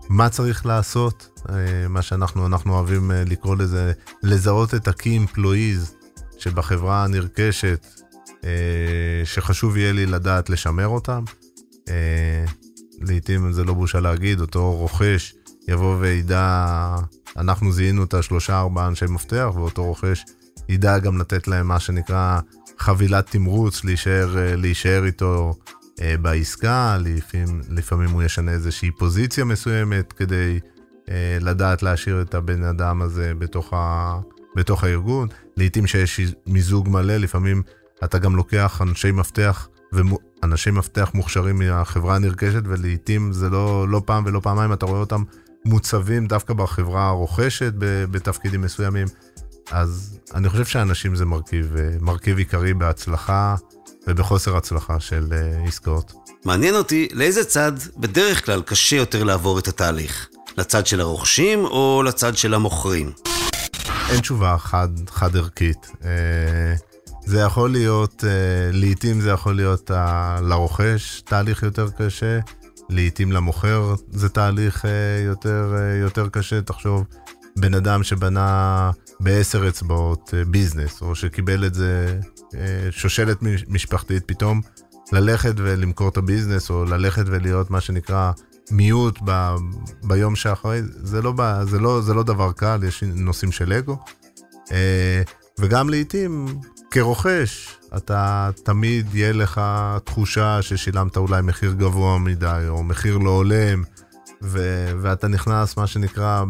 מה 0.09 0.29
צריך 0.29 0.66
לעשות, 0.66 1.40
מה 1.88 2.02
שאנחנו 2.02 2.48
אוהבים 2.66 3.11
לקרוא 3.14 3.57
לזה, 3.57 3.92
לזהות 4.22 4.74
את 4.74 4.88
ה-key 4.88 5.35
employees 5.35 6.07
שבחברה 6.38 7.05
הנרכשת, 7.05 7.87
שחשוב 9.24 9.76
יהיה 9.76 9.92
לי 9.92 10.07
לדעת 10.07 10.50
לשמר 10.50 10.88
אותם. 10.88 11.24
לעתים 13.00 13.52
זה 13.52 13.64
לא 13.64 13.72
בושה 13.74 14.00
להגיד, 14.00 14.40
אותו 14.40 14.72
רוכש 14.72 15.35
יבוא 15.68 15.96
וידע, 16.00 16.96
אנחנו 17.37 17.72
זיהינו 17.72 18.05
את 18.05 18.14
השלושה 18.14 18.61
ארבעה 18.61 18.87
אנשי 18.87 19.05
מפתח, 19.09 19.48
ואותו 19.55 19.85
רוכש 19.85 20.24
ידע 20.68 20.98
גם 20.98 21.18
לתת 21.18 21.48
להם 21.48 21.68
מה 21.68 21.81
שנקרא 21.81 22.40
חבילת 22.78 23.30
תמרוץ, 23.30 23.84
להישאר, 23.84 24.38
אה, 24.38 24.56
להישאר 24.56 25.04
איתו 25.04 25.54
אה, 26.00 26.14
בעסקה, 26.22 26.98
לפעמים, 27.00 27.60
לפעמים 27.68 28.10
הוא 28.10 28.22
ישנה 28.22 28.52
איזושהי 28.52 28.90
פוזיציה 28.90 29.44
מסוימת 29.44 30.12
כדי 30.12 30.60
אה, 31.08 31.38
לדעת 31.40 31.82
להשאיר 31.82 32.22
את 32.22 32.34
הבן 32.34 32.64
אדם 32.64 33.02
הזה 33.02 33.32
בתוך, 33.38 33.72
ה, 33.72 34.16
בתוך 34.56 34.84
הארגון. 34.84 35.28
לעתים 35.56 35.86
שיש 35.86 36.20
מיזוג 36.46 36.88
מלא, 36.88 37.16
לפעמים 37.16 37.62
אתה 38.04 38.18
גם 38.18 38.36
לוקח 38.36 38.82
אנשי 38.82 39.10
מפתח 39.10 39.68
ואנשי 39.92 40.70
מפתח 40.70 41.10
מוכשרים 41.14 41.58
מהחברה 41.58 42.16
הנרכשת, 42.16 42.62
ולעיתים 42.64 43.32
זה 43.32 43.50
לא, 43.50 43.88
לא 43.88 44.02
פעם 44.04 44.24
ולא 44.26 44.40
פעמיים, 44.40 44.72
אתה 44.72 44.86
רואה 44.86 45.00
אותם 45.00 45.22
מוצבים 45.64 46.26
דווקא 46.26 46.54
בחברה 46.54 47.08
הרוכשת 47.08 47.72
בתפקידים 48.10 48.60
מסוימים. 48.60 49.06
אז 49.70 50.18
אני 50.35 50.48
חושב 50.48 50.64
שאנשים 50.64 51.16
זה 51.16 51.24
מרכיב, 51.24 51.76
אה, 51.76 51.88
מרכיב 52.00 52.38
עיקרי 52.38 52.74
בהצלחה 52.74 53.55
ובחוסר 54.07 54.57
הצלחה 54.57 55.00
של 55.00 55.33
אה, 55.33 55.68
עסקאות. 55.68 56.12
מעניין 56.44 56.75
אותי 56.75 57.08
לאיזה 57.12 57.44
צד 57.44 57.73
בדרך 57.96 58.44
כלל 58.46 58.62
קשה 58.62 58.96
יותר 58.96 59.25
לעבור 59.25 59.58
את 59.58 59.69
התהליך. 59.69 60.29
לצד 60.58 60.87
של 60.87 61.00
הרוכשים 61.00 61.64
או 61.64 62.02
לצד 62.06 62.37
של 62.37 62.54
המוכרים? 62.54 63.12
אין 64.10 64.21
תשובה 64.21 64.56
חד, 64.58 64.88
חד 65.10 65.37
ערכית. 65.37 65.90
אה, 66.04 66.75
זה 67.25 67.40
יכול 67.40 67.71
להיות, 67.71 68.25
לעתים 68.73 69.21
זה 69.21 69.31
יכול 69.31 69.56
להיות 69.56 69.90
לרוכש 70.42 71.21
תהליך 71.21 71.62
יותר 71.62 71.88
קשה, 71.98 72.38
לעתים 72.90 73.33
למוכר 73.33 73.94
זה 74.10 74.29
תהליך 74.29 74.85
יותר, 75.27 75.75
יותר 76.02 76.29
קשה. 76.29 76.62
תחשוב, 76.62 77.04
בן 77.56 77.75
אדם 77.75 78.02
שבנה 78.02 78.90
בעשר 79.21 79.69
אצבעות 79.69 80.35
אה, 80.35 80.44
ביזנס, 80.44 81.02
או 81.02 81.14
שקיבל 81.14 81.67
את 81.67 81.75
זה 81.75 82.21
שושלת 82.90 83.38
משפחתית, 83.69 84.23
פתאום 84.27 84.60
ללכת 85.12 85.54
ולמכור 85.56 86.08
את 86.08 86.17
הביזנס, 86.17 86.71
או 86.71 86.85
ללכת 86.85 87.25
ולהיות 87.27 87.71
מה 87.71 87.81
שנקרא 87.81 88.33
מיעוט 88.71 89.19
ב, 89.25 89.54
ביום 90.02 90.37
שאחרי, 90.37 90.81
זה 90.85 91.23
לא, 91.23 91.33
זה, 91.64 91.79
לא, 91.79 92.00
זה 92.00 92.14
לא 92.14 92.23
דבר 92.23 92.52
קל, 92.52 92.81
יש 92.88 93.02
נושאים 93.02 93.52
של 93.52 93.73
אגו. 93.73 93.98
וגם 95.58 95.90
לעתים 95.90 96.46
כרוכש, 96.90 97.77
אתה 97.96 98.50
תמיד 98.62 99.14
יהיה 99.14 99.33
לך 99.33 99.60
תחושה 100.04 100.62
ששילמת 100.62 101.17
אולי 101.17 101.42
מחיר 101.42 101.73
גבוה 101.73 102.19
מדי, 102.19 102.64
או 102.69 102.83
מחיר 102.83 103.19
לא 103.19 103.31
הולם, 103.31 103.83
ו- 104.42 104.92
ואתה 105.02 105.28
נכנס, 105.28 105.76
מה 105.76 105.87
שנקרא, 105.87 106.44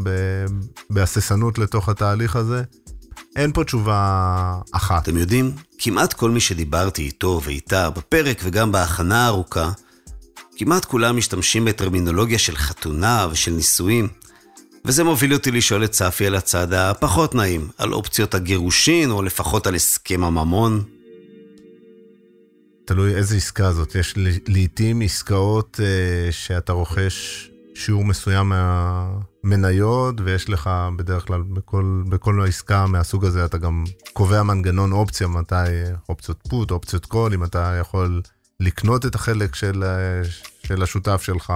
בהססנות 0.90 1.58
לתוך 1.58 1.88
התהליך 1.88 2.36
הזה. 2.36 2.62
אין 3.36 3.52
פה 3.52 3.64
תשובה 3.64 4.60
אחת. 4.72 5.02
אתם 5.02 5.16
יודעים, 5.16 5.52
כמעט 5.78 6.12
כל 6.12 6.30
מי 6.30 6.40
שדיברתי 6.40 7.02
איתו 7.02 7.40
ואיתה 7.44 7.90
בפרק 7.90 8.40
וגם 8.44 8.72
בהכנה 8.72 9.24
הארוכה, 9.24 9.70
כמעט 10.56 10.84
כולם 10.84 11.16
משתמשים 11.16 11.64
בטרמינולוגיה 11.64 12.38
של 12.38 12.56
חתונה 12.56 13.26
ושל 13.30 13.50
נישואים. 13.50 14.08
וזה 14.84 15.04
מוביל 15.04 15.32
אותי 15.32 15.50
לשאול 15.50 15.84
את 15.84 15.90
צפי 15.90 16.26
על 16.26 16.34
הצד 16.34 16.72
הפחות 16.72 17.34
נעים, 17.34 17.68
על 17.78 17.92
אופציות 17.92 18.34
הגירושין, 18.34 19.10
או 19.10 19.22
לפחות 19.22 19.66
על 19.66 19.74
הסכם 19.74 20.24
הממון. 20.24 20.82
תלוי 22.84 23.14
איזה 23.14 23.36
עסקה 23.36 23.72
זאת. 23.72 23.94
יש 23.94 24.14
לעיתים 24.46 25.00
עסקאות 25.00 25.80
אה, 25.82 26.32
שאתה 26.32 26.72
רוכש 26.72 27.50
שיעור 27.78 28.04
מסוים 28.04 28.48
מהמניות, 28.48 30.14
ויש 30.24 30.48
לך 30.48 30.70
בדרך 30.96 31.26
כלל 31.26 31.42
בכל, 31.42 32.02
בכל 32.08 32.44
עסקה 32.48 32.86
מהסוג 32.86 33.24
הזה 33.24 33.44
אתה 33.44 33.58
גם 33.58 33.84
קובע 34.12 34.42
מנגנון 34.42 34.92
אופציה, 34.92 35.28
מתי 35.28 35.54
אופציות 36.08 36.38
פוט, 36.48 36.70
אופציות 36.70 37.06
קול, 37.06 37.34
אם 37.34 37.44
אתה 37.44 37.76
יכול 37.80 38.22
לקנות 38.60 39.06
את 39.06 39.14
החלק 39.14 39.54
של, 39.54 39.84
של 40.66 40.82
השותף 40.82 41.22
שלך, 41.22 41.52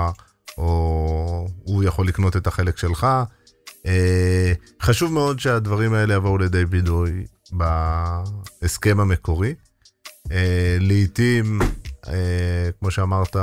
או 0.58 1.48
הוא 1.64 1.84
יכול 1.84 2.08
לקנות 2.08 2.36
את 2.36 2.46
החלק 2.46 2.76
שלך. 2.76 3.06
אה, 3.86 4.52
חשוב 4.82 5.12
מאוד 5.12 5.40
שהדברים 5.40 5.94
האלה 5.94 6.14
יבואו 6.14 6.38
לידי 6.38 6.64
בידוי 6.64 7.24
בהסכם 7.52 9.00
המקורי. 9.00 9.54
אה, 10.30 10.76
לעתים, 10.80 11.60
אה, 12.08 12.70
כמו 12.80 12.90
שאמרת, 12.90 13.36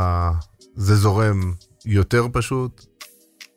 זה 0.75 0.95
זורם 0.95 1.53
יותר 1.87 2.27
פשוט. 2.33 2.85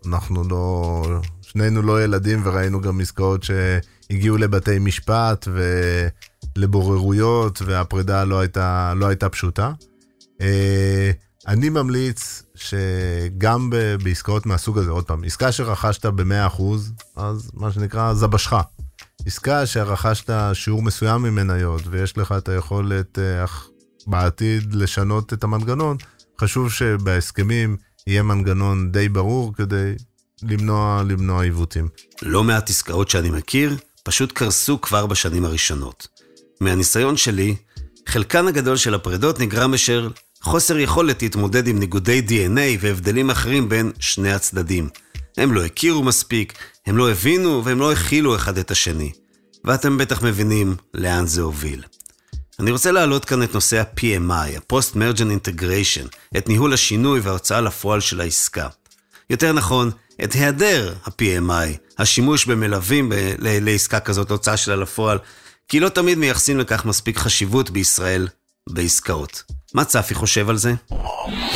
אנחנו 0.07 0.45
לא, 0.49 1.03
שנינו 1.43 1.83
לא 1.83 2.05
ילדים 2.05 2.41
וראינו 2.45 2.81
גם 2.81 3.01
עסקאות 3.01 3.43
שהגיעו 3.43 4.37
לבתי 4.37 4.79
משפט 4.79 5.49
ולבוררויות 6.57 7.63
והפרידה 7.63 8.25
לא 8.25 8.41
הייתה, 8.41 8.93
לא 8.97 9.07
הייתה 9.07 9.29
פשוטה. 9.29 9.73
אני 11.47 11.69
ממליץ 11.69 12.43
שגם 12.55 13.71
בעסקאות 14.03 14.47
מהסוג 14.47 14.79
הזה, 14.79 14.91
עוד 14.91 15.05
פעם, 15.05 15.25
עסקה 15.25 15.53
שרכשת 15.53 16.07
ב-100%, 16.07 16.63
אז 17.17 17.51
מה 17.55 17.73
שנקרא 17.73 18.15
זבשך. 18.15 18.55
עסקה 19.27 19.67
שרכשת 19.67 20.31
שיעור 20.53 20.83
מסוים 20.83 21.23
ממניות 21.23 21.83
ויש 21.91 22.19
לך 22.19 22.35
את 22.39 22.49
היכולת 22.49 23.19
אה, 23.19 23.45
בעתיד 24.07 24.75
לשנות 24.75 25.33
את 25.33 25.45
המנגנון, 25.45 25.97
חשוב 26.41 26.71
שבהסכמים 26.71 27.77
יהיה 28.07 28.23
מנגנון 28.23 28.93
די 28.93 29.09
ברור 29.09 29.55
כדי 29.55 29.93
למנוע, 30.43 31.03
למנוע 31.09 31.43
עיוותים. 31.43 31.89
לא 32.23 32.45
מעט 32.45 32.71
עסקאות 32.71 33.11
שאני 33.11 33.31
מכיר 33.31 33.77
פשוט 34.03 34.33
קרסו 34.33 34.81
כבר 34.81 35.07
בשנים 35.07 35.45
הראשונות. 35.45 36.09
מהניסיון 36.61 37.17
שלי, 37.17 37.57
חלקן 38.09 38.49
הגדול 38.49 38.77
של 38.77 38.95
הפרדות 38.95 39.41
נגרם 39.41 39.73
בשל 39.73 40.11
חוסר 40.43 40.79
יכולת 40.79 41.23
להתמודד 41.23 41.67
עם 41.67 41.79
ניגודי 41.79 42.23
DNA 42.29 42.79
והבדלים 42.81 43.31
אחרים 43.31 43.69
בין 43.69 43.93
שני 44.01 44.33
הצדדים. 44.33 44.89
הם 45.37 45.53
לא 45.53 45.65
הכירו 45.65 46.03
מספיק, 46.03 46.55
הם 46.87 46.97
לא 46.97 47.11
הבינו 47.11 47.65
והם 47.65 47.79
לא 47.79 47.93
הכילו 47.93 48.37
אחד 48.37 48.59
את 48.59 48.71
השני. 48.71 49.13
ואתם 49.65 49.99
בטח 49.99 50.23
מבינים 50.23 50.77
לאן 50.95 51.27
זה 51.27 51.43
הוביל. 51.43 51.83
אני 52.61 52.71
רוצה 52.71 52.93
להעלות 52.93 53.25
כאן 53.25 53.43
את 53.43 53.55
נושא 53.55 53.81
ה-PMI, 53.81 54.57
ה-Post-Mergent 54.57 55.49
Integration, 55.49 56.37
את 56.37 56.49
ניהול 56.49 56.73
השינוי 56.73 57.21
וההוצאה 57.21 57.61
לפועל 57.61 58.01
של 58.01 58.21
העסקה. 58.21 58.69
יותר 59.31 59.53
נכון, 59.53 59.91
את 60.25 60.33
היעדר 60.33 60.95
ה-PMI, 61.05 61.79
השימוש 61.99 62.47
במלווים 62.47 63.09
ב- 63.09 63.35
לעסקה 63.39 64.01
כזאת, 64.01 64.31
הוצאה 64.31 64.57
שלה 64.57 64.77
לפועל, 64.77 65.19
כי 65.69 65.81
לא 65.81 65.89
תמיד 65.89 66.19
מייחסים 66.19 66.59
לכך 66.59 66.85
מספיק 66.85 67.19
חשיבות 67.19 67.71
בישראל 67.71 68.29
בעסקאות. 68.71 69.43
מה 69.75 69.85
צפי 69.85 70.15
חושב 70.15 70.51
על 70.51 70.57
זה? 70.57 70.75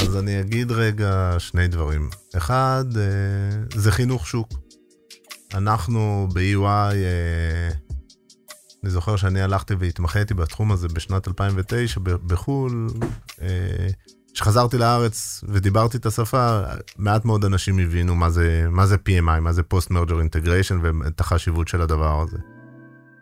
אז 0.03 0.17
אני 0.17 0.41
אגיד 0.41 0.73
רגע 0.73 1.37
שני 1.39 1.69
דברים. 1.69 2.11
אחד, 2.37 2.85
אה, 2.97 3.81
זה 3.81 3.93
חינוך 3.93 4.27
שוק. 4.27 4.49
אנחנו 5.55 6.29
ב-EY, 6.33 6.95
אה, 6.95 7.84
אני 8.85 8.91
זוכר 8.91 9.17
שאני 9.17 9.43
הלכתי 9.43 9.75
והתמחיתי 9.79 10.35
בתחום 10.35 10.73
הזה 10.73 10.89
בשנת 10.89 11.29
2009 11.29 12.01
בחו"ל. 12.05 12.89
כשחזרתי 14.35 14.79
לארץ 14.79 15.45
ודיברתי 15.49 15.97
את 15.97 16.07
השפה, 16.07 16.61
מעט 16.99 17.25
מאוד 17.25 17.45
אנשים 17.45 17.79
הבינו 17.79 18.15
מה 18.15 18.31
זה, 18.31 18.67
מה 18.71 18.87
זה 18.87 18.97
PMI, 18.97 19.41
מה 19.41 19.53
זה 19.53 19.63
Post 19.75 19.89
Merger 19.89 20.13
Integration 20.13 20.75
ואת 20.83 21.21
החשיבות 21.21 21.69
של 21.69 21.81
הדבר 21.81 22.21
הזה. 22.21 22.39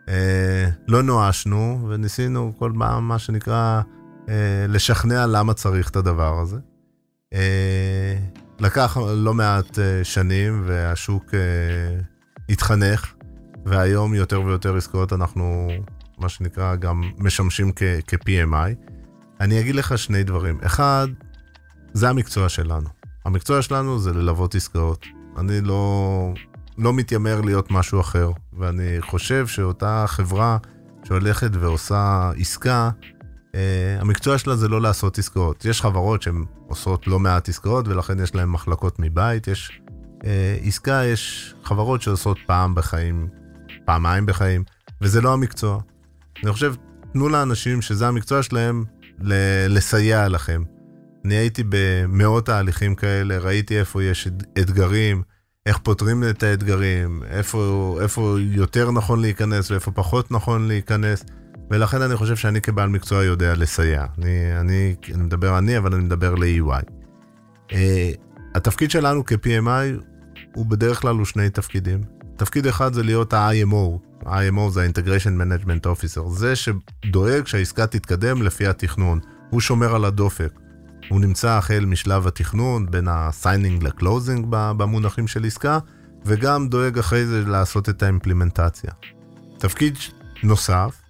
אה, 0.09 0.69
לא 0.87 1.03
נואשנו 1.03 1.87
וניסינו 1.89 2.53
כל 2.59 2.71
פעם, 2.79 3.07
מה 3.07 3.19
שנקרא, 3.19 3.81
אה, 4.29 4.65
לשכנע 4.69 5.25
למה 5.25 5.53
צריך 5.53 5.89
את 5.89 5.95
הדבר 5.95 6.39
הזה. 6.39 6.57
אה, 7.33 8.15
לקח 8.59 8.97
לא 9.15 9.33
מעט 9.33 9.79
אה, 9.79 10.03
שנים 10.03 10.63
והשוק 10.65 11.33
אה, 11.33 11.99
התחנך, 12.49 13.12
והיום 13.65 14.13
יותר 14.13 14.41
ויותר 14.41 14.77
עסקאות 14.77 15.13
אנחנו, 15.13 15.67
מה 16.17 16.29
שנקרא, 16.29 16.75
גם 16.75 17.01
משמשים 17.17 17.71
כ-PMI. 17.75 18.91
אני 19.39 19.59
אגיד 19.59 19.75
לך 19.75 19.97
שני 19.97 20.23
דברים. 20.23 20.59
אחד, 20.63 21.07
זה 21.93 22.09
המקצוע 22.09 22.49
שלנו. 22.49 22.89
המקצוע 23.25 23.61
שלנו 23.61 23.99
זה 23.99 24.13
ללוות 24.13 24.55
עסקאות. 24.55 25.05
אני 25.37 25.61
לא, 25.61 26.33
לא 26.77 26.93
מתיימר 26.93 27.41
להיות 27.41 27.71
משהו 27.71 27.99
אחר, 27.99 28.31
ואני 28.53 28.97
חושב 29.01 29.47
שאותה 29.47 30.05
חברה 30.07 30.57
שהולכת 31.03 31.49
ועושה 31.53 32.31
עסקה, 32.39 32.89
Uh, 33.53 34.01
המקצוע 34.01 34.37
שלה 34.37 34.55
זה 34.55 34.67
לא 34.67 34.81
לעשות 34.81 35.17
עסקאות. 35.17 35.65
יש 35.65 35.81
חברות 35.81 36.21
שהן 36.21 36.45
עושות 36.67 37.07
לא 37.07 37.19
מעט 37.19 37.49
עסקאות 37.49 37.87
ולכן 37.87 38.19
יש 38.19 38.35
להן 38.35 38.49
מחלקות 38.49 38.99
מבית. 38.99 39.47
יש 39.47 39.81
uh, 40.19 40.25
עסקה, 40.63 41.01
יש 41.05 41.53
חברות 41.63 42.01
שעושות 42.01 42.37
פעם 42.45 42.75
בחיים, 42.75 43.27
פעמיים 43.85 44.25
בחיים, 44.25 44.63
וזה 45.01 45.21
לא 45.21 45.33
המקצוע. 45.33 45.79
אני 46.43 46.51
חושב, 46.51 46.73
תנו 47.13 47.29
לאנשים 47.29 47.81
שזה 47.81 48.07
המקצוע 48.07 48.43
שלהם 48.43 48.83
ל- 49.21 49.67
לסייע 49.77 50.27
לכם. 50.27 50.63
אני 51.25 51.35
הייתי 51.35 51.63
במאות 51.69 52.45
תהליכים 52.45 52.95
כאלה, 52.95 53.37
ראיתי 53.37 53.79
איפה 53.79 54.03
יש 54.03 54.27
אתגרים, 54.59 55.21
איך 55.65 55.77
פותרים 55.77 56.23
את 56.29 56.43
האתגרים, 56.43 57.23
איפה, 57.29 57.97
איפה 58.01 58.35
יותר 58.39 58.91
נכון 58.91 59.21
להיכנס 59.21 59.71
ואיפה 59.71 59.91
פחות 59.91 60.31
נכון 60.31 60.67
להיכנס. 60.67 61.25
ולכן 61.71 62.01
אני 62.01 62.15
חושב 62.15 62.35
שאני 62.35 62.61
כבעל 62.61 62.89
מקצוע 62.89 63.23
יודע 63.23 63.53
לסייע. 63.55 64.05
אני, 64.17 64.59
אני, 64.59 64.95
אני 65.13 65.23
מדבר 65.23 65.57
אני, 65.57 65.77
אבל 65.77 65.93
אני 65.93 66.03
מדבר 66.03 66.35
ל-EY. 66.35 66.85
Uh, 67.69 67.73
התפקיד 68.55 68.91
שלנו 68.91 69.25
כ-PMI 69.25 70.03
הוא 70.55 70.65
בדרך 70.65 71.01
כלל 71.01 71.15
הוא 71.15 71.25
שני 71.25 71.49
תפקידים. 71.49 72.01
תפקיד 72.43 72.67
אחד 72.67 72.93
זה 72.93 73.03
להיות 73.03 73.33
ה-IMO, 73.33 73.99
ה-IMO 74.25 74.69
זה 74.69 74.83
ה-Integration 74.83 75.41
Management 75.41 75.85
Officer, 75.85 76.29
זה 76.29 76.53
שדואג 76.55 77.47
שהעסקה 77.47 77.87
תתקדם 77.87 78.41
לפי 78.41 78.67
התכנון. 78.67 79.19
הוא 79.49 79.61
שומר 79.61 79.95
על 79.95 80.05
הדופק. 80.05 80.59
הוא 81.09 81.21
נמצא 81.21 81.49
החל 81.49 81.85
משלב 81.85 82.27
התכנון, 82.27 82.91
בין 82.91 83.07
ה-Signing 83.07 83.83
ל-Closing 83.83 84.45
במונחים 84.49 85.27
של 85.27 85.45
עסקה, 85.45 85.79
וגם 86.25 86.69
דואג 86.69 86.99
אחרי 86.99 87.25
זה 87.25 87.43
לעשות 87.45 87.89
את 87.89 88.03
האימפלימנטציה. 88.03 88.91
תפקיד 89.57 89.97
נוסף 90.43 91.01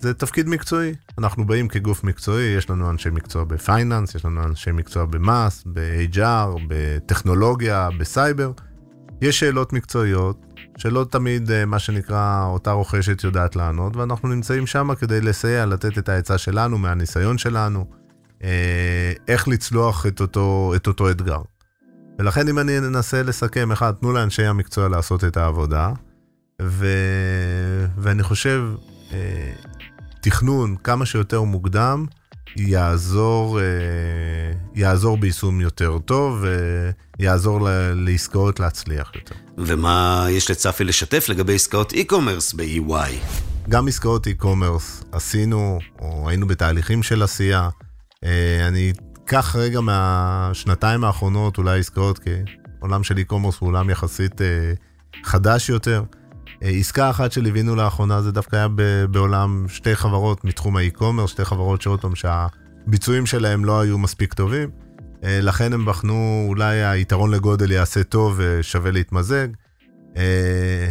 זה 0.00 0.14
תפקיד 0.14 0.48
מקצועי. 0.48 0.94
אנחנו 1.18 1.46
באים 1.46 1.68
כגוף 1.68 2.04
מקצועי, 2.04 2.44
יש 2.44 2.70
לנו 2.70 2.90
אנשי 2.90 3.10
מקצוע 3.10 3.44
בפייננס, 3.44 4.14
יש 4.14 4.24
לנו 4.24 4.44
אנשי 4.44 4.72
מקצוע 4.72 5.04
במס, 5.04 5.64
ב-HR, 5.66 6.58
בטכנולוגיה, 6.68 7.88
בסייבר. 7.98 8.52
יש 9.20 9.40
שאלות 9.40 9.72
מקצועיות 9.72 10.53
שלא 10.76 11.06
תמיד 11.10 11.50
אה, 11.50 11.64
מה 11.64 11.78
שנקרא 11.78 12.46
אותה 12.46 12.72
רוכשת 12.72 13.24
יודעת 13.24 13.56
לענות, 13.56 13.96
ואנחנו 13.96 14.28
נמצאים 14.28 14.66
שם 14.66 14.94
כדי 14.94 15.20
לסייע, 15.20 15.66
לתת 15.66 15.98
את 15.98 16.08
העצה 16.08 16.38
שלנו, 16.38 16.78
מהניסיון 16.78 17.38
שלנו, 17.38 17.86
אה, 18.44 19.12
איך 19.28 19.48
לצלוח 19.48 20.06
את 20.06 20.20
אותו, 20.20 20.72
את 20.76 20.86
אותו 20.86 21.10
אתגר. 21.10 21.40
ולכן 22.18 22.48
אם 22.48 22.58
אני 22.58 22.78
אנסה 22.78 23.22
לסכם, 23.22 23.72
אחד, 23.72 23.92
תנו 23.92 24.12
לאנשי 24.12 24.44
המקצוע 24.44 24.88
לעשות 24.88 25.24
את 25.24 25.36
העבודה, 25.36 25.92
ו... 26.62 26.86
ואני 27.98 28.22
חושב, 28.22 28.64
אה, 29.12 29.52
תכנון 30.20 30.76
כמה 30.76 31.06
שיותר 31.06 31.42
מוקדם 31.42 32.06
יעזור, 32.56 33.60
אה, 33.60 33.64
יעזור 34.74 35.16
ביישום 35.16 35.60
יותר 35.60 35.98
טוב 35.98 36.44
ויעזור 37.18 37.68
לעסקאות 37.94 38.60
להצליח 38.60 39.12
יותר. 39.14 39.34
ומה 39.58 40.26
יש 40.30 40.50
לצפי 40.50 40.84
לשתף 40.84 41.28
לגבי 41.28 41.54
עסקאות 41.54 41.92
e-commerce 41.92 42.56
ב-EY? 42.56 43.14
גם 43.68 43.88
עסקאות 43.88 44.26
e-commerce 44.26 45.04
עשינו, 45.12 45.78
או 46.00 46.28
היינו 46.28 46.46
בתהליכים 46.46 47.02
של 47.02 47.22
עשייה. 47.22 47.68
אה, 48.24 48.68
אני 48.68 48.92
אקח 49.24 49.56
רגע 49.56 49.80
מהשנתיים 49.80 51.04
האחרונות, 51.04 51.58
אולי 51.58 51.78
עסקאות, 51.78 52.18
כי 52.18 52.30
עולם 52.80 53.04
של 53.04 53.14
e-commerce 53.16 53.56
הוא 53.58 53.68
עולם 53.68 53.90
יחסית 53.90 54.40
אה, 54.42 54.72
חדש 55.24 55.68
יותר. 55.68 56.02
אה, 56.64 56.68
עסקה 56.68 57.10
אחת 57.10 57.32
שליווינו 57.32 57.76
לאחרונה 57.76 58.22
זה 58.22 58.32
דווקא 58.32 58.56
היה 58.56 58.68
בעולם 59.10 59.64
שתי 59.68 59.96
חברות 59.96 60.44
מתחום 60.44 60.76
האי-קומרס, 60.76 61.30
שתי 61.30 61.44
חברות 61.44 61.82
שעוד 61.82 62.00
פעם 62.00 62.12
שהביצועים 62.14 63.26
שלהם 63.26 63.64
לא 63.64 63.80
היו 63.80 63.98
מספיק 63.98 64.34
טובים. 64.34 64.70
אה, 65.24 65.40
לכן 65.42 65.72
הם 65.72 65.84
בחנו 65.84 66.46
אולי 66.48 66.84
היתרון 66.84 67.30
לגודל 67.30 67.72
יעשה 67.72 68.02
טוב 68.02 68.34
ושווה 68.36 68.90
להתמזג. 68.90 69.48
אה, 70.16 70.88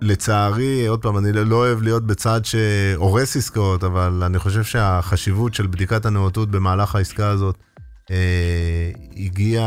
לצערי, 0.00 0.86
עוד 0.86 1.02
פעם, 1.02 1.18
אני 1.18 1.32
לא 1.32 1.56
אוהב 1.56 1.82
להיות 1.82 2.06
בצד 2.06 2.40
שהורס 2.44 3.36
עסקאות, 3.36 3.84
אבל 3.84 4.22
אני 4.26 4.38
חושב 4.38 4.62
שהחשיבות 4.64 5.54
של 5.54 5.66
בדיקת 5.66 6.06
הנאותות 6.06 6.50
במהלך 6.50 6.94
העסקה 6.94 7.28
הזאת 7.28 7.58
אה, 8.10 8.90
הגיע, 9.16 9.62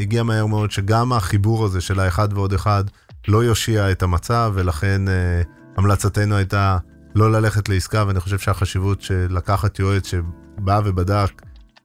הגיע 0.00 0.22
מהר 0.22 0.46
מאוד, 0.46 0.70
שגם 0.70 1.12
החיבור 1.12 1.64
הזה 1.64 1.80
של 1.80 2.00
האחד 2.00 2.28
ועוד 2.32 2.52
אחד 2.52 2.84
לא 3.28 3.44
יושיע 3.44 3.90
את 3.90 4.02
המצב, 4.02 4.52
ולכן 4.54 5.08
אה, 5.08 5.42
המלצתנו 5.76 6.36
הייתה 6.36 6.78
לא 7.14 7.32
ללכת 7.32 7.68
לעסקה, 7.68 8.04
ואני 8.06 8.20
חושב 8.20 8.38
שהחשיבות 8.38 9.02
של 9.02 9.26
לקחת 9.30 9.78
יועץ 9.78 10.06
שבא 10.06 10.80
ובדק 10.84 11.42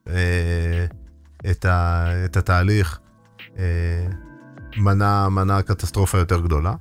אה, 0.07 0.85
את, 1.51 1.65
ה, 1.65 2.05
את 2.25 2.37
התהליך, 2.37 2.99
אה, 3.57 4.07
מנע, 4.77 5.29
מנע 5.29 5.61
קטסטרופה 5.61 6.17
יותר 6.17 6.39
גדולה. 6.41 6.73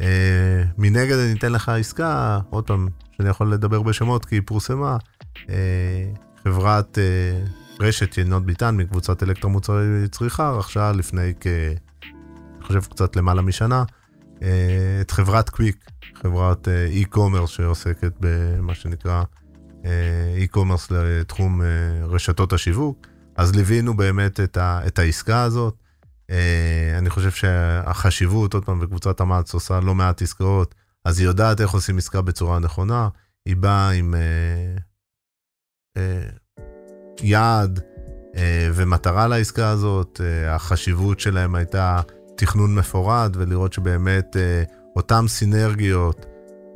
אה, 0.00 0.62
מנגד 0.78 1.16
אני 1.16 1.32
אתן 1.38 1.52
לך 1.52 1.68
עסקה, 1.68 2.38
עוד 2.50 2.66
פעם, 2.66 2.88
שאני 3.16 3.28
יכול 3.28 3.52
לדבר 3.52 3.82
בשמות 3.82 4.24
כי 4.24 4.34
היא 4.34 4.42
פורסמה, 4.46 4.96
אה, 5.50 6.04
חברת 6.44 6.98
אה, 6.98 7.44
רשת 7.80 8.18
יינות 8.18 8.46
ביטן 8.46 8.76
מקבוצת 8.76 9.22
אלקטרומוצרי 9.22 10.08
צריכה 10.10 10.50
רכשה 10.50 10.92
לפני 10.92 11.32
כ... 11.40 11.46
חושב 12.66 12.80
קצת 12.80 13.16
למעלה 13.16 13.42
משנה, 13.42 13.84
אה, 14.42 14.98
את 15.00 15.10
חברת 15.10 15.50
קוויק, 15.50 15.84
חברת 16.14 16.68
אה, 16.68 16.88
e-commerce 17.02 17.46
שעוסקת 17.46 18.12
במה 18.20 18.74
שנקרא 18.74 19.22
אה, 19.84 20.44
e-commerce 20.44 20.92
לתחום 20.94 21.60
רשתות 22.02 22.52
השיווק. 22.52 23.06
אז 23.36 23.54
ליווינו 23.54 23.96
באמת 23.96 24.40
את, 24.40 24.56
ה, 24.56 24.80
את 24.86 24.98
העסקה 24.98 25.42
הזאת. 25.42 25.74
אני 26.98 27.10
חושב 27.10 27.30
שהחשיבות, 27.30 28.54
עוד 28.54 28.64
פעם, 28.64 28.80
בקבוצת 28.80 29.20
המאץ 29.20 29.54
עושה 29.54 29.80
לא 29.80 29.94
מעט 29.94 30.22
עסקאות, 30.22 30.74
אז 31.04 31.18
היא 31.18 31.26
יודעת 31.26 31.60
איך 31.60 31.70
עושים 31.70 31.98
עסקה 31.98 32.22
בצורה 32.22 32.58
נכונה. 32.58 33.08
היא 33.46 33.56
באה 33.56 33.90
עם 33.90 34.14
יעד 37.22 37.80
ומטרה 38.74 39.28
לעסקה 39.28 39.68
הזאת. 39.68 40.20
החשיבות 40.48 41.20
שלהם 41.20 41.54
הייתה 41.54 42.00
תכנון 42.36 42.74
מפורט 42.74 43.36
ולראות 43.36 43.72
שבאמת 43.72 44.36
אה, 44.36 44.62
אותן 44.96 45.28
סינרגיות 45.28 46.26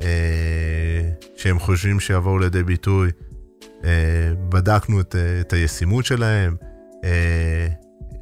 אה, 0.01 1.11
שהם 1.37 1.59
חושבים 1.59 2.01
שיבואו 2.01 2.39
לידי 2.39 2.63
ביטוי, 2.63 3.11
אה, 3.85 4.33
בדקנו 4.49 5.01
את, 5.01 5.17
אה, 5.17 5.41
את 5.41 5.53
הישימות 5.53 6.05
שלהם, 6.05 6.57
אה, 7.05 7.69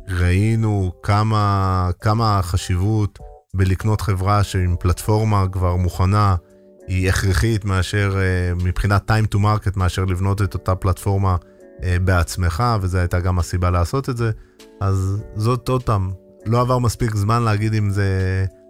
ראינו 0.09 0.93
כמה, 1.03 1.91
כמה 2.01 2.39
החשיבות 2.39 3.19
בלקנות 3.55 4.01
חברה 4.01 4.45
שעם 4.45 4.77
פלטפורמה 4.81 5.47
כבר 5.53 5.77
מוכנה 5.77 6.37
היא 6.87 7.09
הכרחית 7.09 7.65
מאשר, 7.65 8.17
אה, 8.17 8.55
מבחינת 8.55 9.11
time 9.11 9.35
to 9.35 9.39
market, 9.39 9.73
מאשר 9.77 10.05
לבנות 10.05 10.43
את 10.43 10.55
אותה 10.55 10.75
פלטפורמה 10.75 11.37
אה, 11.83 11.97
בעצמך, 12.05 12.65
וזו 12.81 12.99
הייתה 12.99 13.21
גם 13.21 13.39
הסיבה 13.39 13.71
לעשות 13.71 14.09
את 14.09 14.17
זה. 14.17 14.31
אז 14.81 15.23
זאת 15.37 15.69
עוד 15.69 15.83
פעם, 15.83 16.11
לא 16.49 16.61
עבר 16.61 16.79
מספיק 16.79 17.15
זמן 17.15 17.43
להגיד 17.43 17.75
אם 17.75 17.91
זה 17.91 18.07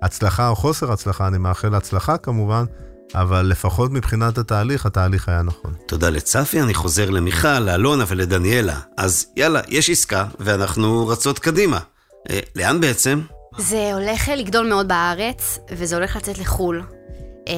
הצלחה 0.02 0.48
או 0.48 0.56
חוסר 0.56 0.92
הצלחה, 0.92 1.26
אני 1.26 1.38
מאחל 1.38 1.74
הצלחה 1.74 2.16
כמובן, 2.16 2.64
אבל 3.14 3.46
לפחות 3.46 3.90
מבחינת 3.90 4.38
התהליך, 4.38 4.86
התהליך 4.86 5.28
היה 5.28 5.42
נכון. 5.42 5.74
תודה 5.86 6.10
לצפי, 6.10 6.60
אני 6.60 6.74
חוזר 6.74 7.10
למיכל, 7.10 7.58
לאלונה 7.58 8.04
ולדניאלה. 8.08 8.80
אז 8.96 9.26
יאללה, 9.36 9.60
יש 9.68 9.90
עסקה, 9.90 10.26
ואנחנו 10.40 11.08
רצות 11.08 11.38
קדימה. 11.38 11.78
אה, 12.30 12.40
לאן 12.56 12.80
בעצם? 12.80 13.20
זה 13.58 13.90
הולך 13.94 14.28
לגדול 14.36 14.68
מאוד 14.68 14.88
בארץ, 14.88 15.58
וזה 15.70 15.96
הולך 15.96 16.16
לצאת 16.16 16.38
לחו"ל. 16.38 16.82
אה, 17.48 17.54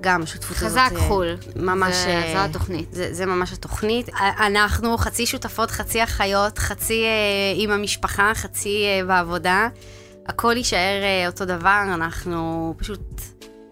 גם 0.00 0.22
השותפות 0.22 0.56
הזאת. 0.56 0.68
חזק 0.68 0.90
אה, 0.96 1.08
חו"ל. 1.08 1.36
ממש... 1.56 1.94
זה, 1.94 2.08
אה, 2.08 2.32
זו 2.32 2.38
התוכנית. 2.38 2.88
זה, 2.92 3.14
זה 3.14 3.26
ממש 3.26 3.52
התוכנית. 3.52 4.08
אנחנו 4.46 4.98
חצי 4.98 5.26
שותפות, 5.26 5.70
חצי 5.70 6.02
אחיות, 6.02 6.58
חצי 6.58 7.04
עם 7.54 7.70
המשפחה, 7.70 8.32
חצי 8.34 8.84
בעבודה. 9.06 9.68
הכל 10.26 10.56
יישאר 10.56 11.26
אותו 11.26 11.44
דבר, 11.44 11.82
אנחנו 11.94 12.74
פשוט 12.78 13.20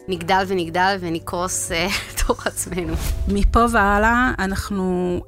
נגדל 0.08 0.44
ונגדל 0.46 0.96
ונקרוס 1.00 1.70
לתוך 2.26 2.46
עצמנו. 2.46 2.94
מפה 3.28 3.64
והלאה 3.72 4.32
אנחנו... 4.38 5.20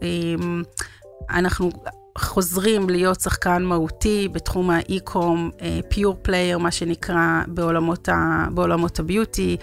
אנחנו 1.31 1.71
חוזרים 2.19 2.91
להיות 2.91 3.21
שחקן 3.21 3.63
מהותי 3.63 4.29
בתחום 4.33 4.71
ה 4.71 4.82
e-com, 4.82 5.51
pure 5.89 6.17
player, 6.23 6.59
מה 6.59 6.71
שנקרא, 6.71 7.43
בעולמות, 7.47 8.09
ה, 8.09 8.47
בעולמות 8.51 8.99
ה 8.99 9.06
beauty. 9.06 9.57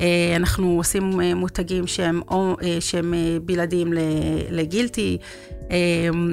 אה, 0.00 0.36
אנחנו 0.36 0.76
עושים 0.76 1.20
אה, 1.20 1.34
מותגים 1.34 1.86
שהם, 1.86 2.20
אה, 2.32 2.80
שהם 2.80 3.14
בלעדיים 3.42 3.92
לגילטי. 4.50 5.18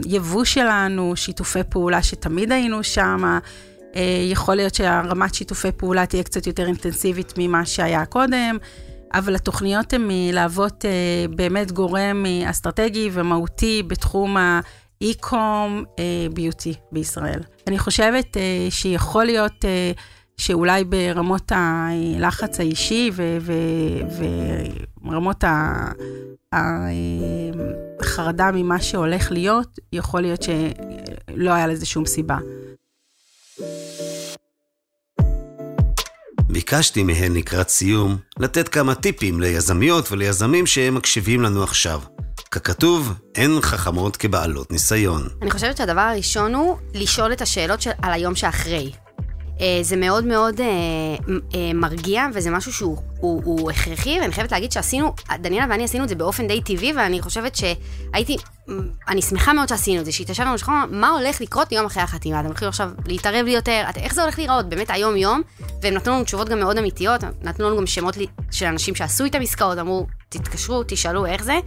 יבוא 0.05 0.43
שלנו, 0.43 1.15
שיתופי 1.15 1.59
פעולה 1.69 2.03
שתמיד 2.03 2.51
היינו 2.51 2.84
שם. 2.84 3.39
יכול 4.32 4.55
להיות 4.55 4.76
שהרמת 4.76 5.34
שיתופי 5.34 5.72
פעולה 5.78 6.05
תהיה 6.05 6.24
קצת 6.24 6.47
יותר 6.47 6.65
אינטנסיבית 6.67 7.34
ממה 7.38 7.65
שהיה 7.65 8.05
קודם. 8.05 8.57
אבל 9.13 9.36
התוכניות 9.36 9.93
הן 9.93 10.09
להוות 10.34 10.86
באמת 11.36 11.72
גורם 11.72 12.26
אסטרטגי 12.45 13.09
ומהותי 13.13 13.84
בתחום 13.88 14.38
ה... 14.38 14.59
אי-קום 15.02 15.84
ביוטי 16.34 16.74
בישראל. 16.91 17.39
אני 17.68 17.80
חושבת 17.80 18.38
uh, 18.38 18.39
שיכול 18.70 19.26
להיות 19.26 19.66
uh, 19.66 19.99
שאולי 20.38 20.84
ברמות 20.84 21.52
הלחץ 21.56 22.60
האישי 22.60 23.12
ורמות 25.06 25.43
החרדה 26.54 28.52
ממה 28.54 28.82
שהולך 28.82 29.32
להיות, 29.32 29.80
יכול 29.93 30.22
להיות 30.22 30.41
שלא 30.43 31.52
היה 31.52 31.68
לזה 31.68 31.86
שום 31.86 32.06
סיבה. 32.06 32.38
ביקשתי 36.49 37.04
מהן 37.04 37.34
לקראת 37.34 37.70
סיום 37.70 38.18
לתת 38.39 38.68
כמה 38.68 38.95
טיפים 38.95 39.41
ליזמיות 39.41 40.12
וליזמים 40.12 40.68
שמקשיבים 40.68 41.41
לנו 41.41 41.64
עכשיו. 41.64 42.02
ככתוב, 42.52 43.14
אין 43.36 43.62
חכמות 43.62 44.18
כבעלות 44.18 44.72
ניסיון. 44.72 45.28
אני 45.41 45.52
חושבת 45.52 45.78
שהדבר 45.78 46.02
הראשון 46.02 46.56
הוא 46.56 46.78
לשאול 46.93 47.34
את 47.34 47.41
השאלות 47.41 47.82
של, 47.82 47.89
על 48.02 48.14
היום 48.14 48.36
שאחרי. 48.36 48.91
אה, 49.62 49.80
זה 49.82 49.97
מאוד 49.97 50.26
מאוד 50.26 50.62
אה, 50.62 50.66
אה, 51.56 51.74
מרגיע, 51.74 52.28
וזה 52.34 52.52
משהו 52.52 52.74
שהוא 52.74 52.97
הוא, 53.22 53.41
הוא 53.45 53.72
הכרחי, 53.72 54.19
ואני 54.22 54.34
חייבת 54.34 54.51
להגיד 54.51 54.72
שעשינו, 54.72 55.13
דניאלה 55.39 55.65
ואני 55.69 55.84
עשינו 55.84 56.03
את 56.03 56.09
זה 56.09 56.15
באופן 56.15 56.47
די 56.47 56.61
טבעי, 56.61 56.93
ואני 56.97 57.22
חושבת 57.22 57.55
שהייתי, 57.55 58.38
אני 59.07 59.22
שמחה 59.22 59.53
מאוד 59.53 59.69
שעשינו 59.69 59.99
את 59.99 60.05
זה, 60.05 60.11
שהתיישבנו 60.11 60.53
לשחור, 60.53 60.76
מה 60.89 61.09
הולך 61.09 61.41
לקרות 61.41 61.72
יום 61.72 61.86
אחרי 61.86 62.03
החתימה, 62.03 62.39
אתם 62.39 62.47
הולכים 62.47 62.67
עכשיו 62.67 62.89
להתערב 63.05 63.45
לי 63.45 63.51
יותר, 63.51 63.84
איך 63.95 64.13
זה 64.13 64.22
הולך 64.22 64.38
להיראות, 64.38 64.69
באמת 64.69 64.89
היום-יום, 64.89 65.41
והם 65.82 65.93
נתנו 65.93 66.13
לנו 66.13 66.24
תשובות 66.24 66.49
גם 66.49 66.59
מאוד 66.59 66.78
אמיתיות, 66.78 67.22
נתנו 67.41 67.67
לנו 67.67 67.78
גם 67.78 67.88
שמות 67.88 68.17
של 68.51 68.65
אנשים 68.65 68.95
שעשו 68.95 69.24
איתם 69.24 69.41
עסקאות, 69.41 69.78
אמרו, 69.78 70.07
תתקשרו, 70.30 70.84
תשאלו 70.88 71.26
איך 71.26 71.43
זה. 71.43 71.59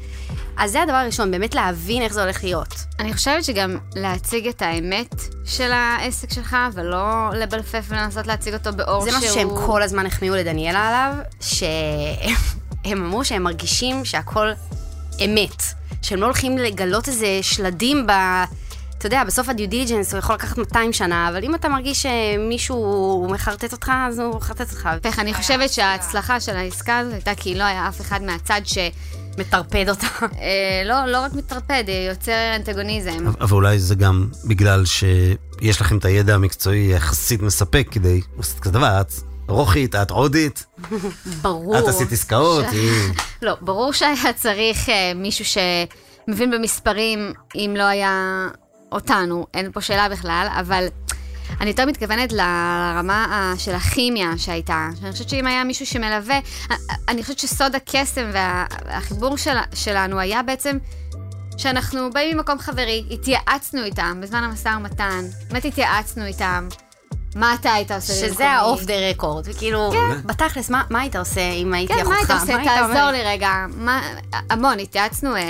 אז 0.56 0.72
זה 0.72 0.82
הדבר 0.82 0.96
הראשון, 0.96 1.30
באמת 1.30 1.54
להבין 1.54 2.02
איך 2.02 2.12
זה 2.12 2.22
הולך 2.22 2.44
להיות. 2.44 2.74
אני 2.98 3.12
חושבת 3.12 3.44
שגם 3.44 3.78
להציג 3.94 4.48
את 4.48 4.62
האמת 4.62 5.14
של 5.44 5.72
העסק 5.72 6.32
שלך, 6.32 6.56
ולא 6.72 7.30
לבלפף 7.34 7.84
ולנסות 7.88 8.26
להציג 8.26 8.54
אותו 8.54 8.72
באור 8.72 9.00
שהוא... 9.00 9.10
זה 9.10 9.18
משהו 9.18 9.34
שהם 9.34 9.48
כל 9.66 9.82
הזמן 9.82 10.06
החמיאו 10.06 10.34
לדניאלה 10.34 10.88
עליו, 10.88 11.24
שהם 11.44 13.04
אמרו 13.04 13.24
שהם 13.24 13.42
מרגישים 13.42 14.04
שהכל 14.04 14.48
אמת, 15.24 15.62
שהם 16.02 16.20
לא 16.20 16.26
הולכים 16.26 16.58
לגלות 16.58 17.08
איזה 17.08 17.38
שלדים 17.42 18.06
ב... 18.06 18.12
אתה 18.98 19.06
יודע, 19.06 19.24
בסוף 19.24 19.48
הדיו 19.48 19.68
דיליג'נס 19.68 20.12
הוא 20.12 20.18
יכול 20.18 20.34
לקחת 20.34 20.58
200 20.58 20.92
שנה, 20.92 21.28
אבל 21.28 21.44
אם 21.44 21.54
אתה 21.54 21.68
מרגיש 21.68 22.06
שמישהו 22.06 23.28
מחרטט 23.30 23.72
אותך, 23.72 23.92
אז 24.08 24.18
הוא 24.18 24.36
מחרטט 24.36 24.70
אותך. 24.70 24.88
איך, 25.04 25.18
אני 25.18 25.34
חושבת 25.34 25.72
שההצלחה 25.72 26.40
של 26.40 26.56
העסקה 26.56 26.98
הזאת 26.98 27.12
הייתה 27.12 27.34
כי 27.34 27.54
לא 27.54 27.64
היה 27.64 27.88
אף 27.88 28.00
אחד 28.00 28.22
מהצד 28.22 28.60
ש... 28.64 28.78
מטרפד 29.38 29.88
אותה. 29.88 30.06
אה, 30.22 30.82
לא, 30.84 31.06
לא 31.06 31.20
רק 31.20 31.32
מטרפד, 31.32 31.84
יוצר 32.10 32.56
אנטגוניזם. 32.56 33.26
אבל 33.40 33.52
אולי 33.52 33.78
זה 33.78 33.94
גם 33.94 34.28
בגלל 34.44 34.84
שיש 34.84 35.80
לכם 35.80 35.98
את 35.98 36.04
הידע 36.04 36.34
המקצועי 36.34 36.92
יחסית 36.92 37.42
מספק 37.42 37.86
כדי 37.90 38.20
לעשות 38.36 38.60
כזה 38.60 38.72
דבר. 38.72 39.02
רוחית, 39.48 39.94
את 39.94 40.10
הודית? 40.10 40.66
ברור. 41.42 41.78
את 41.78 41.88
עשית 41.88 42.12
עסקאות? 42.12 42.64
ש- 42.70 42.72
היא- 42.72 43.12
לא, 43.42 43.56
ברור 43.60 43.92
שהיה 43.92 44.32
צריך 44.36 44.88
אה, 44.88 45.12
מישהו 45.14 45.44
שמבין 45.44 46.50
במספרים, 46.50 47.32
אם 47.54 47.74
לא 47.78 47.82
היה 47.82 48.46
אותנו, 48.92 49.46
אין 49.54 49.72
פה 49.72 49.80
שאלה 49.80 50.08
בכלל, 50.08 50.46
אבל 50.60 50.86
אני 51.60 51.70
יותר 51.70 51.86
מתכוונת 51.86 52.32
לרמה 52.32 53.24
ה- 53.24 53.58
של 53.58 53.74
הכימיה 53.74 54.28
שהייתה. 54.38 54.88
שאני 55.00 55.12
חושבת 55.12 55.28
שאם 55.28 55.46
היה 55.46 55.64
מישהו 55.64 55.86
שמלווה, 55.86 56.38
א- 56.70 56.74
אני 57.08 57.22
חושבת 57.22 57.38
שסוד 57.38 57.74
הקסם 57.74 58.30
וה- 58.32 58.64
והחיבור 58.86 59.36
של, 59.36 59.56
שלנו 59.74 60.18
היה 60.20 60.42
בעצם 60.42 60.78
שאנחנו 61.58 62.10
באים 62.12 62.36
ממקום 62.36 62.58
חברי, 62.58 63.04
התייעצנו 63.10 63.84
איתם 63.84 64.18
בזמן 64.22 64.44
המשא 64.44 64.68
ומתן, 64.78 65.20
באמת 65.50 65.64
התייעצנו 65.64 66.24
איתם. 66.26 66.68
מה 67.34 67.54
אתה 67.54 67.72
היית 67.72 67.90
עושה 67.90 68.12
במקומי? 68.12 68.34
שזה 68.34 68.50
ה-off 68.50 68.80
the 68.80 69.20
record, 69.20 69.42
וכאילו, 69.44 69.92
בתכלס, 70.24 70.70
מה 70.70 70.82
מה 70.90 71.00
היית 71.00 71.16
עושה 71.16 71.50
אם 71.50 71.74
הייתי 71.74 71.94
כן, 71.94 72.00
אחותך? 72.00 72.30
מה 72.30 72.36
היית 72.36 72.40
עושה? 72.40 72.64
תעזור 72.64 73.10
לי 73.10 73.22
רגע. 73.24 73.50
מה, 73.76 74.02
המון, 74.50 74.78
התייעצנו, 74.78 75.36
אה, 75.36 75.42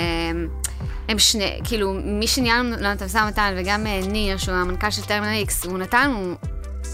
הם 1.09 1.19
שני, 1.19 1.59
כאילו, 1.63 1.93
מי 2.03 2.27
שניהלנו 2.27 2.75
לנו 2.79 2.93
את 2.93 3.01
המשא 3.01 3.17
ומתן, 3.17 3.53
וגם 3.57 3.87
אה, 3.87 4.01
ניר, 4.07 4.37
שהוא 4.37 4.55
המנכ"ל 4.55 4.91
של 4.91 5.01
טרמינל 5.01 5.33
איקס, 5.33 5.65
הוא 5.65 5.77
נתן 5.77 6.09
לנו, 6.09 6.35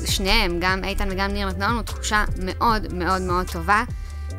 שניהם, 0.05 0.57
גם 0.59 0.83
איתן 0.83 1.07
וגם 1.11 1.31
ניר, 1.31 1.47
נתנו 1.47 1.65
לנו 1.65 1.81
תחושה 1.83 2.23
מאוד 2.43 2.93
מאוד 2.93 3.21
מאוד 3.21 3.51
טובה. 3.51 3.83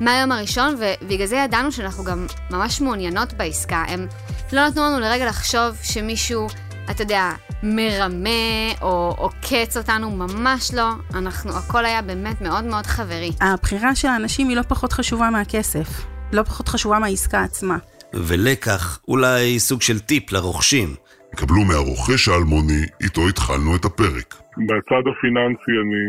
מהיום 0.01 0.33
הראשון, 0.33 0.77
ובגלל 0.79 1.27
זה 1.27 1.37
ידענו 1.37 1.73
שאנחנו 1.73 2.05
גם 2.05 2.27
ממש 2.51 2.81
מעוניינות 2.81 3.33
בעסקה. 3.33 3.85
הם 3.89 4.07
לא 4.53 4.69
נתנו 4.69 4.83
לנו 4.83 5.01
לרגע 5.01 5.27
לחשוב 5.27 5.77
שמישהו, 5.83 6.47
אתה 6.91 7.03
יודע, 7.03 7.31
מרמה 7.63 8.73
או 8.83 9.15
עוקץ 9.19 9.77
אותנו, 9.77 10.11
ממש 10.11 10.75
לא. 10.75 10.91
אנחנו, 11.15 11.51
הכל 11.51 11.85
היה 11.85 12.03
באמת 12.03 12.41
מאוד 12.41 12.65
מאוד 12.65 12.87
חברי. 12.87 13.31
הבחירה 13.41 13.95
של 13.95 14.09
האנשים 14.09 14.49
היא 14.49 14.57
לא 14.57 14.63
פחות 14.63 14.93
חשובה 14.93 15.31
מהכסף. 15.31 15.89
לא 16.33 16.43
פחות 16.43 16.69
חשובה 16.69 16.99
מהעסקה 16.99 17.43
עצמה. 17.43 17.79
ולקח, 18.15 19.01
אולי 19.09 19.59
סוג 19.59 19.83
של 19.83 19.99
טיפ 19.99 20.33
לרוכשים. 20.33 20.89
קבלו 21.37 21.65
מהרוכש 21.65 22.29
האלמוני, 22.29 22.83
איתו 23.03 23.29
התחלנו 23.29 23.77
את 23.77 23.85
הפרק. 23.85 24.35
בצד 24.69 25.05
הפיננסי 25.11 25.75
אני 25.83 26.03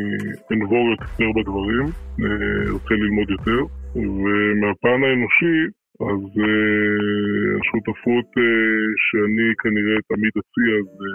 אנבור 0.54 0.86
יותר 0.92 1.30
בדברים, 1.36 1.86
אה, 2.24 2.72
רוצה 2.72 2.94
ללמוד 2.94 3.30
יותר, 3.30 3.60
ומהפן 3.96 5.00
האנושי, 5.04 5.58
אז 6.02 6.22
אה, 6.46 7.52
השותפות 7.60 8.30
אה, 8.38 8.84
שאני 9.04 9.48
כנראה 9.62 9.98
תמיד 10.12 10.34
אציע 10.42 10.74
זה 10.98 11.10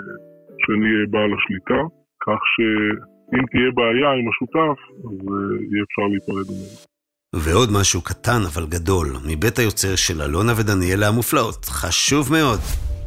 שאני 0.62 0.88
אהיה 0.92 1.06
בעל 1.14 1.32
השליטה, 1.36 1.80
כך 2.26 2.40
שאם 2.52 3.44
תהיה 3.50 3.70
בעיה 3.78 4.10
עם 4.18 4.26
השותף, 4.30 4.78
אז 5.06 5.16
אה, 5.32 5.38
יהיה 5.70 5.82
אפשר 5.88 6.06
להיפרד 6.12 6.46
ממנו. 6.52 6.78
ועוד 7.44 7.68
משהו 7.80 8.00
קטן 8.04 8.40
אבל 8.50 8.66
גדול, 8.66 9.06
מבית 9.28 9.58
היוצר 9.58 9.96
של 9.96 10.22
אלונה 10.22 10.52
ודניאלה 10.58 11.08
המופלאות. 11.08 11.64
חשוב 11.64 12.32
מאוד. 12.32 12.60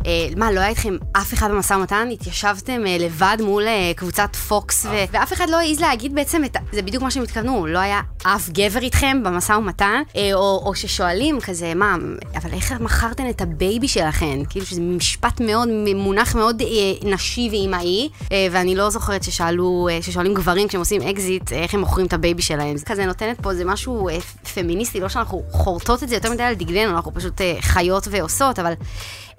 אה, 0.05 0.27
מה, 0.37 0.51
לא 0.51 0.59
היה 0.59 0.69
איתכם 0.69 0.97
אף 1.11 1.33
אחד 1.33 1.51
במשא 1.51 1.73
ומתן? 1.73 2.07
התיישבתם 2.11 2.87
אה, 2.87 2.97
לבד 2.99 3.37
מול 3.41 3.67
אה, 3.67 3.91
קבוצת 3.95 4.35
פוקס, 4.35 4.85
ו- 4.85 5.03
ואף 5.11 5.33
אחד 5.33 5.49
לא 5.49 5.57
העז 5.57 5.79
להגיד 5.79 6.15
בעצם 6.15 6.45
את. 6.45 6.57
זה 6.71 6.81
בדיוק 6.81 7.03
מה 7.03 7.11
שהם 7.11 7.23
התכוונו, 7.23 7.67
לא 7.67 7.79
היה 7.79 8.01
אף 8.23 8.49
גבר 8.49 8.79
איתכם 8.79 9.23
במשא 9.23 9.53
ומתן, 9.53 10.01
או, 10.33 10.63
או 10.65 10.75
ששואלים 10.75 11.39
כזה, 11.39 11.73
מה, 11.75 11.95
אבל 12.35 12.53
איך 12.53 12.71
מכרתן 12.71 13.29
את 13.29 13.41
ה 13.41 13.50
baby 13.50 13.87
שלכם? 13.87 14.43
כאילו 14.49 14.65
שזה 14.65 14.81
משפט 14.81 15.41
מאוד, 15.41 15.69
מונח 15.95 16.35
מאוד 16.35 16.61
אה, 16.61 17.09
נשי 17.09 17.47
ואימהי, 17.51 18.09
אה, 18.31 18.47
ואני 18.51 18.75
לא 18.75 18.89
זוכרת 18.89 19.23
ששאלו, 19.23 19.87
אה, 19.91 20.01
ששואלים 20.01 20.33
גברים 20.33 20.67
כשהם 20.67 20.81
עושים 20.81 21.01
אקזיט, 21.01 21.51
איך 21.53 21.73
הם 21.73 21.79
מוכרים 21.79 22.05
את 22.07 22.13
ה 22.13 22.19
baby 22.19 22.41
שלהם. 22.41 22.77
זה 22.77 22.85
כזה 22.85 23.05
נותנת 23.05 23.41
פה, 23.41 23.53
זה 23.53 23.65
משהו 23.65 24.09
אה, 24.09 24.19
פמיניסטי, 24.53 24.99
לא 24.99 25.09
שאנחנו 25.09 25.43
חורטות 25.51 26.03
את 26.03 26.09
זה 26.09 26.15
יותר 26.15 26.31
מדי 26.31 26.43
על 26.43 26.53
דגלנו, 26.53 26.95
אנחנו 26.95 27.13
פשוט 27.13 27.41
אה, 27.41 27.55
חיות 27.61 28.07
ועושות, 28.11 28.59
אבל... 28.59 28.73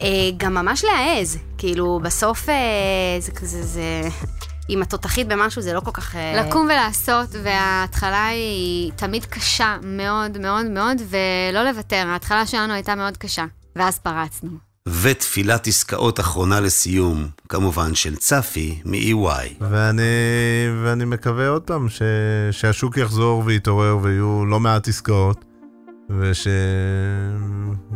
אה, 0.02 0.30
גם 0.36 0.54
ממש 0.54 0.84
להעז, 0.84 1.38
כאילו 1.58 2.00
בסוף 2.02 2.48
אה, 2.48 2.54
זה 3.20 3.32
כזה, 3.32 3.62
זה... 3.62 4.08
אם 4.70 4.82
את 4.82 4.90
תותחית 4.90 5.28
במשהו 5.28 5.62
זה 5.62 5.72
לא 5.72 5.80
כל 5.80 5.90
כך... 5.90 6.16
אה, 6.16 6.42
לקום 6.46 6.64
ולעשות, 6.64 7.28
וההתחלה 7.42 8.26
היא 8.26 8.92
תמיד 8.96 9.24
קשה 9.24 9.76
מאוד 9.82 10.38
מאוד 10.38 10.66
מאוד, 10.66 10.96
ולא 11.08 11.62
לוותר, 11.62 12.04
ההתחלה 12.06 12.46
שלנו 12.46 12.72
הייתה 12.72 12.94
מאוד 12.94 13.16
קשה, 13.16 13.44
ואז 13.76 13.98
פרצנו. 13.98 14.50
ותפילת 14.88 15.66
עסקאות 15.66 16.20
אחרונה 16.20 16.60
לסיום, 16.60 17.28
כמובן 17.48 17.94
של 17.94 18.16
צפי 18.16 18.80
מ-EY. 18.84 19.54
ואני, 19.60 20.02
ואני 20.84 21.04
מקווה 21.04 21.48
עוד 21.48 21.62
פעם 21.62 21.88
ש, 21.88 22.02
שהשוק 22.50 22.96
יחזור 22.96 23.42
ויתעורר 23.46 23.98
ויהיו 24.02 24.44
לא 24.46 24.60
מעט 24.60 24.88
עסקאות, 24.88 25.44
וש, 26.10 26.48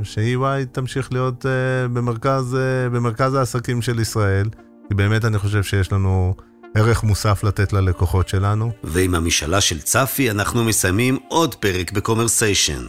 ש-EY 0.03 0.67
תמשיך 0.73 1.13
להיות 1.13 1.45
uh, 1.45 1.49
במרכז, 1.93 2.55
uh, 2.55 2.95
במרכז 2.95 3.35
העסקים 3.35 3.83
של 3.83 4.01
ישראל, 4.01 4.49
כי 4.89 4.95
באמת 4.95 5.25
אני 5.25 5.39
חושב 5.39 5.63
שיש 5.63 5.93
לנו 5.93 6.35
ערך 6.75 7.03
מוסף 7.03 7.45
לתת 7.45 7.73
ללקוחות 7.73 8.29
שלנו. 8.29 8.73
ועם 8.85 9.15
המשאלה 9.15 9.61
של 9.61 9.81
צפי 9.81 10.31
אנחנו 10.31 10.65
מסיימים 10.65 11.19
עוד 11.29 11.55
פרק 11.55 11.93
בקומרסיישן. 11.93 12.83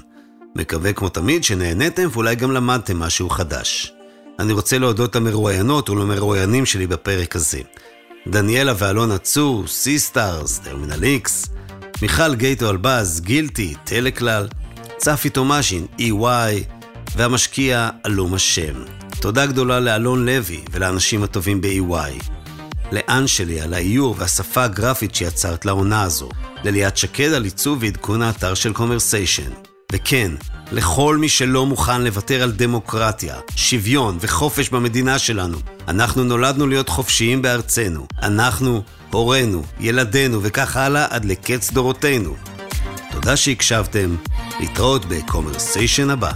מקווה 0.55 0.93
כמו 0.93 1.09
תמיד 1.09 1.43
שנהניתם 1.43 2.07
ואולי 2.11 2.35
גם 2.35 2.51
למדתם 2.51 2.99
משהו 2.99 3.29
חדש. 3.29 3.93
אני 4.39 4.53
רוצה 4.53 4.77
להודות 4.77 5.15
למרואיינות 5.15 5.89
ולמרואיינים 5.89 6.65
שלי 6.65 6.87
בפרק 6.87 7.35
הזה. 7.35 7.59
דניאלה 8.27 8.73
ואלונה 8.77 9.17
צור, 9.17 9.67
סי-סטארס, 9.67 10.59
טרמינל 10.59 11.03
איקס, 11.03 11.49
מיכל 12.01 12.35
גייטו 12.35 12.69
אלבז, 12.69 13.21
גילטי, 13.21 13.75
טלקלל, 13.83 14.47
צפי 14.97 15.29
תומשין, 15.29 15.85
EY, 15.99 16.63
והמשקיע 17.15 17.89
אלום 18.05 18.33
השם. 18.33 18.73
תודה 19.19 19.45
גדולה 19.45 19.79
לאלון 19.79 20.25
לוי 20.25 20.61
ולאנשים 20.71 21.23
הטובים 21.23 21.61
ב-EY. 21.61 22.23
לאנשלי 22.91 23.61
על 23.61 23.73
האיור 23.73 24.15
והשפה 24.17 24.63
הגרפית 24.63 25.15
שיצרת 25.15 25.65
לעונה 25.65 26.03
הזו, 26.03 26.29
לליאת 26.63 26.97
שקד 26.97 27.33
על 27.33 27.43
עיצוב 27.43 27.77
ועדכון 27.81 28.21
האתר 28.21 28.53
של 28.53 28.73
קומרסיישן. 28.73 29.51
וכן, 29.91 30.31
לכל 30.71 31.17
מי 31.17 31.29
שלא 31.29 31.65
מוכן 31.65 32.01
לוותר 32.01 32.43
על 32.43 32.51
דמוקרטיה, 32.51 33.35
שוויון 33.55 34.17
וחופש 34.21 34.69
במדינה 34.69 35.19
שלנו. 35.19 35.57
אנחנו 35.87 36.23
נולדנו 36.23 36.67
להיות 36.67 36.89
חופשיים 36.89 37.41
בארצנו. 37.41 38.07
אנחנו, 38.21 38.81
הורינו, 39.11 39.63
ילדינו 39.79 40.39
וכך 40.43 40.77
הלאה 40.77 41.05
עד 41.09 41.25
לקץ 41.25 41.71
דורותינו. 41.71 42.35
תודה 43.27 43.37
שהקשבתם, 43.37 44.15
להתראות 44.59 45.05
בקומרסיישן 45.05 46.09
הבא. 46.09 46.31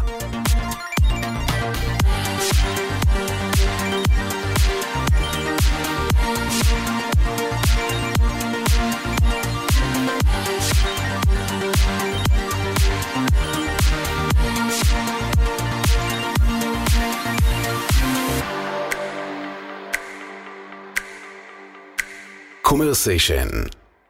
קומרסיישן 22.62 23.48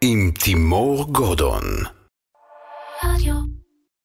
עם 0.01 0.32
תימור 0.39 1.13
גורדון 1.13 1.63
Radio. 3.04 3.61